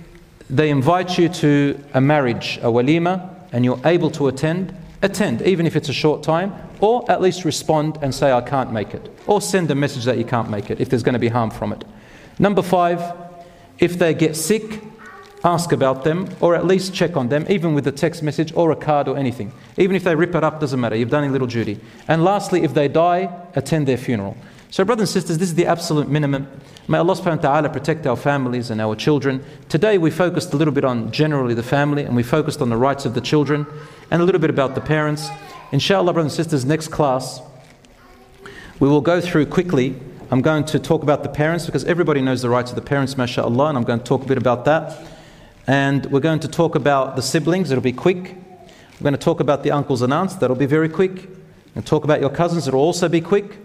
they 0.49 0.70
invite 0.70 1.18
you 1.18 1.28
to 1.28 1.76
a 1.93 2.01
marriage, 2.01 2.59
a 2.59 2.66
walima, 2.66 3.34
and 3.51 3.64
you're 3.64 3.80
able 3.84 4.12
to 4.12 4.28
attend, 4.28 4.72
attend, 5.03 5.43
even 5.43 5.66
if 5.66 5.74
it's 5.74 5.88
a 5.88 5.93
short 5.93 6.22
time, 6.22 6.55
or 6.78 7.05
at 7.11 7.20
least 7.20 7.45
respond 7.45 7.99
and 8.01 8.14
say, 8.14 8.30
I 8.30 8.43
can't 8.43 8.72
make 8.72 8.95
it. 8.95 9.11
Or 9.26 9.40
send 9.40 9.72
a 9.72 9.74
message 9.74 10.05
that 10.05 10.18
you 10.18 10.24
can't 10.24 10.51
make 10.51 10.70
it 10.70 10.80
if 10.80 10.88
there's 10.88 11.03
going 11.03 11.14
to 11.14 11.18
be 11.18 11.30
harm 11.30 11.51
from 11.51 11.72
it. 11.72 11.82
Number 12.38 12.62
five, 12.62 13.03
if 13.80 13.99
they 13.99 14.14
get 14.14 14.36
sick, 14.36 14.91
ask 15.45 15.72
about 15.72 16.05
them 16.05 16.28
or 16.40 16.55
at 16.55 16.66
least 16.66 16.95
check 16.95 17.16
on 17.16 17.28
them, 17.28 17.47
even 17.49 17.74
with 17.74 17.86
a 17.86 17.93
text 17.93 18.22
message 18.22 18.53
or 18.55 18.70
a 18.70 18.76
card 18.76 19.09
or 19.09 19.16
anything. 19.16 19.53
Even 19.76 19.97
if 19.97 20.05
they 20.05 20.14
rip 20.14 20.34
it 20.34 20.45
up, 20.45 20.61
doesn't 20.61 20.80
matter. 20.80 20.97
You've 20.97 21.11
done 21.11 21.24
a 21.24 21.30
little 21.30 21.47
duty. 21.47 21.80
And 22.09 22.24
lastly, 22.24 22.62
if 22.62 22.74
they 22.74 22.88
die, 22.88 23.34
attend 23.55 23.88
their 23.88 23.97
funeral. 23.97 24.36
So, 24.70 24.84
brothers 24.84 25.14
and 25.14 25.22
sisters, 25.22 25.38
this 25.38 25.51
is 25.51 25.55
the 25.55 25.66
absolute 25.66 26.09
minimum. 26.09 26.49
May 26.88 26.99
Allah 26.99 27.14
subhanahu 27.14 27.43
wa 27.43 27.43
ta'ala 27.43 27.68
protect 27.68 28.07
our 28.07 28.16
families 28.16 28.70
and 28.70 28.80
our 28.80 28.97
children. 28.97 29.45
Today 29.68 29.99
we 29.99 30.11
focused 30.11 30.55
a 30.55 30.57
little 30.57 30.72
bit 30.72 30.84
on 30.84 31.12
generally 31.12 31.55
the 31.55 31.62
family 31.62 32.05
and 32.05 32.16
we 32.16 32.22
focused 32.22 32.62
on 32.62 32.70
the 32.70 32.76
rights 32.76 33.05
of 33.05 33.14
the 33.14 33.20
children 33.20 33.66
and 34.11 34.22
a 34.22 34.24
little 34.24 34.40
bit 34.40 34.51
about 34.51 34.74
the 34.74 34.80
parents. 34.80 35.28
Inshallah, 35.72 36.12
brothers 36.12 36.32
and 36.32 36.45
sisters, 36.45 36.64
next 36.64 36.88
class 36.88 37.40
we 38.82 38.88
will 38.88 39.01
go 39.01 39.20
through 39.20 39.47
quickly. 39.47 39.95
I'm 40.30 40.40
going 40.40 40.64
to 40.64 40.78
talk 40.80 41.05
about 41.05 41.22
the 41.22 41.28
parents 41.28 41.66
because 41.66 41.84
everybody 41.84 42.20
knows 42.20 42.43
the 42.43 42.51
rights 42.51 42.70
of 42.70 42.74
the 42.74 42.82
parents, 42.82 43.16
mashallah, 43.16 43.68
and 43.68 43.78
I'm 43.78 43.84
going 43.84 44.01
to 44.01 44.05
talk 44.05 44.24
a 44.24 44.26
bit 44.26 44.38
about 44.38 44.64
that. 44.64 44.99
And 45.66 46.06
we're 46.06 46.20
going 46.20 46.40
to 46.40 46.48
talk 46.48 46.74
about 46.74 47.14
the 47.14 47.22
siblings, 47.22 47.70
it'll 47.70 47.82
be 47.82 47.92
quick. 47.92 48.36
We're 49.00 49.04
going 49.04 49.14
to 49.14 49.18
talk 49.18 49.40
about 49.40 49.62
the 49.62 49.70
uncles 49.70 50.02
and 50.02 50.12
aunts, 50.12 50.36
that'll 50.36 50.56
be 50.56 50.66
very 50.66 50.88
quick. 50.88 51.28
And 51.74 51.86
talk 51.86 52.04
about 52.04 52.20
your 52.20 52.30
cousins, 52.30 52.66
it'll 52.66 52.80
also 52.80 53.08
be 53.08 53.20
quick. 53.20 53.58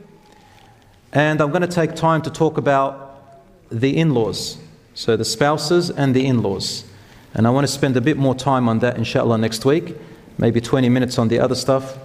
And 1.11 1.41
I'm 1.41 1.49
going 1.49 1.61
to 1.61 1.67
take 1.67 1.95
time 1.95 2.21
to 2.23 2.29
talk 2.29 2.57
about 2.57 3.41
the 3.71 3.97
in 3.97 4.13
laws, 4.13 4.57
so 4.93 5.17
the 5.17 5.25
spouses 5.25 5.89
and 5.89 6.15
the 6.15 6.25
in 6.25 6.41
laws. 6.41 6.85
And 7.33 7.47
I 7.47 7.49
want 7.49 7.65
to 7.65 7.73
spend 7.73 7.97
a 7.97 8.01
bit 8.01 8.17
more 8.17 8.35
time 8.35 8.69
on 8.69 8.79
that, 8.79 8.97
inshallah, 8.97 9.37
next 9.37 9.65
week. 9.65 9.95
Maybe 10.37 10.61
20 10.61 10.89
minutes 10.89 11.17
on 11.17 11.27
the 11.29 11.39
other 11.39 11.55
stuff, 11.55 11.97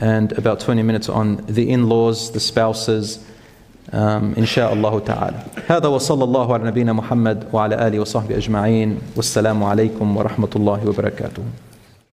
and 0.00 0.32
about 0.32 0.60
20 0.60 0.82
minutes 0.82 1.08
on 1.08 1.36
the 1.46 1.70
in 1.70 1.88
laws, 1.88 2.32
the 2.32 2.40
spouses, 2.40 3.24
إن 4.38 4.46
شاء 4.46 4.72
الله 4.72 4.98
تعالى. 4.98 5.38
هذا 5.66 5.86
وصلى 5.86 6.24
الله 6.24 6.54
على 6.54 6.64
نبينا 6.64 6.92
محمد 6.92 7.44
وعلى 7.52 7.86
آله 7.86 8.00
وصحبه 8.00 8.36
أجمعين. 8.36 8.98
والسلام 9.16 9.64
عليكم 9.64 10.16
ورحمة 10.16 10.52
الله 10.56 10.80
وبركاته. 10.88 11.42